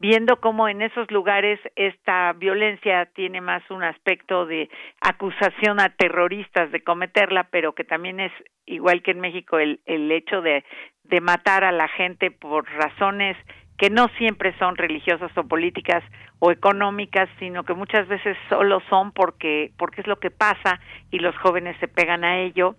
[0.00, 4.70] viendo cómo en esos lugares esta violencia tiene más un aspecto de
[5.02, 8.32] acusación a terroristas de cometerla, pero que también es
[8.66, 10.64] igual que en México el, el hecho de,
[11.04, 13.36] de matar a la gente por razones
[13.76, 16.02] que no siempre son religiosas o políticas
[16.38, 21.18] o económicas, sino que muchas veces solo son porque porque es lo que pasa y
[21.18, 22.76] los jóvenes se pegan a ello.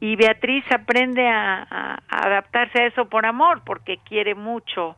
[0.00, 4.96] Y Beatriz aprende a, a, a adaptarse a eso por amor, porque quiere mucho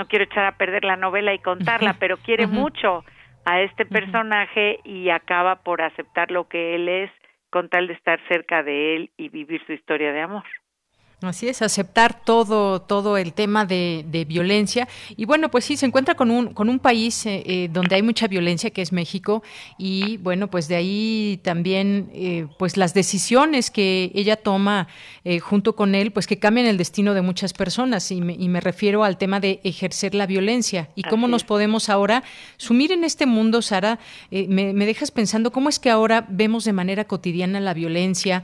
[0.00, 3.04] no quiero echar a perder la novela y contarla, pero quiere mucho
[3.44, 7.10] a este personaje y acaba por aceptar lo que él es
[7.50, 10.44] con tal de estar cerca de él y vivir su historia de amor.
[11.22, 14.88] Así es, aceptar todo, todo el tema de, de, violencia.
[15.18, 18.02] Y bueno, pues sí, se encuentra con un, con un país eh, eh, donde hay
[18.02, 19.42] mucha violencia, que es México,
[19.76, 24.88] y bueno, pues de ahí también, eh, pues las decisiones que ella toma
[25.24, 28.10] eh, junto con él, pues que cambian el destino de muchas personas.
[28.10, 31.44] Y me, y me refiero al tema de ejercer la violencia y cómo Así nos
[31.44, 32.22] podemos ahora
[32.56, 33.98] sumir en este mundo, Sara.
[34.30, 38.42] Me, me, dejas pensando cómo es que ahora vemos de manera cotidiana la violencia.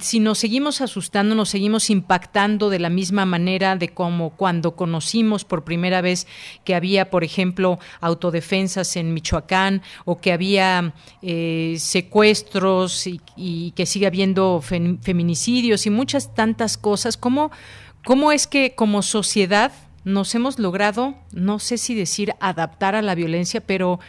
[0.00, 5.64] si nos seguimos asustándonos, seguimos impactando de la misma manera de como cuando conocimos por
[5.64, 6.26] primera vez
[6.64, 13.86] que había, por ejemplo, autodefensas en Michoacán o que había eh, secuestros y, y, que
[13.86, 17.16] sigue habiendo fem, feminicidios y muchas tantas cosas.
[17.16, 17.50] ¿Cómo,
[18.04, 19.72] ¿Cómo es que como sociedad
[20.04, 24.00] nos hemos logrado, no sé si decir adaptar a la violencia, pero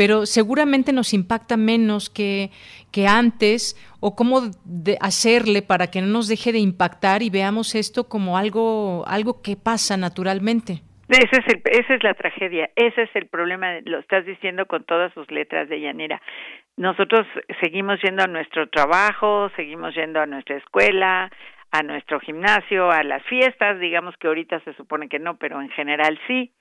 [0.00, 2.48] pero seguramente nos impacta menos que,
[2.90, 7.74] que antes o cómo de hacerle para que no nos deje de impactar y veamos
[7.74, 10.80] esto como algo, algo que pasa naturalmente.
[11.10, 14.84] Ese es el, esa es la tragedia, ese es el problema, lo estás diciendo con
[14.84, 16.22] todas sus letras de llanera.
[16.78, 17.26] Nosotros
[17.60, 21.30] seguimos yendo a nuestro trabajo, seguimos yendo a nuestra escuela,
[21.72, 25.68] a nuestro gimnasio, a las fiestas, digamos que ahorita se supone que no, pero en
[25.68, 26.52] general sí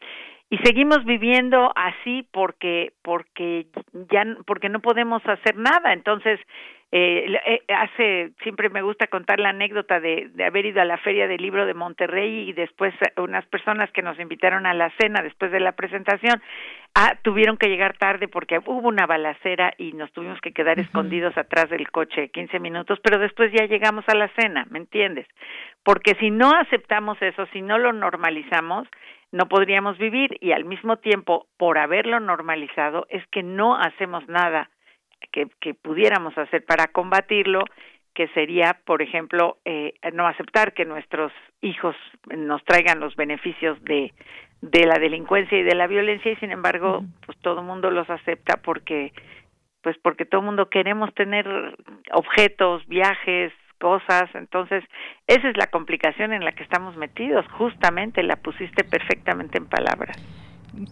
[0.49, 3.67] y seguimos viviendo así porque porque
[4.11, 6.39] ya porque no podemos hacer nada entonces
[6.91, 10.97] eh, eh, hace siempre me gusta contar la anécdota de, de haber ido a la
[10.97, 15.21] feria del libro de Monterrey y después unas personas que nos invitaron a la cena
[15.21, 16.41] después de la presentación
[16.95, 20.81] ah, tuvieron que llegar tarde porque hubo una balacera y nos tuvimos que quedar uh
[20.81, 20.85] -huh.
[20.85, 25.27] escondidos atrás del coche 15 minutos pero después ya llegamos a la cena me entiendes
[25.83, 28.87] porque si no aceptamos eso si no lo normalizamos
[29.31, 34.69] no podríamos vivir y al mismo tiempo, por haberlo normalizado, es que no hacemos nada
[35.31, 37.63] que, que pudiéramos hacer para combatirlo,
[38.15, 41.31] que sería, por ejemplo, eh, no aceptar que nuestros
[41.61, 41.95] hijos
[42.35, 44.13] nos traigan los beneficios de,
[44.61, 48.09] de la delincuencia y de la violencia y sin embargo, pues todo el mundo los
[48.09, 49.13] acepta porque
[49.81, 51.47] pues porque todo el mundo queremos tener
[52.11, 54.29] objetos, viajes, cosas.
[54.35, 54.83] Entonces,
[55.27, 57.45] esa es la complicación en la que estamos metidos.
[57.57, 60.17] Justamente la pusiste perfectamente en palabras.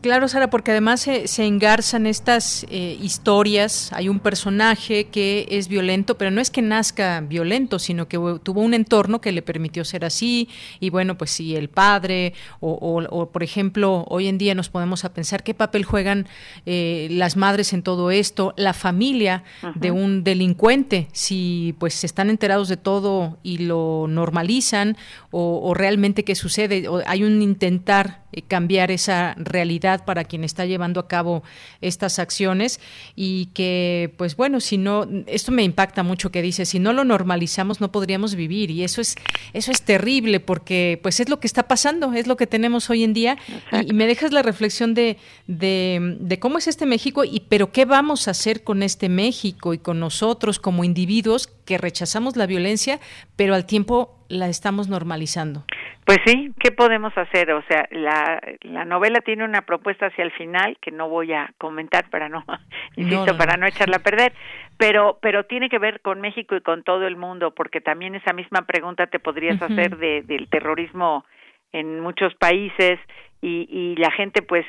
[0.01, 3.91] Claro, Sara, porque además se, se engarzan estas eh, historias.
[3.93, 8.61] Hay un personaje que es violento, pero no es que nazca violento, sino que tuvo
[8.61, 10.49] un entorno que le permitió ser así.
[10.79, 14.69] Y bueno, pues si el padre, o, o, o, por ejemplo, hoy en día nos
[14.69, 16.27] podemos a pensar qué papel juegan
[16.65, 19.43] eh, las madres en todo esto, la familia
[19.75, 24.97] de un delincuente, si pues están enterados de todo y lo normalizan,
[25.31, 26.87] o, o realmente qué sucede.
[26.87, 31.41] O hay un intentar eh, cambiar esa realidad para quien está llevando a cabo
[31.81, 32.80] estas acciones
[33.15, 37.03] y que pues bueno si no esto me impacta mucho que dice si no lo
[37.03, 39.15] normalizamos no podríamos vivir y eso es
[39.53, 43.03] eso es terrible porque pues es lo que está pasando es lo que tenemos hoy
[43.03, 43.38] en día
[43.72, 48.27] y, me dejas la reflexión de, de cómo es este México y pero qué vamos
[48.27, 52.99] a hacer con este México y con nosotros como individuos que rechazamos la violencia
[53.35, 55.65] pero al tiempo la estamos normalizando.
[56.07, 57.51] Pues sí, ¿qué podemos hacer?
[57.51, 61.51] O sea, la, la novela tiene una propuesta hacia el final que no voy a
[61.57, 62.45] comentar para no,
[62.95, 64.31] insisto, para no echarla a perder,
[64.77, 68.31] pero pero tiene que ver con México y con todo el mundo, porque también esa
[68.31, 71.25] misma pregunta te podrías hacer de, del terrorismo
[71.73, 72.99] en muchos países
[73.41, 74.65] y, y la gente pues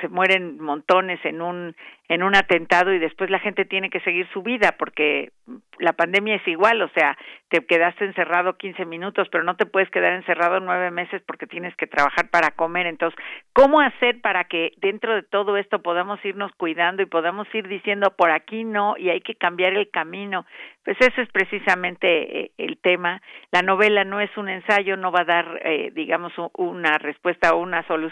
[0.00, 1.74] se mueren montones en un
[2.08, 5.30] en un atentado y después la gente tiene que seguir su vida porque
[5.78, 7.16] la pandemia es igual, o sea,
[7.48, 11.74] te quedaste encerrado 15 minutos, pero no te puedes quedar encerrado nueve meses porque tienes
[11.76, 12.86] que trabajar para comer.
[12.86, 13.18] Entonces,
[13.52, 18.12] ¿cómo hacer para que dentro de todo esto podamos irnos cuidando y podamos ir diciendo
[18.16, 20.44] por aquí no y hay que cambiar el camino?
[20.84, 23.22] Pues ese es precisamente eh, el tema.
[23.50, 27.60] La novela no es un ensayo, no va a dar, eh, digamos, una respuesta o
[27.60, 28.03] una solución.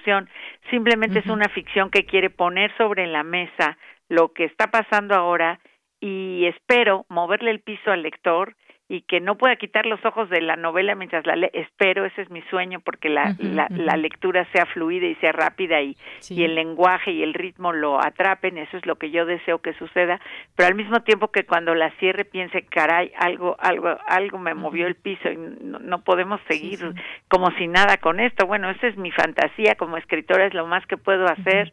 [0.70, 3.76] Simplemente es una ficción que quiere poner sobre la mesa
[4.08, 5.60] lo que está pasando ahora
[6.00, 8.56] y espero moverle el piso al lector
[8.92, 11.48] y que no pueda quitar los ojos de la novela mientras la lee.
[11.54, 15.80] Espero, ese es mi sueño, porque la, la, la, lectura sea fluida y sea rápida
[15.80, 15.96] y,
[16.28, 19.72] y el lenguaje y el ritmo lo atrapen, eso es lo que yo deseo que
[19.74, 20.20] suceda,
[20.56, 24.86] pero al mismo tiempo que cuando la cierre piense, caray, algo, algo, algo me movió
[24.86, 26.92] el piso y no, no podemos seguir
[27.28, 28.46] como si nada con esto.
[28.46, 31.72] Bueno, esa es mi fantasía como escritora, es lo más que puedo hacer.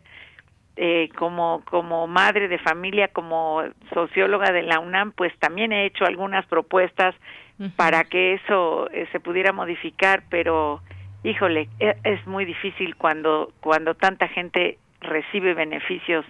[0.81, 3.61] Eh, como como madre de familia, como
[3.93, 7.13] socióloga de la UNAM, pues también he hecho algunas propuestas
[7.75, 10.81] para que eso eh, se pudiera modificar, pero
[11.25, 16.23] híjole, e, es muy difícil cuando cuando tanta gente recibe beneficios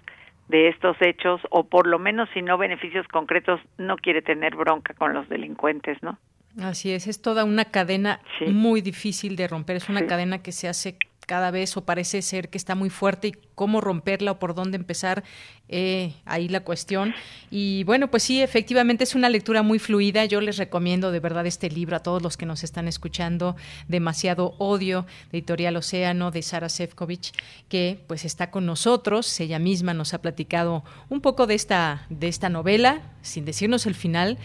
[0.47, 4.95] de estos hechos o por lo menos si no beneficios concretos no quiere tener bronca
[4.95, 6.17] con los delincuentes, ¿no?
[6.59, 10.67] Así es, es toda una cadena muy difícil de romper, es una cadena que se
[10.67, 10.97] hace
[11.29, 14.77] cada vez o parece ser que está muy fuerte y cómo romperla o por dónde
[14.77, 15.23] empezar,
[15.67, 17.13] eh, ahí la cuestión.
[17.51, 20.25] Y bueno, pues sí, efectivamente es una lectura muy fluida.
[20.25, 23.55] Yo les recomiendo de verdad este libro a todos los que nos están escuchando,
[23.87, 27.31] Demasiado Odio, de Editorial Océano, de Sara Sefcovic,
[27.67, 29.39] que pues está con nosotros.
[29.39, 33.93] Ella misma nos ha platicado un poco de esta, de esta novela, sin decirnos el
[33.93, 34.39] final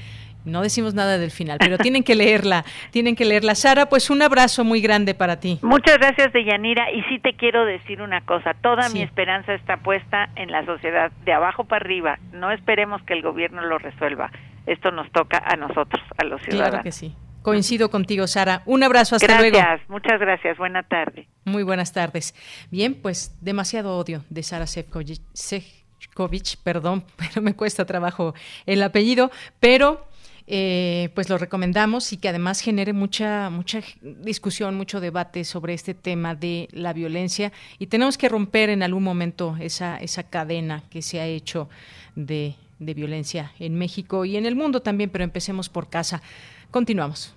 [0.44, 3.54] no decimos nada del final, pero tienen que leerla, tienen que leerla.
[3.54, 5.58] Sara, pues un abrazo muy grande para ti.
[5.62, 6.90] Muchas gracias, Deyanira.
[6.92, 11.10] Y sí te quiero decir una cosa, toda mi esperanza está puesta en la sociedad,
[11.24, 12.18] de abajo para arriba.
[12.32, 14.30] No esperemos que el gobierno lo resuelva.
[14.66, 16.70] Esto nos toca a nosotros, a los ciudadanos.
[16.70, 17.14] Claro que sí.
[17.42, 18.62] Coincido contigo, Sara.
[18.64, 19.58] Un abrazo, hasta luego.
[19.58, 20.56] Gracias, muchas gracias.
[20.56, 21.28] Buena tarde.
[21.44, 22.34] Muy buenas tardes.
[22.70, 28.34] Bien, pues demasiado odio de Sara Sefcovic, perdón, pero me cuesta trabajo
[28.64, 29.30] el apellido,
[29.60, 30.06] pero
[30.46, 35.94] eh, pues lo recomendamos y que además genere mucha, mucha discusión, mucho debate sobre este
[35.94, 41.00] tema de la violencia y tenemos que romper en algún momento esa, esa cadena que
[41.00, 41.68] se ha hecho
[42.14, 46.22] de, de violencia en México y en el mundo también, pero empecemos por casa.
[46.70, 47.34] Continuamos.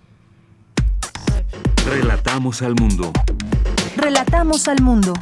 [1.86, 3.14] Relatamos al mundo.
[3.96, 5.14] Relatamos al mundo.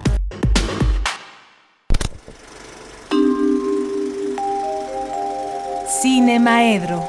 [6.02, 7.07] Cine Maedro.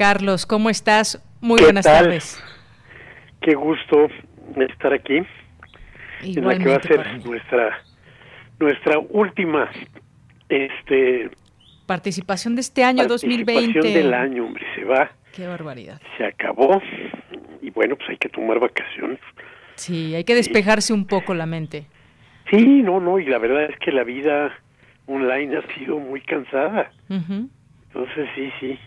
[0.00, 1.22] Carlos, ¿cómo estás?
[1.42, 2.42] Muy buenas tardes.
[3.42, 4.08] Qué gusto
[4.56, 5.18] estar aquí.
[6.22, 7.82] en la que va a ser nuestra
[8.58, 9.68] nuestra última
[10.48, 11.28] este
[11.84, 13.88] participación de este año participación 2020.
[13.90, 15.10] del año, hombre, se va.
[15.36, 16.00] Qué barbaridad.
[16.16, 16.80] Se acabó
[17.60, 19.20] y bueno, pues hay que tomar vacaciones.
[19.74, 21.84] Sí, hay que despejarse un poco la mente.
[22.50, 24.50] Sí, no, no, y la verdad es que la vida
[25.04, 26.90] online ha sido muy cansada.
[27.10, 28.78] Entonces, sí, sí.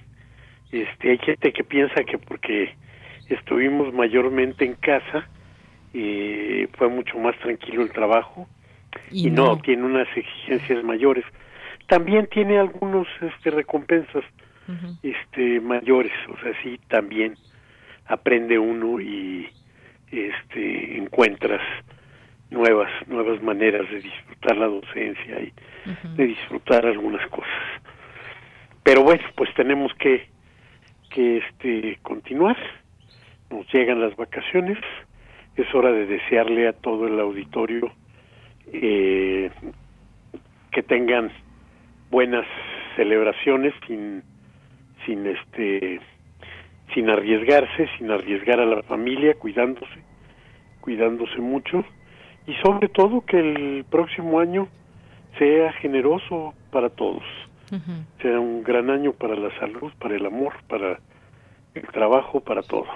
[0.73, 2.73] Este, hay gente que piensa que porque
[3.29, 5.29] estuvimos mayormente en casa
[5.93, 8.47] eh, fue mucho más tranquilo el trabajo
[9.11, 9.59] y, no.
[9.59, 11.23] tiene unas exigencias mayores.
[11.87, 14.23] También tiene algunos este recompensas
[15.03, 17.35] este mayores, o sea, sí también
[18.07, 19.47] aprende uno y
[20.11, 21.61] este encuentras
[22.49, 25.53] nuevas nuevas maneras de disfrutar la docencia y
[26.15, 27.51] de disfrutar algunas cosas.
[28.81, 30.32] Pero bueno, pues tenemos que
[31.13, 32.57] que este continuar.
[33.49, 34.77] Nos llegan las vacaciones,
[35.55, 37.91] es hora de desearle a todo el auditorio
[38.71, 39.51] eh,
[40.71, 41.31] que tengan
[42.09, 42.45] buenas
[42.95, 44.23] celebraciones sin
[45.05, 45.99] sin este
[46.93, 50.03] sin arriesgarse, sin arriesgar a la familia, cuidándose,
[50.81, 51.83] cuidándose mucho.
[52.45, 54.67] Y sobre todo que el próximo año
[55.37, 57.23] sea generoso para todos
[58.21, 60.99] sea un gran año para la salud, para el amor, para
[61.73, 62.87] el trabajo, para todo.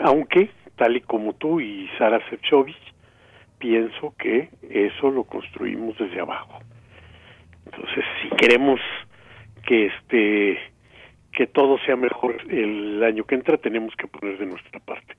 [0.00, 2.76] Aunque, tal y como tú y Sara Sefcovic,
[3.58, 6.58] pienso que eso lo construimos desde abajo.
[7.66, 8.80] Entonces, si queremos
[9.66, 10.58] que este
[11.32, 15.16] que todo sea mejor el año que entra, tenemos que poner de nuestra parte.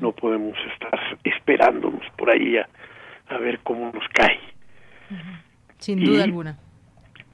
[0.00, 2.68] No podemos estar esperándonos por ahí a,
[3.28, 4.40] a ver cómo nos cae.
[5.78, 6.58] Sin duda alguna.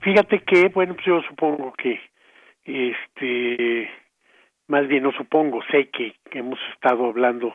[0.00, 2.00] Fíjate que, bueno, pues yo supongo que,
[2.64, 3.90] este,
[4.66, 7.54] más bien no supongo, sé que, hemos estado hablando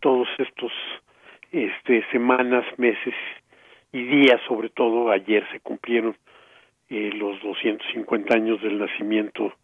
[0.00, 0.72] todos estos,
[1.52, 3.14] este, semanas, meses
[3.92, 6.16] y días, sobre todo ayer se cumplieron
[6.90, 9.54] eh, los 250 años del nacimiento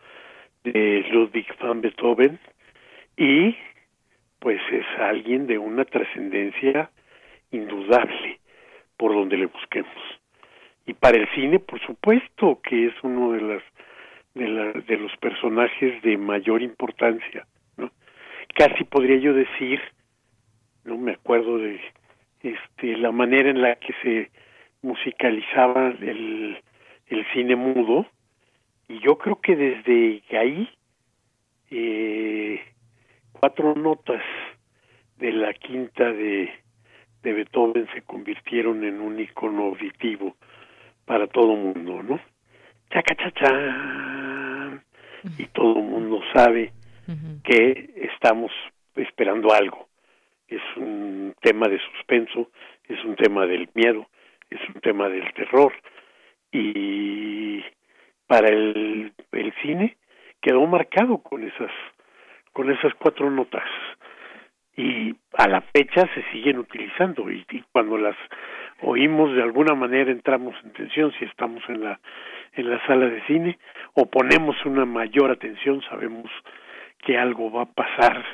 [0.64, 2.38] de Ludwig van Beethoven
[3.16, 3.56] y
[4.38, 6.90] pues es alguien de una trascendencia
[7.50, 8.40] indudable
[8.96, 10.15] por donde le busquemos.
[10.86, 13.62] Y para el cine, por supuesto, que es uno de las
[14.34, 17.46] de, la, de los personajes de mayor importancia,
[17.76, 17.90] ¿no?
[18.54, 19.80] Casi podría yo decir,
[20.84, 21.80] no me acuerdo de
[22.42, 24.30] este la manera en la que se
[24.82, 26.58] musicalizaba el,
[27.06, 28.06] el cine mudo,
[28.88, 30.68] y yo creo que desde ahí
[31.70, 32.60] eh,
[33.32, 34.22] cuatro notas
[35.16, 36.50] de la quinta de,
[37.22, 40.36] de Beethoven se convirtieron en un icono auditivo
[41.06, 42.20] para todo mundo, ¿no?
[42.90, 44.82] Chaca cha
[45.38, 46.72] y todo el mundo sabe
[47.42, 48.52] que estamos
[48.94, 49.88] esperando algo.
[50.48, 52.50] Es un tema de suspenso,
[52.88, 54.06] es un tema del miedo,
[54.50, 55.72] es un tema del terror.
[56.52, 57.62] Y
[58.26, 59.96] para el, el cine
[60.40, 61.70] quedó marcado con esas
[62.56, 63.68] con esas cuatro notas.
[64.78, 67.30] Y a la fecha se siguen utilizando.
[67.30, 68.16] Y, cuando las
[68.82, 72.00] oímos de alguna manera entramos en tensión si estamos en la
[72.54, 73.58] en la sala de cine
[73.94, 76.30] o ponemos una mayor atención sabemos
[76.98, 78.24] que algo va a pasar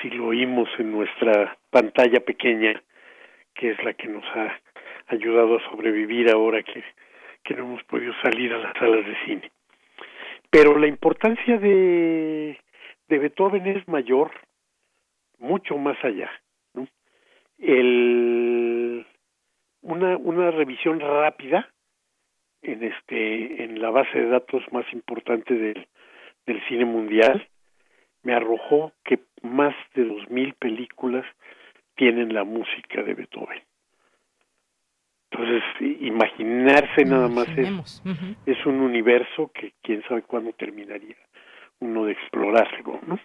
[0.00, 2.80] si lo oímos en nuestra pantalla pequeña
[3.54, 4.60] que es la que nos ha
[5.08, 6.82] ayudado a sobrevivir ahora que
[7.46, 9.50] que no hemos podido salir a las salas de cine.
[10.50, 12.58] Pero la importancia de,
[13.08, 14.32] de Beethoven es mayor,
[15.38, 16.30] mucho más allá.
[16.74, 16.88] ¿no?
[17.58, 19.06] El,
[19.86, 21.68] una, una revisión rápida
[22.62, 25.86] en este en la base de datos más importante del,
[26.46, 27.48] del cine mundial
[28.22, 31.24] me arrojó que más de dos mil películas
[31.94, 33.62] tienen la música de Beethoven.
[35.30, 35.62] Entonces,
[36.00, 38.02] imaginarse nada más es,
[38.46, 41.16] es un universo que quién sabe cuándo terminaría
[41.80, 43.18] uno de explorarlo, ¿no?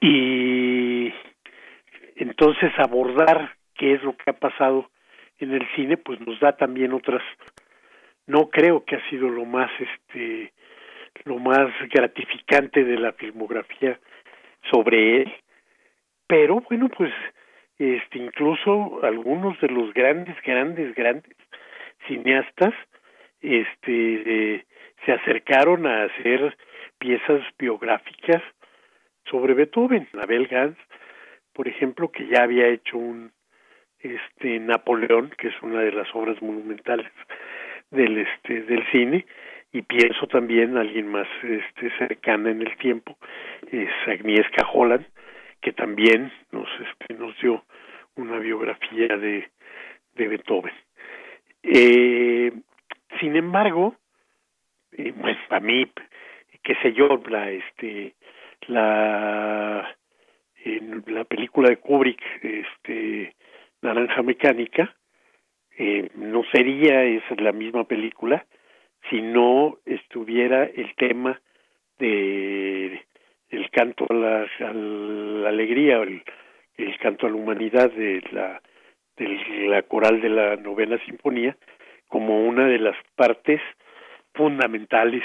[0.00, 1.12] Y
[2.16, 4.90] entonces abordar qué es lo que ha pasado
[5.38, 7.22] en el cine, pues nos da también otras,
[8.26, 10.52] no creo que ha sido lo más, este,
[11.24, 13.98] lo más gratificante de la filmografía
[14.70, 15.32] sobre él,
[16.26, 17.12] pero bueno, pues
[17.78, 21.36] este incluso algunos de los grandes grandes grandes
[22.06, 22.74] cineastas
[23.40, 24.66] este
[25.06, 26.56] se acercaron a hacer
[26.98, 28.42] piezas biográficas
[29.30, 30.76] sobre Beethoven Abel Gans
[31.52, 33.30] por ejemplo que ya había hecho un
[34.00, 37.10] este Napoleón que es una de las obras monumentales
[37.90, 39.26] del este del cine
[39.72, 43.16] y pienso también alguien más este cercana en el tiempo
[43.70, 45.06] es Agnieszka Holland
[45.60, 47.64] que también nos este, nos dio
[48.16, 49.48] una biografía de
[50.14, 50.74] de Beethoven.
[51.62, 52.52] Eh,
[53.20, 53.96] sin embargo
[54.92, 55.90] eh, pues a mí
[56.62, 58.14] qué sé yo la este
[58.68, 59.96] la
[60.64, 63.34] en la película de Kubrick este
[63.82, 64.94] Naranja Mecánica
[65.76, 68.44] eh, no sería esa la misma película
[69.08, 71.40] si no estuviera el tema
[71.98, 73.04] de
[73.50, 76.22] el canto a la, alegría, el,
[76.76, 78.60] el canto a la humanidad de la,
[79.16, 81.56] de la coral de la novena sinfonía,
[82.08, 83.60] como una de las partes
[84.34, 85.22] fundamentales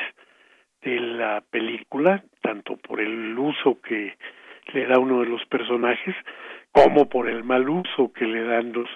[0.82, 4.16] de la película, tanto por el uso que
[4.74, 6.16] le da uno de los personajes,
[6.74, 8.90] como por el mal uso que le dan los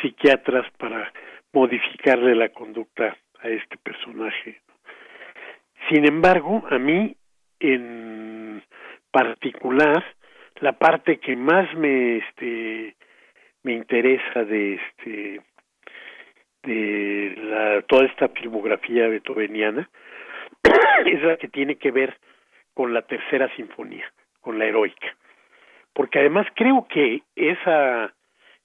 [0.00, 1.12] psiquiatras para
[1.52, 4.60] modificarle la conducta a este personaje.
[5.88, 7.16] Sin embargo, a mí
[7.58, 8.62] en
[9.10, 10.04] particular
[10.60, 12.94] la parte que más me este
[13.62, 15.40] me interesa de este
[16.62, 19.88] de la, toda esta filmografía beethoveniana
[21.06, 22.18] es la que tiene que ver
[22.74, 24.04] con la tercera sinfonía,
[24.40, 25.16] con la heroica.
[25.94, 28.12] Porque además creo que esa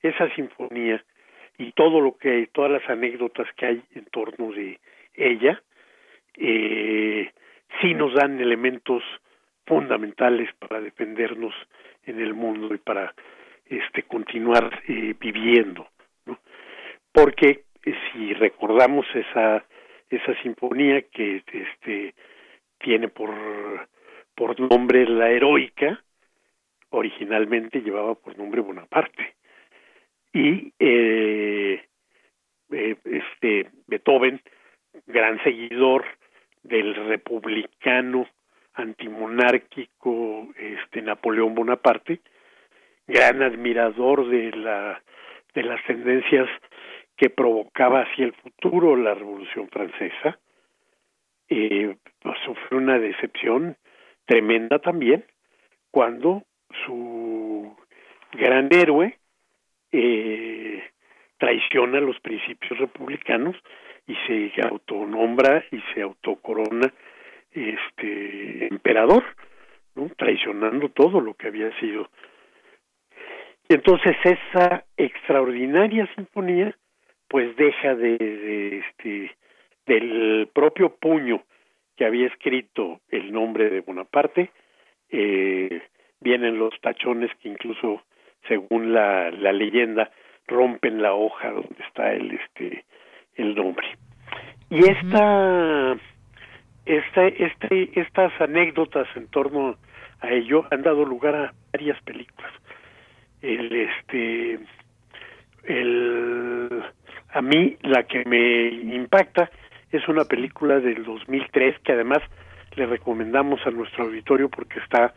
[0.02, 1.04] esa sinfonía
[1.58, 4.80] y todo lo que todas las anécdotas que hay en torno de
[5.14, 5.62] ella
[6.38, 7.32] eh,
[7.82, 9.04] sí nos dan elementos
[9.66, 11.54] fundamentales para defendernos
[12.06, 13.14] en el mundo y para
[13.66, 15.90] este continuar eh, viviendo
[16.26, 16.40] ¿no?
[17.12, 19.66] porque eh, si recordamos esa
[20.10, 22.16] esa sinfonía que este
[22.80, 23.32] tiene por,
[24.36, 26.02] por nombre la heroica,
[26.90, 29.36] originalmente llevaba por nombre Bonaparte.
[30.34, 31.84] Y eh,
[32.72, 34.42] eh, este Beethoven,
[35.08, 36.06] gran seguidor
[36.64, 38.28] del republicano
[38.74, 42.22] antimonárquico este Napoleón Bonaparte,
[43.08, 45.02] gran admirador de la
[45.54, 46.48] de las tendencias
[47.18, 50.40] que provocaba hacia el futuro la Revolución Francesa,
[51.50, 53.76] eh, pues, sufrió una decepción
[54.26, 55.26] tremenda también
[55.92, 56.44] cuando
[56.86, 57.76] su
[58.34, 59.18] gran héroe
[59.92, 60.84] eh,
[61.38, 63.56] traiciona los principios republicanos
[64.08, 66.92] y se autonombra y se autocorona
[67.52, 69.24] este emperador,
[69.96, 70.10] ¿no?
[70.18, 72.10] traicionando todo lo que había sido.
[73.68, 76.76] Y entonces esa extraordinaria sinfonía
[77.28, 79.36] pues deja de, de este
[79.86, 81.44] del propio puño
[81.96, 84.52] que había escrito el nombre de Bonaparte,
[85.10, 85.82] eh,
[86.22, 88.02] vienen los tachones que incluso
[88.48, 90.12] según la, la leyenda
[90.48, 92.86] rompen la hoja donde está el este
[93.36, 93.88] el nombre.
[94.70, 95.98] Y esta
[96.86, 99.78] esta este estas anécdotas en torno
[100.22, 102.52] a ello han dado lugar a varias películas.
[103.42, 104.60] El este
[105.64, 106.84] el
[107.32, 109.50] a mí la que me impacta
[109.92, 112.20] es una película del 2003 que además
[112.76, 115.14] le recomendamos a nuestro auditorio porque está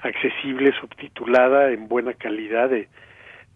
[0.00, 2.88] accesible, subtitulada en buena calidad de,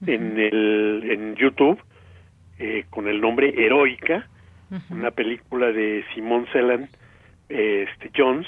[0.07, 1.81] en el en YouTube
[2.59, 4.29] eh, con el nombre Heroica,
[4.91, 6.89] una película de Simon Celan
[7.49, 8.47] este Jones,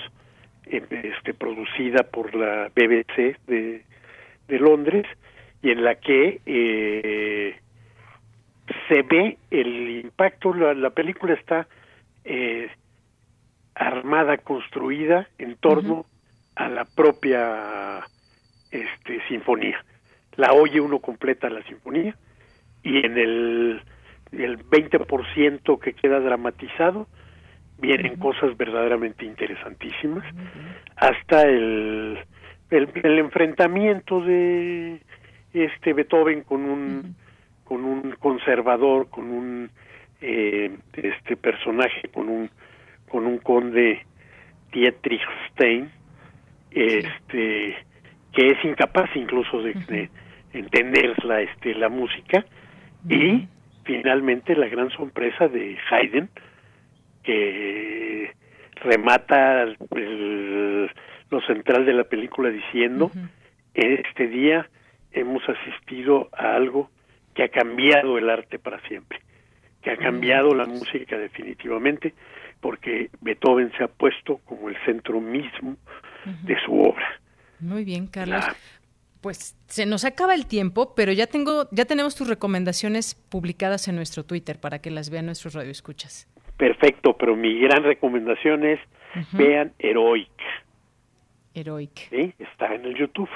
[0.66, 3.82] eh, este producida por la BBC de,
[4.48, 5.06] de Londres
[5.62, 7.56] y en la que eh,
[8.88, 11.66] se ve el impacto, la, la película está
[12.24, 12.70] eh,
[13.74, 16.06] armada, construida en torno
[16.54, 18.00] a la propia
[18.70, 19.82] este, sinfonía.
[20.36, 22.16] La oye uno completa la sinfonía
[22.82, 23.82] y en el,
[24.32, 27.06] el 20% que queda dramatizado
[27.78, 30.24] vienen cosas verdaderamente interesantísimas.
[30.96, 32.18] Hasta el,
[32.70, 35.00] el, el enfrentamiento de
[35.52, 37.16] este Beethoven con un
[37.64, 39.70] con un conservador con un
[40.20, 42.50] eh, este personaje con un
[43.08, 44.04] con un conde
[44.72, 45.90] Dietrich Stein
[46.74, 47.76] este
[48.32, 50.08] que es incapaz incluso de, de
[50.52, 52.44] entender la este la música.
[53.08, 53.48] Y
[53.84, 56.28] finalmente la gran sorpresa de Haydn
[57.22, 58.32] que
[58.76, 60.90] remata el-
[61.30, 63.10] lo central de la película diciendo
[63.74, 64.68] este día
[65.12, 66.90] hemos asistido a algo
[67.34, 69.20] que ha cambiado el arte para siempre
[69.82, 72.12] que ha cambiado la música definitivamente
[72.60, 75.76] porque Beethoven se ha puesto como el centro mismo
[76.24, 77.20] de su obra.
[77.60, 78.44] Muy bien, Carlos.
[79.20, 83.94] Pues se nos acaba el tiempo, pero ya tengo, ya tenemos tus recomendaciones publicadas en
[83.94, 86.28] nuestro Twitter para que las vean nuestros radioescuchas.
[86.56, 88.80] Perfecto, pero mi gran recomendación es
[89.32, 90.30] vean Heroic,
[91.54, 92.08] Heroic.
[92.10, 92.34] ¿sí?
[92.38, 93.28] Está en el YouTube.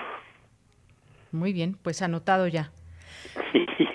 [1.33, 2.73] Muy bien, pues anotado ya.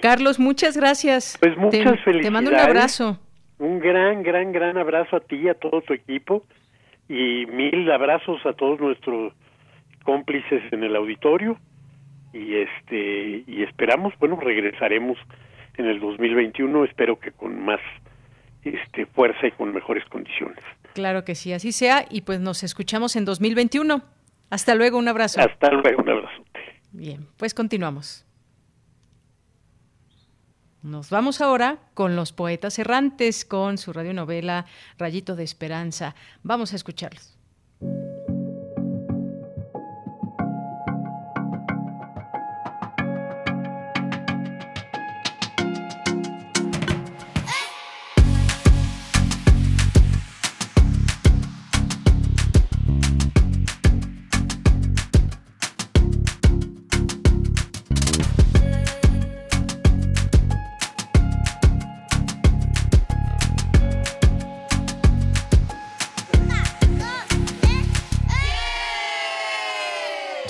[0.01, 1.38] Carlos, muchas gracias.
[1.39, 2.22] Pues muchas te, felicidades.
[2.22, 3.19] Te mando un abrazo.
[3.59, 6.45] Un gran, gran, gran abrazo a ti y a todo tu equipo
[7.12, 9.34] y mil abrazos a todos nuestros
[10.04, 11.58] cómplices en el auditorio
[12.32, 15.18] y este y esperamos, bueno, regresaremos
[15.76, 17.82] en el 2021, espero que con más
[18.64, 20.64] este fuerza y con mejores condiciones.
[20.94, 22.06] Claro que sí, así sea.
[22.10, 24.04] Y pues nos escuchamos en 2021.
[24.50, 25.42] Hasta luego, un abrazo.
[25.42, 26.44] Hasta luego, un abrazo.
[26.92, 28.26] Bien, pues continuamos.
[30.84, 34.66] Nos vamos ahora con los poetas errantes, con su radionovela
[34.98, 36.16] Rayito de Esperanza.
[36.41, 37.40] Vamos a escucharlos.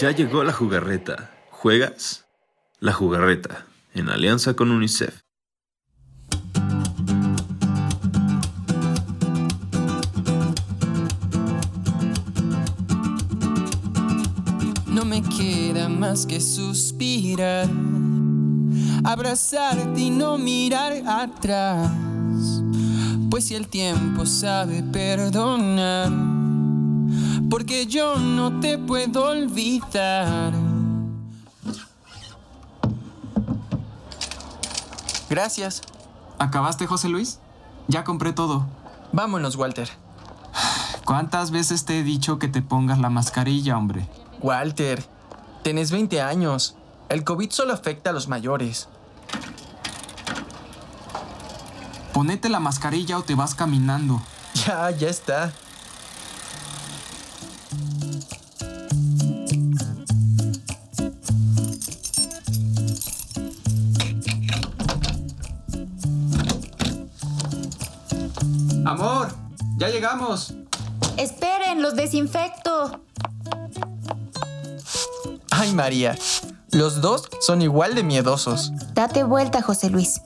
[0.01, 1.29] Ya llegó la jugarreta.
[1.51, 2.25] ¿Juegas?
[2.79, 5.21] La jugarreta, en alianza con UNICEF.
[14.87, 17.69] No me queda más que suspirar,
[19.03, 21.91] abrazarte y no mirar atrás.
[23.29, 26.30] Pues si el tiempo sabe perdonar,
[27.51, 30.53] porque yo no te puedo olvidar.
[35.29, 35.81] Gracias.
[36.39, 37.39] ¿Acabaste, José Luis?
[37.89, 38.65] Ya compré todo.
[39.11, 39.89] Vámonos, Walter.
[41.03, 44.07] ¿Cuántas veces te he dicho que te pongas la mascarilla, hombre?
[44.41, 45.03] Walter,
[45.61, 46.77] tenés 20 años.
[47.09, 48.87] El COVID solo afecta a los mayores.
[52.13, 54.21] Ponete la mascarilla o te vas caminando.
[54.53, 55.53] Ya, ya está.
[70.01, 70.55] Llegamos.
[71.17, 73.01] Esperen, los desinfecto.
[75.51, 76.17] Ay, María.
[76.71, 78.71] Los dos son igual de miedosos.
[78.95, 80.21] Date vuelta, José Luis.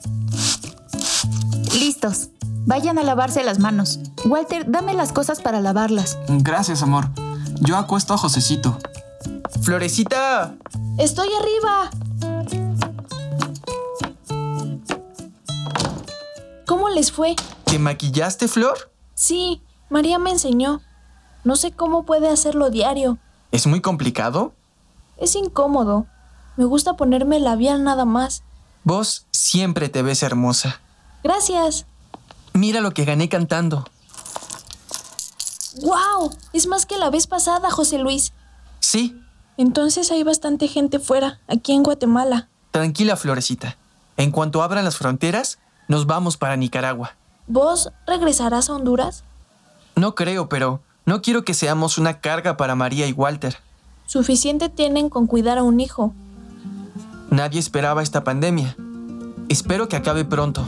[1.78, 2.30] Listos.
[2.64, 3.98] Vayan a lavarse las manos.
[4.24, 6.16] Walter, dame las cosas para lavarlas.
[6.28, 7.10] Gracias, amor.
[7.60, 8.78] Yo acuesto a Josecito.
[9.60, 10.54] Florecita.
[10.96, 11.90] Estoy arriba.
[16.64, 17.36] ¿Cómo les fue?
[17.64, 18.90] ¿Te maquillaste, Flor?
[19.14, 20.80] Sí, María me enseñó.
[21.44, 23.18] No sé cómo puede hacerlo diario.
[23.52, 24.52] ¿Es muy complicado?
[25.16, 26.06] Es incómodo.
[26.56, 28.42] Me gusta ponerme labial nada más.
[28.84, 30.80] Vos siempre te ves hermosa.
[31.22, 31.86] Gracias.
[32.52, 33.84] Mira lo que gané cantando.
[35.82, 36.30] ¡Wow!
[36.52, 38.32] Es más que la vez pasada, José Luis.
[38.80, 39.20] Sí.
[39.58, 42.48] Entonces hay bastante gente fuera, aquí en Guatemala.
[42.70, 43.76] Tranquila, Florecita.
[44.16, 45.58] En cuanto abran las fronteras,
[45.88, 47.16] nos vamos para Nicaragua.
[47.46, 49.24] ¿Vos regresarás a Honduras?
[49.98, 53.56] No creo, pero no quiero que seamos una carga para María y Walter.
[54.04, 56.12] Suficiente tienen con cuidar a un hijo.
[57.30, 58.76] Nadie esperaba esta pandemia.
[59.48, 60.66] Espero que acabe pronto.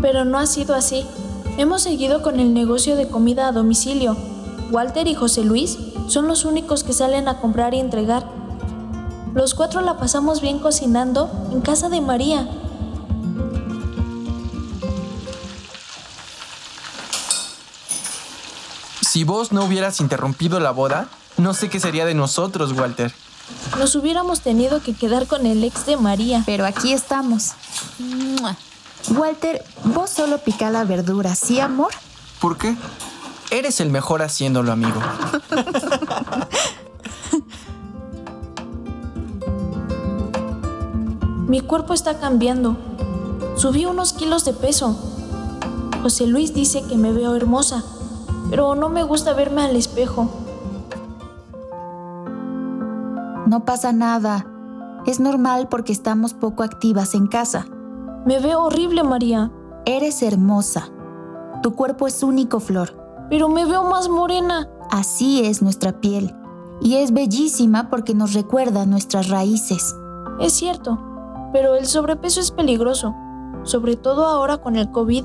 [0.00, 1.04] Pero no ha sido así.
[1.58, 4.16] Hemos seguido con el negocio de comida a domicilio.
[4.70, 8.24] Walter y José Luis son los únicos que salen a comprar y entregar.
[9.34, 12.48] Los cuatro la pasamos bien cocinando en casa de María.
[19.18, 21.08] Si vos no hubieras interrumpido la boda,
[21.38, 23.12] no sé qué sería de nosotros, Walter.
[23.76, 26.44] Nos hubiéramos tenido que quedar con el ex de María.
[26.46, 27.54] Pero aquí estamos.
[29.10, 31.90] Walter, vos solo pica la verdura, ¿sí, amor?
[32.40, 32.76] ¿Por qué?
[33.50, 35.00] Eres el mejor haciéndolo, amigo.
[41.48, 42.76] Mi cuerpo está cambiando.
[43.56, 44.96] Subí unos kilos de peso.
[46.02, 47.82] José Luis dice que me veo hermosa,
[48.50, 50.28] pero no me gusta verme al espejo.
[53.46, 54.46] No pasa nada.
[55.06, 57.66] Es normal porque estamos poco activas en casa.
[58.26, 59.50] Me veo horrible, María.
[59.86, 60.90] Eres hermosa.
[61.62, 62.94] Tu cuerpo es único, Flor.
[63.30, 64.68] Pero me veo más morena.
[64.90, 66.34] Así es nuestra piel.
[66.80, 69.94] Y es bellísima porque nos recuerda nuestras raíces.
[70.40, 70.98] Es cierto,
[71.52, 73.14] pero el sobrepeso es peligroso,
[73.62, 75.24] sobre todo ahora con el COVID.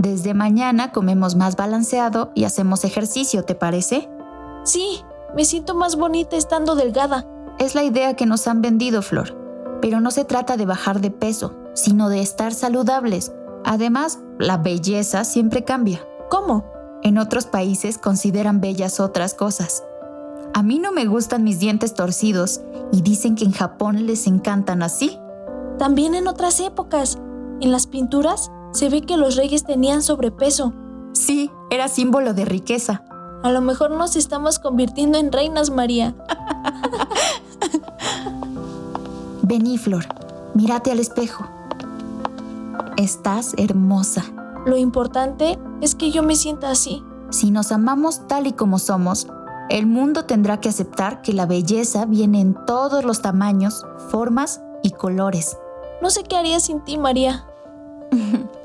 [0.00, 4.08] Desde mañana comemos más balanceado y hacemos ejercicio, ¿te parece?
[4.64, 5.02] Sí,
[5.36, 7.26] me siento más bonita estando delgada.
[7.58, 9.36] Es la idea que nos han vendido, Flor.
[9.82, 13.32] Pero no se trata de bajar de peso, sino de estar saludables.
[13.62, 16.00] Además, la belleza siempre cambia.
[16.30, 16.64] ¿Cómo?
[17.02, 19.84] En otros países consideran bellas otras cosas.
[20.54, 24.82] A mí no me gustan mis dientes torcidos y dicen que en Japón les encantan
[24.82, 25.18] así.
[25.78, 27.18] También en otras épocas.
[27.60, 30.72] En las pinturas se ve que los reyes tenían sobrepeso.
[31.12, 33.04] Sí, era símbolo de riqueza.
[33.42, 36.14] A lo mejor nos estamos convirtiendo en reinas, María.
[39.42, 40.04] Vení, Flor.
[40.54, 41.44] Mírate al espejo.
[42.96, 44.24] Estás hermosa.
[44.66, 47.02] Lo importante es que yo me sienta así.
[47.30, 49.26] Si nos amamos tal y como somos,
[49.70, 54.90] el mundo tendrá que aceptar que la belleza viene en todos los tamaños, formas y
[54.90, 55.56] colores.
[56.02, 57.46] No sé qué haría sin ti, María.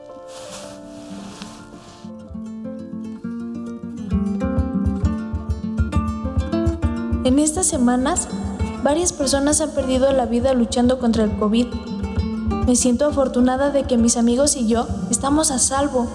[7.26, 8.28] en estas semanas,
[8.84, 11.66] varias personas han perdido la vida luchando contra el COVID.
[12.68, 16.08] Me siento afortunada de que mis amigos y yo estamos a salvo.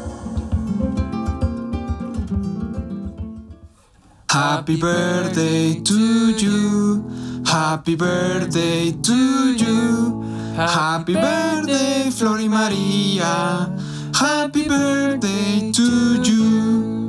[4.28, 7.05] Happy birthday to you.
[7.45, 10.23] Happy birthday to you.
[10.57, 13.69] Happy birthday, Flor y María.
[14.15, 17.00] Happy birthday to you.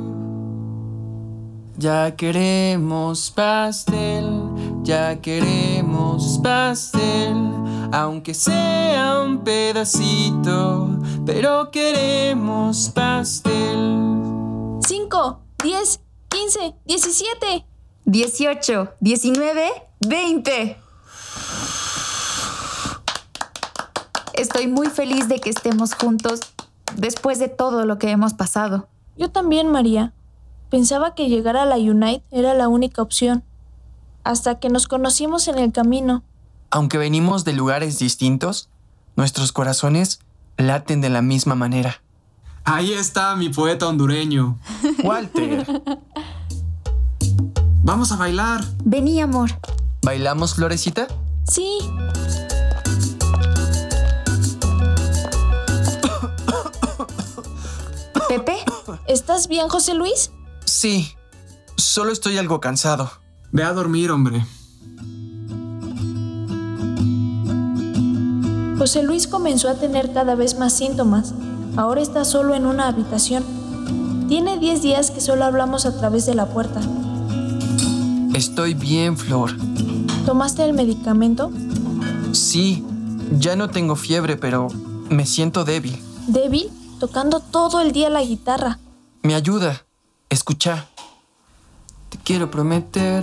[1.82, 4.24] Ya queremos pastel,
[4.84, 7.34] ya queremos pastel,
[7.90, 14.78] aunque sea un pedacito, pero queremos pastel.
[14.80, 16.12] 5, 10, 15.
[16.32, 17.66] 15, 17,
[18.06, 19.72] 18, 19,
[20.06, 20.76] 20.
[24.34, 26.40] Estoy muy feliz de que estemos juntos
[26.96, 28.88] después de todo lo que hemos pasado.
[29.16, 30.14] Yo también, María.
[30.72, 33.44] Pensaba que llegar a la Unite era la única opción.
[34.24, 36.22] Hasta que nos conocimos en el camino.
[36.70, 38.70] Aunque venimos de lugares distintos,
[39.14, 40.20] nuestros corazones
[40.56, 42.00] laten de la misma manera.
[42.64, 44.58] Ahí está mi poeta hondureño.
[45.04, 45.66] Walter.
[47.82, 48.64] Vamos a bailar.
[48.82, 49.50] Vení, amor.
[50.00, 51.06] ¿Bailamos, Florecita?
[51.44, 51.80] Sí.
[58.26, 58.56] ¿Pepe?
[59.06, 60.30] ¿Estás bien, José Luis?
[60.72, 61.14] Sí.
[61.76, 63.10] Solo estoy algo cansado.
[63.52, 64.46] Ve a dormir, hombre.
[68.78, 71.34] José Luis comenzó a tener cada vez más síntomas.
[71.76, 73.44] Ahora está solo en una habitación.
[74.28, 76.80] Tiene 10 días que solo hablamos a través de la puerta.
[78.34, 79.50] Estoy bien, Flor.
[80.24, 81.52] ¿Tomaste el medicamento?
[82.32, 82.82] Sí,
[83.38, 84.68] ya no tengo fiebre, pero
[85.10, 86.02] me siento débil.
[86.28, 86.70] ¿Débil?
[86.98, 88.78] Tocando todo el día la guitarra.
[89.22, 89.84] Me ayuda.
[90.32, 90.88] Escucha.
[92.08, 93.22] Te quiero prometer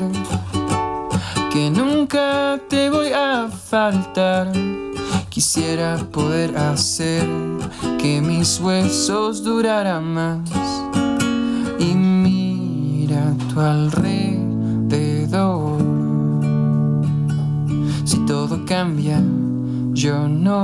[1.51, 4.51] que nunca te voy a faltar.
[5.29, 7.27] Quisiera poder hacer
[7.97, 10.47] que mis huesos duraran más.
[11.79, 14.19] Y mira a tu alrededor.
[18.05, 19.19] Si todo cambia,
[19.93, 20.61] yo no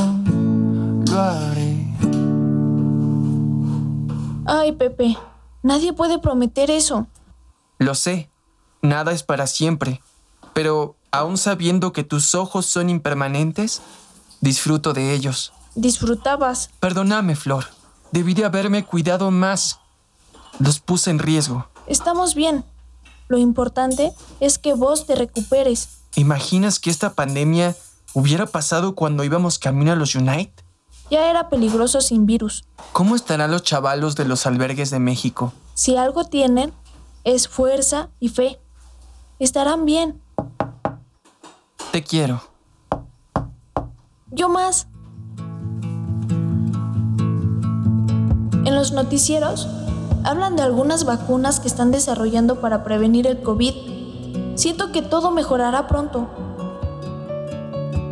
[1.10, 1.88] lo haré.
[4.46, 5.18] Ay, Pepe,
[5.66, 7.08] nadie puede prometer eso.
[7.80, 8.30] Lo sé.
[8.82, 10.02] Nada es para siempre.
[10.54, 13.82] Pero aún sabiendo que tus ojos son impermanentes,
[14.42, 15.52] disfruto de ellos.
[15.74, 16.70] Disfrutabas.
[16.80, 17.66] Perdóname, Flor.
[18.12, 19.80] Debí de haberme cuidado más.
[20.60, 21.68] Los puse en riesgo.
[21.88, 22.64] Estamos bien.
[23.28, 25.90] Lo importante es que vos te recuperes.
[26.16, 27.76] ¿Imaginas que esta pandemia
[28.14, 30.54] hubiera pasado cuando íbamos camino a los Unite?
[31.10, 32.66] Ya era peligroso sin virus.
[32.92, 35.54] ¿Cómo estarán los chavalos de los albergues de México?
[35.76, 36.74] Si algo tienen,
[37.24, 38.60] es fuerza y fe.
[39.40, 40.22] Estarán bien.
[41.92, 42.42] Te quiero.
[44.32, 44.88] Yo más.
[48.66, 49.68] En los noticieros
[50.24, 54.56] hablan de algunas vacunas que están desarrollando para prevenir el COVID.
[54.56, 56.28] Siento que todo mejorará pronto.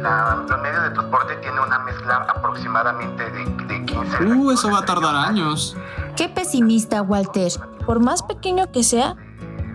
[0.03, 4.25] La, los medios de transporte tiene una mezcla aproximadamente de, de 15.
[4.25, 5.77] Uh, eso va a tardar años.
[6.17, 7.53] Qué pesimista, Walter.
[7.85, 9.15] Por más pequeño que sea,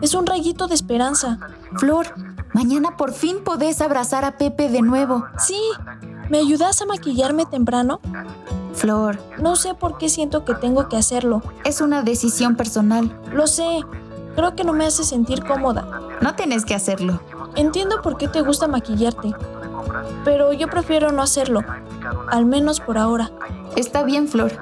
[0.02, 1.38] es un rayito de esperanza.
[1.78, 2.08] Flor,
[2.52, 5.24] mañana por fin podés abrazar a Pepe de nuevo.
[5.38, 5.60] Sí.
[6.28, 8.00] ¿Me ayudas a maquillarme temprano?
[8.74, 9.18] Flor.
[9.38, 11.42] No sé por qué siento que tengo que hacerlo.
[11.64, 13.18] Es una decisión personal.
[13.32, 13.80] Lo sé.
[14.36, 15.88] Creo que no me hace sentir cómoda.
[16.20, 17.18] No tienes que hacerlo.
[17.56, 19.34] Entiendo por qué te gusta maquillarte.
[20.24, 21.60] Pero yo prefiero no hacerlo.
[22.30, 23.30] Al menos por ahora.
[23.76, 24.52] Está bien, Flor.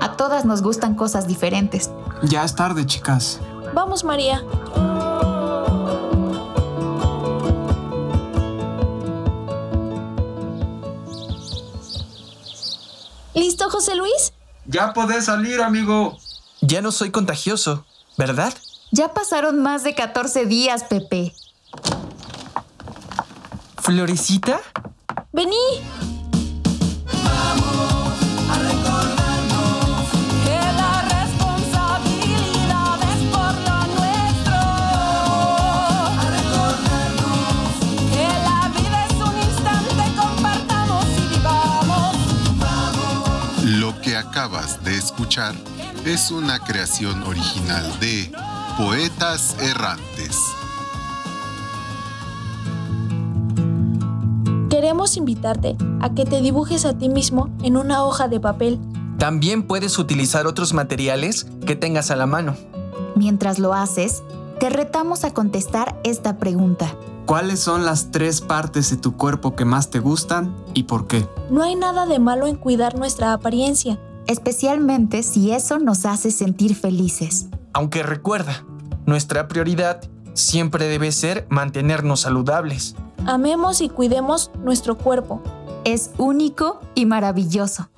[0.00, 1.90] A todas nos gustan cosas diferentes.
[2.22, 3.40] Ya es tarde, chicas.
[3.74, 4.42] Vamos, María.
[13.34, 14.32] ¿Listo, José Luis?
[14.66, 16.16] Ya podés salir, amigo.
[16.60, 17.84] Ya no soy contagioso,
[18.16, 18.52] ¿verdad?
[18.92, 21.34] Ya pasaron más de 14 días, Pepe.
[23.82, 24.60] ¿Florecita?
[25.32, 25.56] Vení.
[30.44, 34.58] Que la responsabilidad es por lo nuestro.
[36.16, 37.72] A recordarnos
[38.12, 42.14] que la vida es un instante, compartamos y vivamos.
[43.64, 45.56] Lo que acabas de escuchar
[46.04, 48.30] es una creación original de
[48.76, 50.38] Poetas Errantes.
[54.92, 58.78] Queremos invitarte a que te dibujes a ti mismo en una hoja de papel.
[59.16, 62.56] También puedes utilizar otros materiales que tengas a la mano.
[63.16, 64.22] Mientras lo haces,
[64.60, 66.94] te retamos a contestar esta pregunta.
[67.24, 71.26] ¿Cuáles son las tres partes de tu cuerpo que más te gustan y por qué?
[71.48, 73.98] No hay nada de malo en cuidar nuestra apariencia.
[74.26, 77.46] Especialmente si eso nos hace sentir felices.
[77.72, 78.66] Aunque recuerda,
[79.06, 80.02] nuestra prioridad
[80.34, 82.94] siempre debe ser mantenernos saludables.
[83.26, 85.40] Amemos y cuidemos nuestro cuerpo.
[85.84, 87.88] Es único y maravilloso.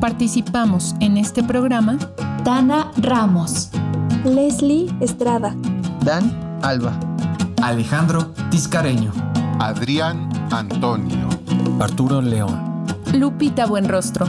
[0.00, 1.98] Participamos en este programa
[2.44, 3.70] Dana Ramos,
[4.24, 5.54] Leslie Estrada,
[6.02, 6.92] Dan Alba,
[7.62, 9.12] Alejandro Tiscareño,
[9.58, 11.28] Adrián Antonio,
[11.80, 14.26] Arturo León, Lupita Buenrostro,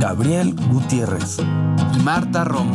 [0.00, 1.38] Gabriel Gutiérrez
[1.94, 2.74] y Marta Romo.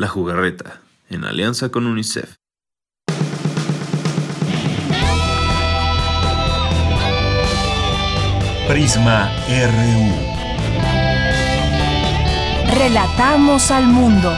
[0.00, 2.36] La jugarreta, en alianza con UNICEF.
[8.66, 10.14] Prisma RU.
[12.78, 14.34] Relatamos al mundo.